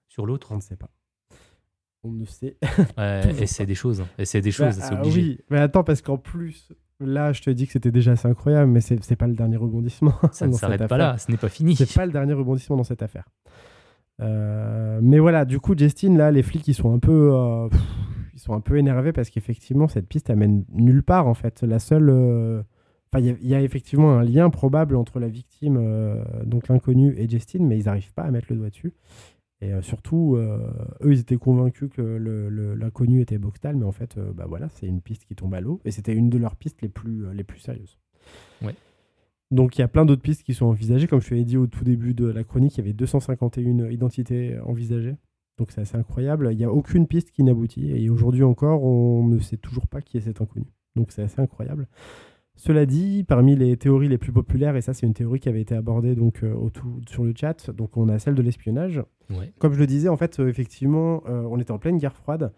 [0.09, 0.53] sur l'autre?
[0.53, 0.91] On ne sait pas.
[2.05, 2.57] On ne sait.
[2.97, 4.05] Ouais, Et c'est des choses.
[4.19, 5.21] Et c'est des Bah, choses, c'est ah obligé.
[5.21, 6.69] oui, mais attends parce qu'en plus.
[7.05, 9.57] Là, je te dis que c'était déjà assez incroyable, mais c'est c'est pas le dernier
[9.57, 10.15] rebondissement.
[10.33, 11.77] Ça ne s'arrête pas là, ce n'est pas fini.
[11.77, 13.25] C'est pas le dernier rebondissement dans cette affaire.
[14.21, 17.81] Euh, mais voilà, du coup, Justine, là, les flics, ils sont un peu, euh, pff,
[18.35, 21.63] ils sont un peu énervés parce qu'effectivement, cette piste amène nulle part, en fait.
[21.63, 22.63] La seule, euh,
[23.13, 25.81] enfin, il y y, a effectivement un lien probable entre la victime,
[26.45, 28.95] donc l'inconnu, et Justine, mais ils n'arrivent pas à mettre le doigt dessus.
[29.63, 30.59] Et euh, surtout, euh,
[31.03, 34.45] eux, ils étaient convaincus que le- le- l'inconnu était Boxtal, mais en fait, euh, bah
[34.49, 36.89] voilà, c'est une piste qui tombe à l'eau, et c'était une de leurs pistes les
[36.89, 37.97] plus, les plus sérieuses.
[38.63, 38.75] Ouais.
[39.53, 41.07] Donc il y a plein d'autres pistes qui sont envisagées.
[41.07, 43.89] Comme je te l'ai dit au tout début de la chronique, il y avait 251
[43.91, 45.15] identités envisagées.
[45.59, 46.49] Donc c'est assez incroyable.
[46.53, 47.91] Il n'y a aucune piste qui n'aboutit.
[47.91, 50.67] Et aujourd'hui encore, on ne sait toujours pas qui est cet inconnu.
[50.97, 51.87] Donc c'est assez incroyable.
[52.65, 55.61] Cela dit, parmi les théories les plus populaires, et ça c'est une théorie qui avait
[55.61, 59.03] été abordée donc, euh, au tout- sur le chat, donc on a celle de l'espionnage.
[59.31, 59.53] Ouais.
[59.59, 62.53] Comme je le disais, en fait, euh, effectivement, euh, on était en pleine guerre froide.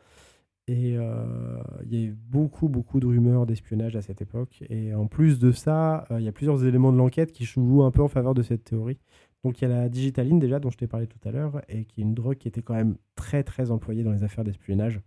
[0.66, 4.62] Et il y a eu beaucoup, beaucoup de rumeurs d'espionnage à cette époque.
[4.68, 7.90] Et en plus de ça, il y a plusieurs éléments de l'enquête qui jouent un
[7.90, 8.98] peu en faveur de cette théorie.
[9.42, 11.84] Donc il y a la digitaline déjà, dont je t'ai parlé tout à l'heure, et
[11.84, 15.00] qui est une drogue qui était quand même très, très employée dans les affaires d'espionnage.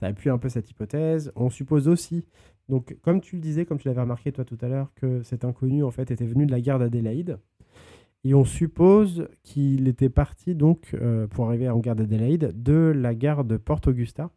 [0.00, 1.32] Ça appuie un peu cette hypothèse.
[1.36, 2.24] On suppose aussi,
[2.68, 5.44] donc comme tu le disais, comme tu l'avais remarqué toi tout à l'heure, que cet
[5.44, 7.38] inconnu en fait était venu de la gare d'Adélaïde.
[8.24, 13.14] Et on suppose qu'il était parti donc euh, pour arriver en gare d'Adélaïde de la
[13.14, 14.30] gare de Port Augusta,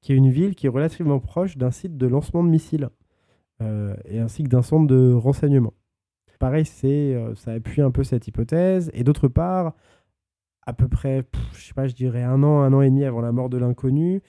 [0.00, 2.88] qui est une ville qui est relativement proche d'un site de lancement de missiles
[3.62, 5.74] euh, et ainsi que d'un centre de renseignement.
[6.38, 8.90] Pareil, c'est euh, ça appuie un peu cette hypothèse.
[8.94, 9.74] Et d'autre part,
[10.66, 13.04] à peu près, pff, je sais pas, je dirais un an, un an et demi
[13.04, 14.22] avant la mort de l'inconnu,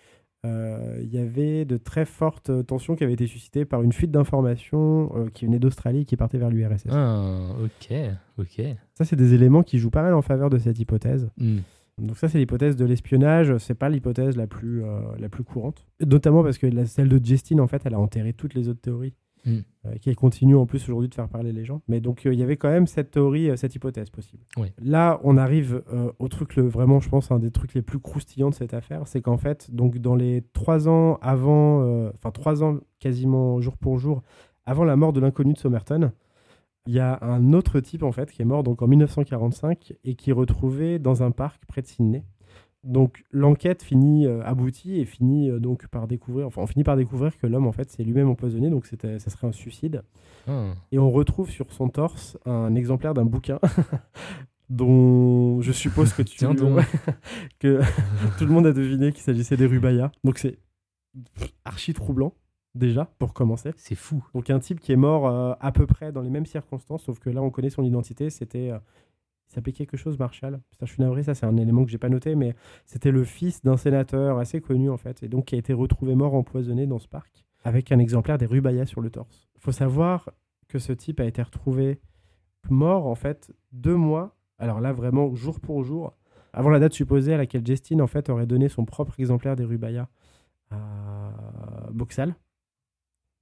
[0.45, 5.11] il y avait de très fortes tensions qui avaient été suscitées par une fuite d'informations
[5.15, 6.87] euh, qui venait d'Australie et qui partait vers l'URSS.
[6.89, 7.97] Ah, ok,
[8.37, 8.61] ok.
[8.93, 11.29] Ça, c'est des éléments qui jouent pas mal en faveur de cette hypothèse.
[11.37, 11.59] Hmm.
[11.97, 13.57] Donc ça, c'est l'hypothèse de l'espionnage.
[13.57, 17.23] C'est pas l'hypothèse la plus euh, la plus courante, notamment parce que la, celle de
[17.23, 19.13] Justine, en fait, elle a enterré toutes les autres théories,
[19.45, 19.59] Mm.
[19.85, 21.81] euh, qui continue en plus aujourd'hui de faire parler les gens.
[21.87, 24.43] Mais donc euh, il y avait quand même cette théorie, euh, cette hypothèse possible.
[24.81, 25.81] Là, on arrive
[26.19, 29.07] au truc le vraiment, je pense, un des trucs les plus croustillants de cette affaire,
[29.07, 33.97] c'est qu'en fait, donc dans les trois ans avant, enfin trois ans quasiment jour pour
[33.97, 34.21] jour
[34.65, 36.11] avant la mort de l'inconnu de Somerton.
[36.87, 40.15] Il y a un autre type en fait qui est mort donc en 1945 et
[40.15, 42.23] qui est retrouvé dans un parc près de Sydney.
[42.83, 46.95] Donc l'enquête finit euh, aboutit et finit euh, donc par découvrir, enfin on finit par
[46.95, 50.03] découvrir que l'homme en fait s'est lui-même empoisonné, donc c'était, ça serait un suicide.
[50.47, 50.73] Ah.
[50.93, 53.59] Et on retrouve sur son torse un exemplaire d'un bouquin
[54.69, 56.79] dont je suppose que tu Tiens donc.
[57.59, 57.81] que
[58.37, 60.11] tout le monde a deviné qu'il s'agissait des Rubaya.
[60.23, 60.57] Donc c'est
[61.65, 62.33] archi troublant
[62.75, 63.71] déjà pour commencer.
[63.75, 64.23] C'est fou.
[64.33, 67.19] Donc un type qui est mort euh, à peu près dans les mêmes circonstances, sauf
[67.19, 68.29] que là on connaît son identité.
[68.29, 68.71] C'était,
[69.49, 70.59] il s'appelait quelque chose Marshall?
[70.71, 73.23] Putain, je suis navré, ça c'est un élément que j'ai pas noté, mais c'était le
[73.23, 76.85] fils d'un sénateur assez connu en fait, et donc qui a été retrouvé mort empoisonné
[76.85, 79.49] dans ce parc avec un exemplaire des Rubaya sur le torse.
[79.55, 80.29] Il faut savoir
[80.67, 81.99] que ce type a été retrouvé
[82.69, 84.35] mort en fait deux mois.
[84.57, 86.15] Alors là vraiment jour pour jour.
[86.53, 89.65] Avant la date supposée à laquelle Justine en fait aurait donné son propre exemplaire des
[89.65, 90.09] Rubaya
[90.71, 92.35] à Boxal.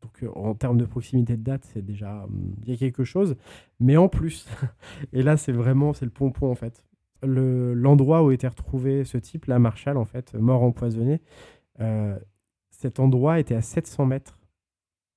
[0.02, 3.04] Donc euh, en termes de proximité de date, c'est déjà hum, il y a quelque
[3.04, 3.36] chose.
[3.80, 4.48] Mais en plus,
[5.14, 6.86] et là c'est vraiment c'est le pompon en fait.
[7.24, 11.20] Le- L'endroit où était retrouvé ce type, là Marshall en fait, mort empoisonné,
[11.80, 12.18] euh,
[12.70, 14.38] cet endroit était à 700 mètres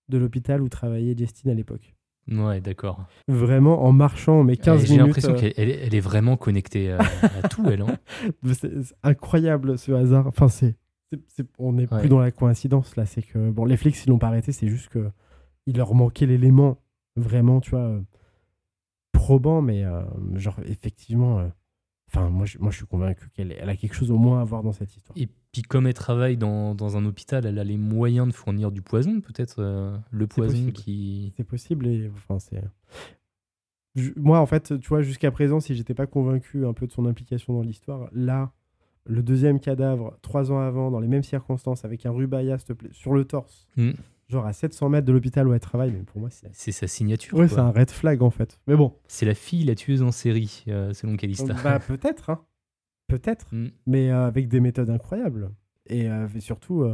[0.09, 1.94] de l'hôpital où travaillait Justine à l'époque.
[2.31, 3.05] Ouais, d'accord.
[3.28, 5.07] Vraiment, en marchant, mais 15 Eh, J'ai minutes.
[5.07, 7.82] l'impression euh, qu'elle elle est, vraiment connectée à, à tout, elle.
[7.82, 7.98] hein.
[8.44, 10.27] C'est c'est incroyable ce hasard.
[10.27, 10.77] Enfin, c'est,
[11.12, 12.01] c'est- c'est- on n'est Ouais.
[12.01, 13.07] plus dans la coïncidence là.
[13.07, 15.11] C'est que bon, les flics ils l'ont pas arrêté, c'est juste que
[15.66, 16.78] il leur manquait l'élément
[17.16, 18.01] vraiment, tu vois, euh,
[19.12, 20.03] probant, mais euh,
[20.35, 21.41] genre effectivement.
[21.41, 21.49] euh,
[22.12, 24.45] Enfin, moi, je, moi, je suis convaincu qu'elle elle a quelque chose au moins à
[24.45, 25.16] voir dans cette histoire.
[25.16, 28.73] Et puis, comme elle travaille dans, dans un hôpital, elle a les moyens de fournir
[28.73, 30.73] du poison, peut-être euh, le poison possible.
[30.73, 31.32] qui.
[31.37, 32.65] C'est possible et enfin c'est.
[33.95, 36.93] Je- Moi, en fait, tu vois, jusqu'à présent, si j'étais pas convaincu un peu de
[36.93, 38.53] son implication dans l'histoire, là,
[39.11, 42.11] le deuxième cadavre, trois ans avant, dans les mêmes circonstances, avec un
[42.74, 43.91] plaît, sur le torse, Hmm.
[44.28, 46.49] genre à 700 mètres de l'hôpital où elle travaille, mais pour moi, c'est.
[46.53, 47.37] C'est sa signature.
[47.37, 47.49] Quoi.
[47.49, 48.61] c'est un red flag en fait.
[48.66, 51.55] Mais bon, C'est la fille, la tueuse en série, euh, selon Calista.
[51.65, 52.41] bah peut-être, hein.
[53.09, 53.69] Peut-être, Hmm.
[53.87, 55.51] mais euh, avec des méthodes incroyables.
[55.89, 56.85] Et, euh, et surtout,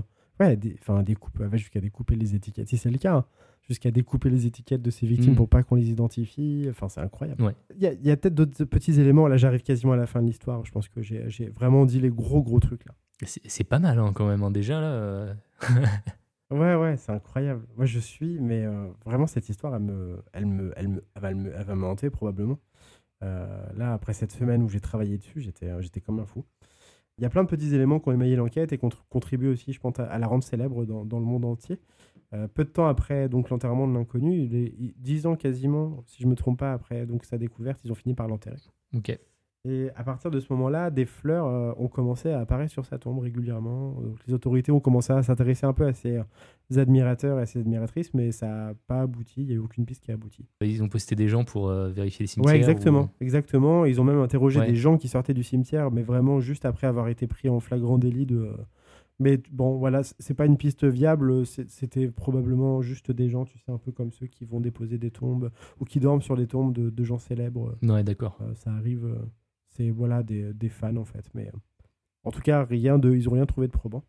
[0.41, 3.25] ouais, des, va jusqu'à découper les étiquettes, si c'est le cas, hein.
[3.69, 5.37] jusqu'à découper les étiquettes de ses victimes Mm.
[5.37, 6.67] pour pas qu'on les identifie.
[6.71, 7.43] Enfin, c'est incroyable.
[7.43, 7.55] Ouais.
[7.77, 9.29] Il y a, a peut-être d'autres petits éléments.
[9.29, 10.65] Là, j'arrive quasiment à la fin de l'histoire.
[10.65, 12.95] Je pense que j'ai vraiment dit les gros, gros trucs là.
[13.25, 14.89] C'est pas mal hein, quand même, hein, déjà là.
[14.93, 15.35] euh,
[16.51, 17.67] Ouais, ouais, c'est incroyable.
[17.77, 21.23] Moi, je suis, mais euh, vraiment, cette histoire, elle me, elle me, elle me, elle
[21.23, 22.61] va me, elle va me hanter probablement.
[23.25, 26.45] Euh, là, après cette semaine où j'ai travaillé dessus, j'étais, j'étais comme un fou.
[27.19, 29.03] Il y a plein de petits éléments qui ont émaillé l'enquête et qui ont tr-
[29.09, 31.79] contribué aussi, je pense, à, la rendre célèbre dans, le monde entier.
[32.35, 34.49] Euh, peu de temps après donc l'enterrement de l'inconnu,
[34.97, 38.15] dix ans quasiment, si je me trompe pas, après donc sa découverte, ils ont fini
[38.15, 38.59] par l'enterrer.
[38.95, 39.19] Ok.
[39.69, 42.99] Et à partir de ce moment-là, des fleurs euh, ont commencé à apparaître sur sa
[42.99, 43.93] tombe régulièrement.
[44.01, 46.23] Donc, les autorités ont commencé à s'intéresser un peu à ses euh,
[46.81, 49.41] admirateurs et à ses admiratrices, mais ça n'a pas abouti.
[49.43, 50.45] Il n'y a eu aucune piste qui a abouti.
[50.61, 52.53] Ils ont posté des gens pour euh, vérifier les cimetières.
[52.55, 53.85] Ouais, exactement, ou- exactement.
[53.87, 54.67] Ils ont même interrogé Ouais.
[54.69, 57.99] des gens qui sortaient du cimetière, mais vraiment juste après avoir été pris en flagrant
[57.99, 58.51] délit de.
[59.19, 61.47] Mais bon, voilà, c'est pas une piste viable.
[61.47, 65.11] C'était probablement juste des gens, tu sais, un peu comme ceux qui vont déposer des
[65.11, 67.77] tombes ou qui dorment sur des tombes de, de gens célèbres.
[67.83, 68.39] Ouais, d'accord.
[68.57, 69.07] Ça arrive,
[69.77, 71.25] c'est voilà des, des fans en fait.
[71.35, 71.59] Mais euh,
[72.25, 74.03] en tout cas, rien de, ils ont rien trouvé de probant.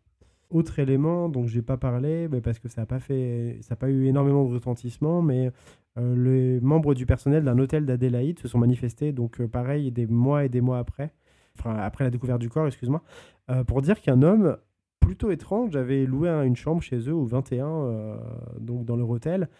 [0.50, 3.76] Autre élément dont j'ai pas parlé, mais parce que ça n'a pas fait, ça a
[3.76, 5.50] pas eu énormément de retentissement, mais
[5.98, 10.06] euh, les membres du personnel d'un hôtel d'Adélaïde se sont manifestés, donc euh, pareil, des
[10.06, 11.12] mois et des mois après,
[11.58, 13.02] enfin après la découverte du corps, excuse-moi,
[13.50, 14.56] euh, pour dire qu'un homme
[15.00, 18.16] plutôt étrange avait loué un- une chambre chez eux au 21, euh,
[18.58, 19.50] donc dans leur hôtel,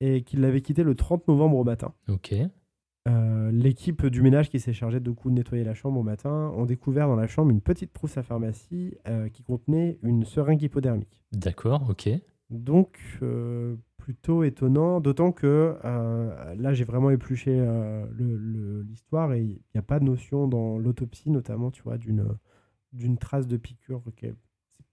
[0.00, 1.92] et qu'il l'avait quitté le 30 novembre au matin.
[2.08, 2.34] Ok.
[3.06, 6.52] Euh, L'équipe du ménage qui s'est chargée de coup de nettoyer la chambre au matin
[6.56, 10.62] ont découvert dans la chambre une petite trousse à pharmacie euh, qui contenait une seringue
[10.62, 11.22] hypodermique.
[11.32, 12.08] D'accord, ok.
[12.50, 17.50] Donc, euh, plutôt étonnant, d'autant que là, j'ai vraiment épluché
[18.18, 22.26] l'histoire et il n'y a pas de notion dans l'autopsie, notamment, tu vois, d'une
[22.92, 24.00] d'une trace de piqûre.
[24.16, 24.34] qui est-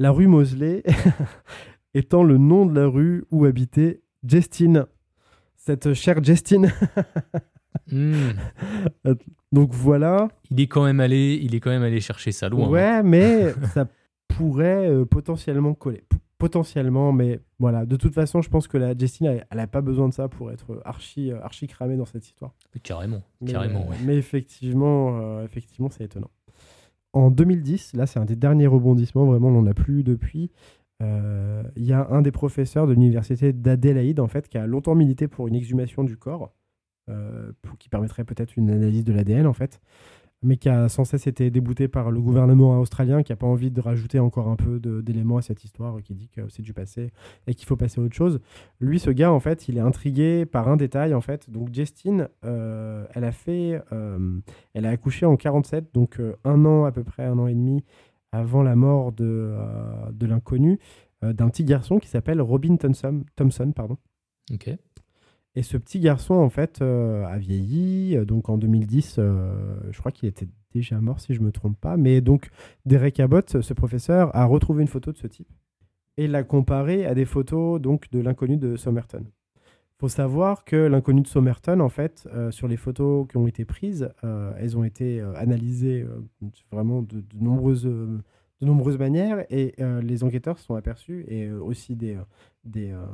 [0.01, 0.83] La rue Mosley
[1.95, 4.87] étant le nom de la rue où habitait Justine,
[5.55, 6.73] cette chère Justine.
[7.93, 8.31] Hmm.
[9.55, 10.29] Donc voilà.
[10.51, 12.67] Il est quand même allé, il est quand même allé chercher ça loin.
[12.67, 12.71] hein.
[12.71, 13.87] Ouais, mais ça
[14.29, 16.03] pourrait euh, potentiellement coller.
[16.09, 17.87] P- potentiellement, mais voilà.
[17.87, 20.51] De toute façon, je pense que la Justine, elle n'a pas besoin de ça pour
[20.51, 22.53] être archi, euh, archi cramée dans cette histoire.
[22.83, 23.89] Carrément, Mais, carrément.
[23.89, 23.97] ouais.
[24.05, 26.31] mais effectivement, euh, effectivement, c'est étonnant.
[27.13, 30.51] En 2010, là, c'est un des derniers rebondissements, vraiment, on n'en a plus depuis.
[31.01, 34.97] euh, Il y a un des professeurs de l'université d'Adélaïde, en fait, qui a longtemps
[34.97, 36.51] milité pour une exhumation du corps,
[37.63, 39.81] pour- qui permettrait peut-être une analyse de l'ADN, en fait.
[40.47, 43.71] mais qui a sans cesse été débouté par le gouvernement australien, qui n'a pas envie
[43.71, 47.13] de rajouter encore un peu d'éléments à cette histoire, qui dit que c'est du passé
[47.47, 48.41] et qu'il faut passer à autre chose.
[48.79, 51.49] Lui, ce gars, en fait, il est intrigué par un détail, en fait.
[51.49, 54.39] Donc, Justine, euh, elle a fait, euh,
[54.75, 57.55] elle a accouché en 47, donc euh, un an à peu près, un an et
[57.55, 57.83] demi
[58.31, 60.79] avant la mort de, euh, de l'inconnu,
[61.25, 63.97] euh, d'un petit garçon qui s'appelle Robin Thompson, Thompson, pardon.
[64.53, 64.69] Ok.
[65.57, 68.17] Et ce petit garçon, en fait, euh, a vieilli.
[68.17, 71.79] Euh, Donc en 2010, euh, je crois qu'il était déjà mort, si je me trompe
[71.81, 71.97] pas.
[71.97, 72.51] Mais donc,
[72.87, 75.49] Derek Abbott, ce professeur, a retrouvé une photo de ce type
[76.17, 79.25] et l'a comparé à des photos donc, de l'inconnu de Somerton.
[79.27, 83.65] Il faut savoir que l'inconnu de Somerton, en fait, sur les photos qui ont été
[83.65, 84.11] prises,
[84.59, 86.07] elles ont été analysées
[86.71, 87.89] vraiment de, de nombreuses,
[88.61, 92.23] de nombreuses manières et euh, les enquêteurs se sont aperçus, et euh, aussi des, euh,
[92.65, 93.05] des, euh,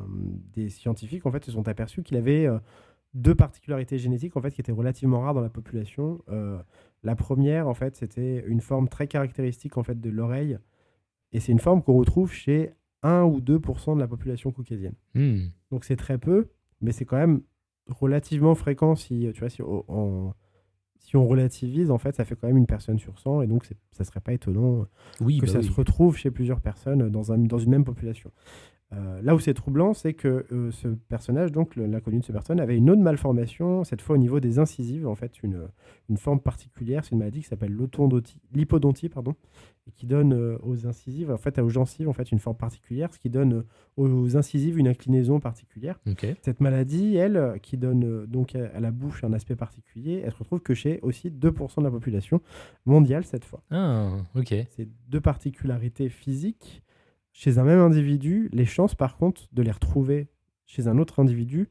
[0.53, 2.49] des scientifiques, en fait, se sont aperçus qu'il avait
[3.15, 6.23] deux particularités génétiques en fait, qui étaient relativement rares dans la population.
[7.03, 10.59] La première, en fait, c'était une forme très caractéristique en fait, de l'oreille,
[11.33, 12.73] et c'est une forme qu'on retrouve chez
[13.03, 14.95] 1 ou 2% de la population caucasienne.
[15.15, 15.47] Hmm.
[15.71, 16.49] Donc c'est très peu,
[16.81, 17.43] mais c'est quand même
[17.89, 19.63] relativement fréquent si, tu vois, si,
[21.01, 23.69] si on relativise, en fait, ça fait quand même une personne sur 100, et donc
[23.91, 24.87] ça serait pas étonnant
[25.21, 25.65] Oui, que bah ça oui.
[25.65, 28.31] se retrouve chez plusieurs personnes dans, un, dans une même population.
[28.93, 32.59] Euh, là où c'est troublant, c'est que euh, ce personnage, donc l'inconnu de ce personne,
[32.59, 35.69] avait une autre malformation, cette fois au niveau des incisives, en fait, une,
[36.09, 37.05] une forme particulière.
[37.05, 37.77] C'est une maladie qui s'appelle
[38.53, 39.37] l'hypodontie, pardon,
[39.87, 43.15] et qui donne euh, aux incisives, en fait, aux gencives, en fait, une forme particulière,
[43.15, 43.65] ce qui donne
[43.97, 46.01] aux incisives une inclinaison particulière.
[46.43, 50.61] Cette maladie, elle, qui donne donc à, la bouche un aspect particulier, elle se retrouve
[50.61, 52.41] que chez aussi 2% de la population
[52.87, 54.55] mondiale cette fois Ah, ok.
[54.71, 56.83] ces deux particularités physiques
[57.33, 60.29] chez un même individu, les chances par contre de les retrouver
[60.67, 61.69] chez un autre individu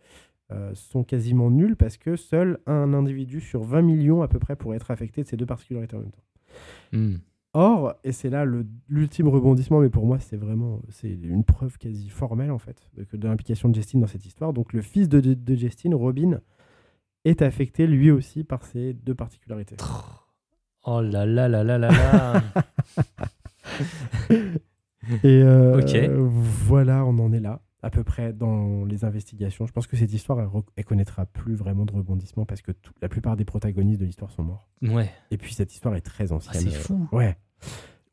[0.51, 4.55] euh, sont quasiment nulles parce que seul un individu sur 20 millions à peu près
[4.55, 6.23] pourrait être affecté de ces deux particularités en même temps.
[6.91, 7.15] Hmm.
[7.53, 8.45] Or, et c'est là
[8.87, 13.05] l'ultime rebondissement, mais pour moi c'est vraiment c'est une preuve quasi formelle en fait de,
[13.17, 14.53] de l'implication de Justine dans cette histoire.
[14.53, 16.41] Donc le fils de, de, de Justine, Robin,
[17.25, 19.77] est affecté lui aussi par ces deux particularités.
[20.85, 22.43] Oh là là là là là là.
[25.23, 25.79] Et euh,
[26.65, 29.65] voilà, on en est là, à peu près dans les investigations.
[29.65, 30.39] Je pense que cette histoire,
[30.75, 34.31] elle, connaîtra plus vraiment de rebondissement parce que tout- la plupart des protagonistes de l'histoire
[34.31, 34.67] sont morts.
[34.81, 35.09] ouais.
[35.31, 36.61] Et puis cette histoire est très Ah, ancienne.
[36.63, 37.07] c'est fou.
[37.11, 37.37] Ouais.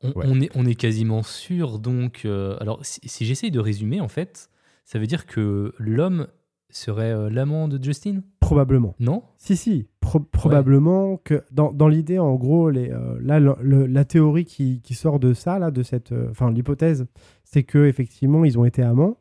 [0.02, 0.26] On, Ouais.
[0.28, 2.22] on est, on est quasiment sûr, donc.
[2.24, 4.50] euh, alors, si, si j'essaye de résumer, en fait,
[4.84, 6.28] ça veut dire que l'homme
[6.76, 8.94] serait euh, l'amant de Justin Probablement.
[9.00, 9.22] Non?
[9.36, 13.86] Si, si, pro- probablement que dans, dans l'idée, en gros, les, euh, là, le- le-
[13.86, 17.06] la théorie qui, qui sort de ça, là, de cette, euh, enfin, l'hypothèse,
[17.44, 19.18] c'est que effectivement, ils ont été amants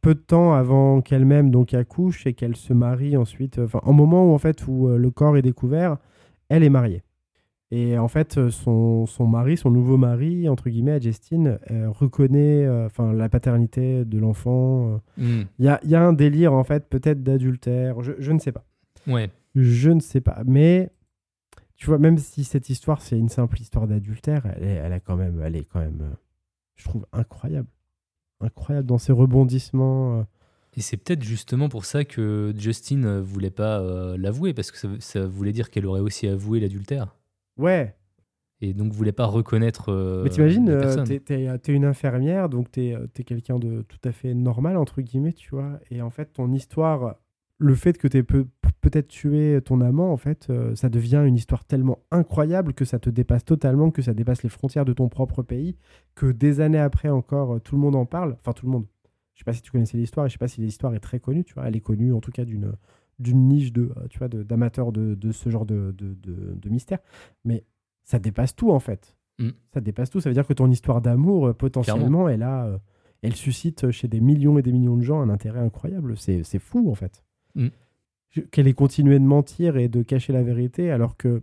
[0.00, 3.58] peu de temps avant qu'elle-même donc accouche et qu'elle se marie ensuite.
[3.58, 5.96] Enfin, en moment où en fait où le corps est découvert,
[6.48, 7.02] elle est mariée.
[7.72, 12.64] Et en fait, euh, son, son mari, son nouveau mari, entre guillemets, Justine, euh, reconnaît
[12.64, 15.00] euh, la paternité de l'enfant.
[15.18, 15.22] euh.
[15.42, 15.44] Hmm.
[15.58, 18.02] Il y, a, y a un délire, en fait, peut-être d'adultère.
[18.02, 18.64] Je, je ne sais pas.
[19.08, 19.30] Ouais.
[19.56, 20.42] Je ne sais pas.
[20.46, 20.90] Mais
[21.74, 25.00] tu vois, même si cette histoire, c'est une simple histoire d'adultère, elle est, elle a
[25.00, 26.14] quand même, elle est quand même,
[26.76, 27.68] je trouve, incroyable.
[28.40, 30.24] Incroyable dans ses rebondissements.
[30.76, 33.82] Et c'est peut-être justement pour ça que Justin euh, voulait pas
[34.18, 37.15] l'avouer, parce que ça, ça voulait dire qu'elle aurait aussi avoué l'adultère.
[37.56, 37.96] Ouais,
[38.60, 39.90] Et donc voulait pas reconnaître.
[39.90, 43.82] euh, mais t'imagines, euh, t'es, t'es- t'es une infirmière, donc t'es, euh, t'es quelqu'un de
[43.82, 45.78] tout à fait normal, entre guillemets, tu vois.
[45.90, 47.16] Et en fait, ton histoire,
[47.58, 48.46] le fait que t'aies peu-
[48.80, 52.98] peut-être tué ton amant, en fait, euh, ça devient une histoire tellement incroyable que ça
[52.98, 55.76] te dépasse totalement, que ça dépasse les frontières de ton propre pays,
[56.14, 58.36] que des années après encore, tout le monde en parle.
[58.40, 58.86] Enfin, tout le monde.
[59.34, 61.20] Je sais pas si tu connaissais l'histoire, et je sais pas si l'histoire est très
[61.20, 61.66] connue, tu vois.
[61.68, 62.72] Elle est connue, en tout cas, d'une
[63.18, 66.54] d'une niche de, euh, tu vois, de- d'amateurs de, de ce genre de, de, de-
[66.54, 66.98] de mystère.
[67.44, 67.64] Mais
[68.04, 69.16] ça dépasse tout, en fait.
[69.38, 69.50] Mm.
[69.74, 70.20] Ça dépasse tout.
[70.20, 72.78] Ça veut dire que ton histoire d'amour, euh, potentiellement, elle a, euh,
[73.22, 76.16] elle suscite chez des millions et des millions de gens un intérêt incroyable.
[76.16, 77.24] C'est fou, en fait.
[77.54, 77.68] Mm.
[78.50, 81.42] Qu'elle ait continué de mentir et de cacher la vérité, alors que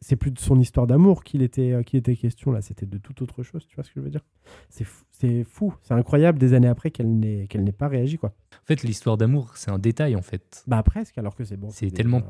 [0.00, 2.60] c'est- plus de son histoire d'amour qu'il était, euh, qu'il était question, là.
[2.62, 4.24] C'était de toute autre chose, tu vois ce que je veux dire?
[4.68, 5.04] C'est fou.
[5.10, 5.74] C'est fou.
[5.82, 8.30] C'est incroyable des années après qu'elle n'ait qu'elle n'ait pas réagi, quoi.
[8.54, 10.64] En fait, l'histoire d'amour, c'est un détail, en fait.
[10.66, 11.68] Bah, presque, alors que c'est bon.
[11.70, 12.22] C'est tellement.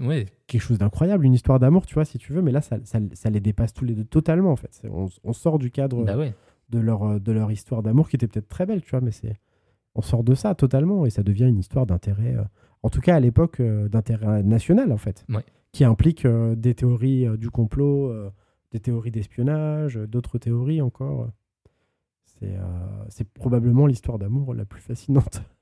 [0.00, 0.26] euh, Ouais.
[0.46, 2.98] quelque chose d'incroyable, une histoire d'amour, tu vois, si tu veux, mais là, ça, ça,
[3.12, 4.68] ça les dépasse tous les deux totalement, en fait.
[4.72, 6.34] C'est- On, on sort du cadre Bah ouais.
[6.70, 9.10] de, leur, euh, de leur histoire d'amour qui était peut-être très belle, tu vois, mais
[9.12, 9.36] c'est
[9.94, 12.42] on sort de ça totalement et ça devient une histoire d'intérêt, euh,
[12.84, 15.42] en tout cas à l'époque, d'intérêt national, en fait, Ouais.
[15.72, 18.30] Qui implique euh, des théories euh, du complot, euh,
[18.72, 21.28] des théories d'espionnage, d'autres théories encore.
[23.08, 25.42] C'est probablement l'histoire d'amour la plus fascinante.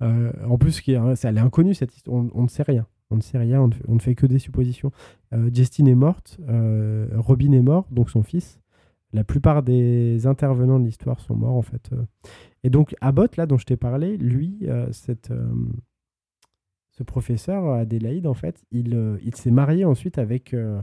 [0.00, 2.86] En plus, c'est- elle est inconnue, cette histoire, on, ne sait rien.
[3.10, 4.92] On ne sait rien, on ne fait, que des suppositions.
[5.32, 6.38] Euh, Justine est morte,
[7.14, 8.60] Robin est mort, donc son fils.
[9.12, 11.90] La plupart des intervenants de l'histoire sont morts en fait.
[12.62, 15.32] Et donc Abbott, là dont je t'ai parlé, lui, euh, cette,
[16.96, 20.80] ce professeur Adélaïde, en fait, il, euh, il s'est marié ensuite avec euh,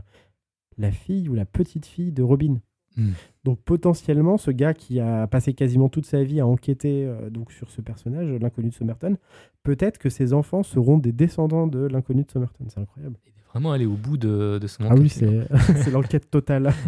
[0.78, 2.60] la fille ou la petite fille de Robin.
[2.96, 3.10] Hmm.
[3.42, 7.50] Donc potentiellement, ce gars qui a passé quasiment toute sa vie à enquêter euh, donc
[7.50, 9.16] sur ce personnage, l'inconnu de Somerton,
[9.64, 12.64] peut-être que ses enfants seront des descendants de l'inconnu de Somerton.
[12.68, 13.16] C'est incroyable.
[13.26, 15.58] Il est vraiment allé au bout de, de son Ah oui, enquête, le gars.
[15.58, 16.72] c'est c'est l'enquête totale.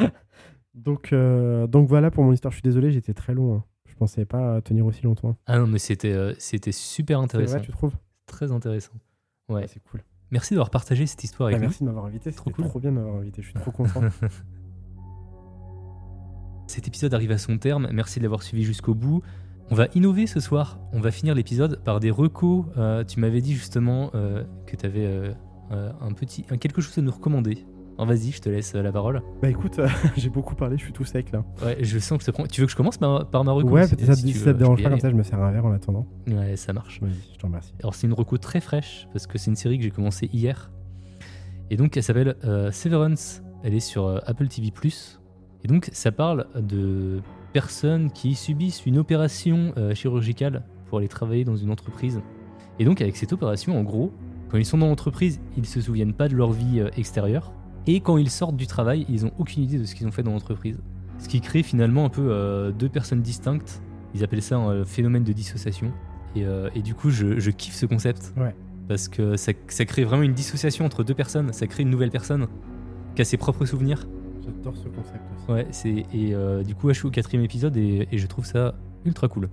[0.74, 2.50] donc, euh, donc voilà pour mon histoire.
[2.50, 3.54] Je suis désolé, j'étais très long.
[3.56, 3.64] hein.
[3.96, 5.38] Je pensais pas tenir aussi longtemps.
[5.46, 7.56] Ah non, mais c'était euh, c'était super intéressant.
[7.56, 7.94] vrai, tu trouves?
[8.26, 8.92] Très intéressant.
[9.48, 9.66] Ouais.
[9.68, 10.04] C'est cool.
[10.30, 11.68] Merci d'avoir partagé cette histoire avec Bah, nous.
[11.68, 12.30] merci de m'avoir invité.
[12.30, 12.68] Trop C'était cool.
[12.68, 13.40] trop bien de m'avoir invité.
[13.40, 14.02] Je suis trop content.
[16.66, 17.88] Cet épisode arrive à son terme.
[17.90, 19.22] Merci de l'avoir suivi jusqu'au bout.
[19.70, 20.78] On va innover ce soir.
[20.92, 22.66] On va finir l'épisode par des recos.
[22.76, 25.34] Euh, tu m'avais dit justement euh, que tu avais
[25.70, 27.64] un petit, un quelque chose à nous recommander.
[27.98, 29.22] Alors vas-y, je te laisse euh, la parole.
[29.40, 29.80] bah écoute,
[30.16, 30.76] j'ai beaucoup parlé.
[30.76, 31.44] Je suis tout sec là.
[31.64, 32.46] Ouais, je sens que je te prends.
[32.46, 34.58] Tu veux que je commence par, par ma reco ouais, si- ça, si ça te
[34.58, 36.06] dérange pas comme ça, je me sers un verre en attendant.
[36.28, 37.00] Ouais, ça marche.
[37.00, 37.72] Vas-y, je te remercie.
[37.80, 40.70] Alors c'est une reco très fraîche parce que c'est une série que j'ai commencé hier.
[41.70, 43.42] Et donc elle s'appelle euh, Severance.
[43.64, 44.70] Elle est sur euh, Apple TV+.
[45.64, 47.20] Et donc ça parle de
[47.54, 52.20] personnes qui subissent une opération euh, chirurgicale pour aller travailler dans une entreprise.
[52.78, 54.12] Et donc avec cette opération, en gros,
[54.50, 57.52] quand ils sont dans l'entreprise, ils se souviennent pas de leur vie euh, extérieure.
[57.86, 60.22] Et quand ils sortent du travail, ils ont aucune idée de ce qu'ils ont fait
[60.22, 60.78] dans l'entreprise.
[61.18, 63.80] Ce qui crée finalement un peu euh, deux personnes distinctes.
[64.14, 65.92] Ils appellent ça un euh, phénomène de dissociation.
[66.34, 68.32] Et, euh, et du coup, je, je kiffe ce concept.
[68.36, 68.54] Ouais.
[68.88, 71.52] Parce que ça, ça crée vraiment une dissociation entre deux personnes.
[71.52, 72.46] Ça crée une nouvelle personne
[73.14, 74.06] qui a ses propres souvenirs.
[74.44, 75.50] J'adore ce concept aussi.
[75.50, 78.44] Ouais, c'est et euh, du coup, je suis au quatrième épisode et, et je trouve
[78.44, 79.48] ça ultra cool.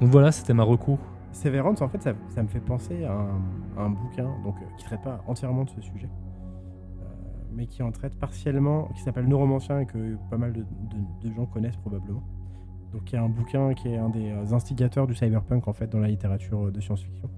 [0.00, 0.98] Donc voilà, c'était ma reco.
[1.32, 3.40] Severance, en fait, ça, ça me fait penser à un,
[3.78, 6.08] à un bouquin donc, qui traite pas entièrement de ce sujet,
[7.54, 11.34] mais qui en traite partiellement, qui s'appelle Neuromancien et que pas mal de, de- de
[11.34, 12.22] gens connaissent probablement.
[12.92, 15.72] Donc, il y a un bouquin qui est un des euh, instigateurs du cyberpunk en
[15.72, 17.28] fait dans la littérature euh, de science-fiction,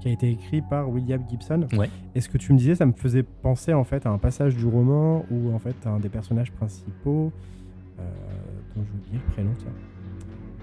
[0.00, 1.66] qui a été écrit par William Gibson.
[1.76, 1.88] Ouais.
[2.14, 4.54] Et ce que tu me disais, ça me faisait penser en fait à un passage
[4.56, 7.32] du roman où en fait un des personnages principaux,
[7.98, 8.02] euh,
[8.76, 9.72] dont j'ai oublié le prénom, tiens,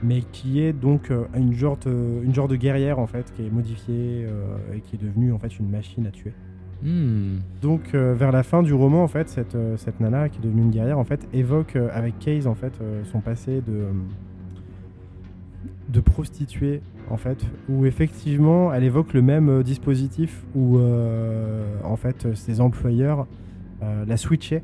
[0.04, 3.46] mais qui est donc euh, une, genre de, une genre de guerrière en fait, qui
[3.46, 6.34] est modifiée euh, et qui est devenue en fait une machine à tuer.
[6.86, 7.40] Hmm.
[7.64, 10.42] Donc euh, vers la fin du roman en fait, cette, euh, cette nana qui est
[10.42, 12.74] devenue une guerrière en fait évoque euh, avec Case en fait
[13.12, 13.88] son passé de
[15.90, 17.40] de prostituée en fait,
[17.70, 23.28] où effectivement elle évoque le même dispositif où en fait ses employeurs
[23.82, 24.64] la switchaient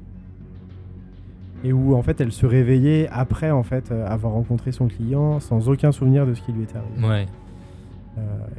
[1.63, 5.69] et où en fait elle se réveillait après en fait avoir rencontré son client sans
[5.69, 7.07] aucun souvenir de ce qui lui était arrivé.
[7.07, 7.25] Ouais.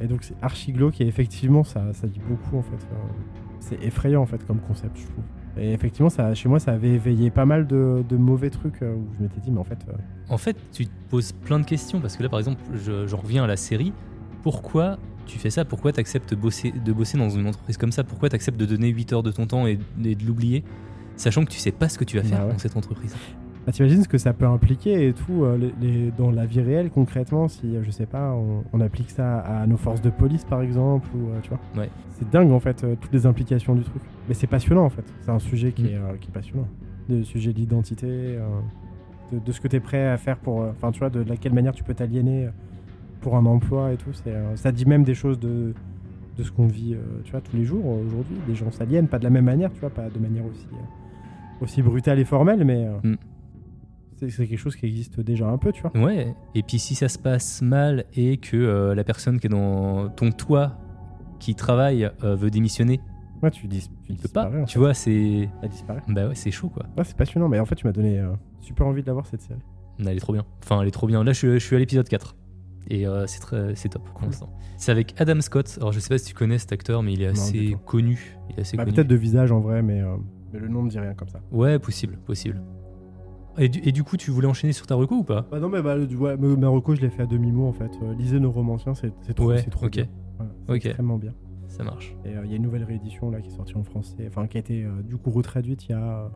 [0.01, 2.87] Et donc c'est archi glauque et effectivement ça, ça dit beaucoup en fait.
[3.63, 5.25] C'est effrayant en fait comme concept je trouve.
[5.57, 8.95] Et effectivement ça, chez moi ça avait éveillé pas mal de, de mauvais trucs euh,
[8.95, 9.93] où je m'étais dit mais en fait euh,
[10.29, 13.19] En fait, tu te poses plein de questions parce que là, par exemple, je- j'en
[13.19, 13.93] reviens à la série.
[14.43, 15.65] Pourquoi tu fais ça?
[15.65, 18.03] Pourquoi tu acceptes bosser, de bosser dans une entreprise comme ça?
[18.03, 20.65] Pourquoi tu acceptes de donner 8 heures de ton temps et, et de l'oublier?
[21.17, 22.53] Sachant que tu sais pas ce que tu vas faire Bah ouais.
[22.53, 23.15] dans cette entreprise.
[23.67, 26.61] Bah, t'imagines ce que ça peut impliquer et tout euh, les, les- dans la vie
[26.61, 30.11] réelle concrètement si euh, je sais pas on, on applique ça à nos forces de
[30.11, 31.61] police par exemple ou euh, tu vois.
[31.77, 31.89] Ouais.
[32.19, 34.03] C'est dingue en fait euh, toutes les implications du truc.
[34.29, 35.05] Mais c'est passionnant en fait.
[35.21, 35.87] C'est un sujet qui, Mm.
[35.87, 36.67] est, qui est passionnant.
[37.09, 38.41] Le sujet de l'identité, euh,
[39.33, 40.59] de, de ce que tu es prêt à faire pour.
[40.61, 42.49] Enfin, tu vois, de, la quelle manière tu peux t'aliéner
[43.21, 44.13] pour un emploi et tout.
[44.13, 45.73] C'est, ça dit même des choses de,
[46.39, 48.37] de ce qu'on vit, tu vois, tous les jours aujourd'hui.
[48.49, 50.67] Les gens s'aliènent, pas de la même manière, tu vois, pas de manière aussi,
[51.61, 53.15] aussi brutale et formelle, mais Mm.
[54.31, 55.97] C'est, quelque chose qui existe déjà un peu, tu vois.
[55.97, 56.35] Ouais.
[56.55, 60.09] Et puis si ça se passe mal et que euh, la personne qui est dans
[60.11, 60.79] ton toit
[61.41, 63.01] qui travaille euh, veut démissionner,
[63.43, 64.49] Ouais, tu dis, tu il peut pas.
[64.69, 64.79] Tu fait.
[64.79, 66.01] vois, c'est Elle disparaît.
[66.07, 66.85] bah ouais, c'est chaud quoi.
[66.97, 68.31] Ouais, c'est passionnant, mais en fait, tu m'as donné euh,
[68.61, 69.59] super envie de la voir cette série.
[69.99, 70.45] Elle est trop bien.
[70.63, 71.25] Enfin, elle est trop bien.
[71.25, 72.37] Là, je, suis- je suis à l'épisode 4.
[72.89, 74.49] Et euh, c'est très, c'est top pour l'instant.
[74.77, 75.77] C'est avec Adam Scott.
[75.81, 78.37] Alors, je sais pas si tu connais cet acteur, mais il est assez connu.
[78.51, 78.95] Il est assez Bah, connu.
[78.95, 80.17] peut-être de visage en vrai, mais, euh,
[80.53, 81.41] mais le nom ne dit rien comme ça.
[81.51, 82.61] Ouais, possible, possible.
[83.59, 85.47] Et du, et du coup, tu voulais enchaîner sur ta reco ou pas?
[85.51, 87.91] Bah non, mais bah, ouais, me- Marocco, je l'ai fait à demi-mot en fait.
[88.03, 89.93] Euh, lisez nos romanciens, c'est c'est trop, Ouais, c'est trop ok.
[89.93, 90.07] bien.
[90.39, 90.87] Voilà, Ok.
[90.87, 91.33] extrêmement bien.
[91.69, 92.15] Ça marche.
[92.25, 94.47] Et euh, il y a une nouvelle réédition là qui est sortie en français, enfin
[94.47, 96.31] qui a été euh, du coup retraduite il y a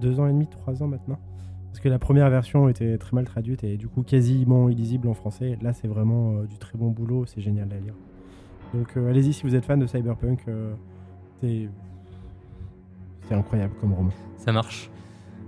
[0.00, 1.18] deux ans et demi, trois ans maintenant.
[1.72, 5.14] Parce que la première version était très mal traduite et du coup quasiment illisible en
[5.14, 5.56] français.
[5.62, 7.94] Là, c'est vraiment du très bon boulot, c'est génial à lire.
[8.74, 10.44] Donc allez-y si vous êtes fan de Cyberpunk,
[11.40, 11.68] c'est
[13.28, 14.10] c'est incroyable comme roman.
[14.36, 14.90] Ça marche.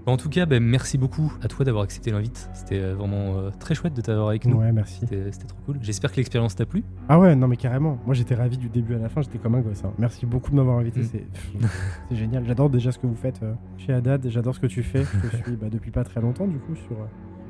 [0.05, 2.51] En tout cas, ben, merci beaucoup à toi d'avoir accepté l'invite.
[2.55, 4.57] C'était euh, vraiment euh, très chouette de t'avoir avec nous.
[4.57, 4.99] Ouais, merci.
[5.01, 5.79] C'était c'était trop cool.
[5.81, 6.83] J'espère que l'expérience t'a plu.
[7.09, 7.99] Ah ouais, non mais carrément.
[8.05, 9.85] Moi j'étais ravi du début à la fin, j'étais comme un gosse.
[9.85, 9.93] hein.
[9.99, 11.05] Merci beaucoup de m'avoir invité, Mm.
[12.11, 12.45] c'est génial.
[12.47, 15.05] J'adore déjà ce que vous faites euh, chez Haddad, j'adore ce que tu fais.
[15.05, 17.05] Je te suis bah, depuis pas très longtemps du coup sur euh,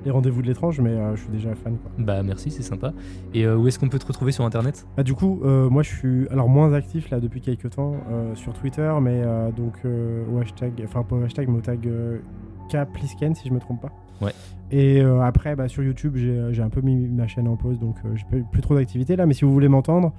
[0.05, 1.91] les rendez-vous de l'étrange, mais euh, je suis déjà fan quoi.
[1.99, 2.93] Bah merci, c'est sympa.
[3.35, 4.87] Et euh, où est-ce qu'on peut te retrouver sur internet?
[4.97, 7.95] Bah, du coup, euh, moi je suis alors moins actif là depuis quelques temps
[8.35, 9.23] sur Twitter, mais
[9.57, 11.89] donc au hashtag, enfin pas au hashtag, mais au tag
[12.69, 13.93] Kplisken si je me trompe pas.
[14.21, 14.33] Ouais.
[14.71, 18.43] Et après, bah, sur YouTube, j'ai un peu mis ma chaîne en pause, donc j'ai
[18.51, 19.27] plus trop d'activité là.
[19.27, 20.13] Mais si vous voulez m'entendre,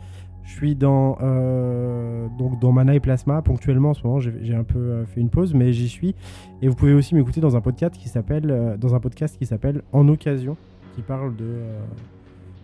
[0.43, 4.19] je suis dans euh, donc dans Mana et Plasma ponctuellement en ce moment.
[4.19, 6.15] J'ai un peu euh, fait une pause, mais j'y suis.
[6.61, 9.45] Et vous pouvez aussi m'écouter dans un podcast qui s'appelle euh, dans un podcast qui
[9.45, 10.57] s'appelle En Occasion,
[10.95, 11.61] qui parle de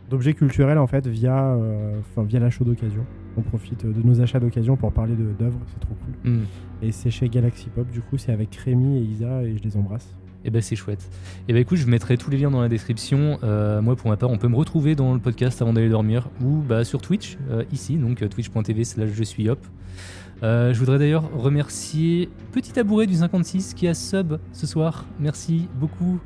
[0.10, 1.56] d'objets culturels en fait via
[2.00, 3.06] enfin via l'achat d'occasion.
[3.38, 6.32] On profite de nos achats d'occasion pour parler d'œuvres, c'est trop cool.
[6.32, 6.44] Hmm.
[6.82, 9.78] Et c'est chez Galaxy Pop, du coup, c'est avec Rémi et Isa et je les
[9.78, 10.14] embrasse.
[10.46, 11.10] Eh ben c'est chouette.
[11.48, 13.40] Et ben écoute, je mettrai tous les liens dans la description.
[13.44, 16.30] Euh, moi pour ma part, on peut me retrouver dans le podcast avant d'aller dormir
[16.42, 19.60] ou bah, sur Twitch euh, ici, donc euh, twitch.tv slash je suis hop.
[20.42, 25.06] Je voudrais d'ailleurs remercier Petit Tabouret du 56 qui a sub ce soir.
[25.20, 26.20] Merci beaucoup.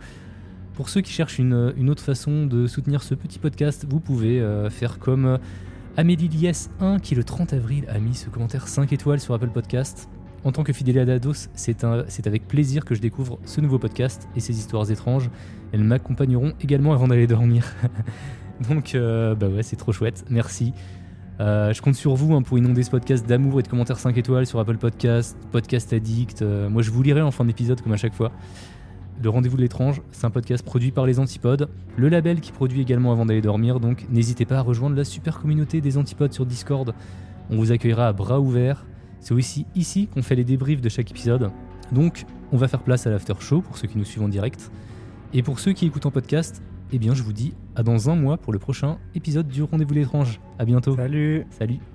[0.76, 4.44] Pour ceux qui cherchent une, une autre façon de soutenir ce petit podcast, vous pouvez
[4.70, 5.40] faire comme
[5.98, 9.50] Amélie Lies 1 qui le 30 avril a mis ce commentaire 5 étoiles sur Apple
[9.50, 10.08] Podcast.
[10.44, 14.28] En tant que fidèle à Dados, c'est avec plaisir que je découvre ce nouveau podcast
[14.36, 15.30] et ces histoires étranges.
[15.72, 17.74] Elles m'accompagneront également avant d'aller dormir.
[18.70, 20.26] Donc, euh, bah ouais, c'est trop chouette.
[20.30, 20.74] Merci.
[21.40, 24.18] Euh, je compte sur vous hein, pour inonder ce podcast d'amour et de commentaires 5
[24.18, 26.42] étoiles sur Apple Podcast, Podcast Addict.
[26.42, 28.32] Euh, moi, je vous lirai en fin d'épisode comme à chaque fois.
[29.22, 32.82] Le Rendez-vous de l'étrange, c'est un podcast produit par les Antipodes, le label qui produit
[32.82, 33.80] également avant d'aller dormir.
[33.80, 36.94] Donc, n'hésitez pas à rejoindre la super communauté des Antipodes sur Discord.
[37.50, 38.86] On vous accueillera à bras ouverts.
[39.24, 41.50] C'est aussi ici qu'on fait les débriefs de chaque épisode.
[41.94, 44.70] Donc, on va faire place à l'after show pour ceux qui nous suivent en direct.
[45.34, 48.16] Et pour ceux qui écoutent en podcast, eh bien, je vous dis à dans un
[48.16, 50.42] mois pour le prochain épisode du Rendez-vous de l'étrange.
[50.60, 50.96] À bientôt.
[50.98, 51.93] Salut Salut.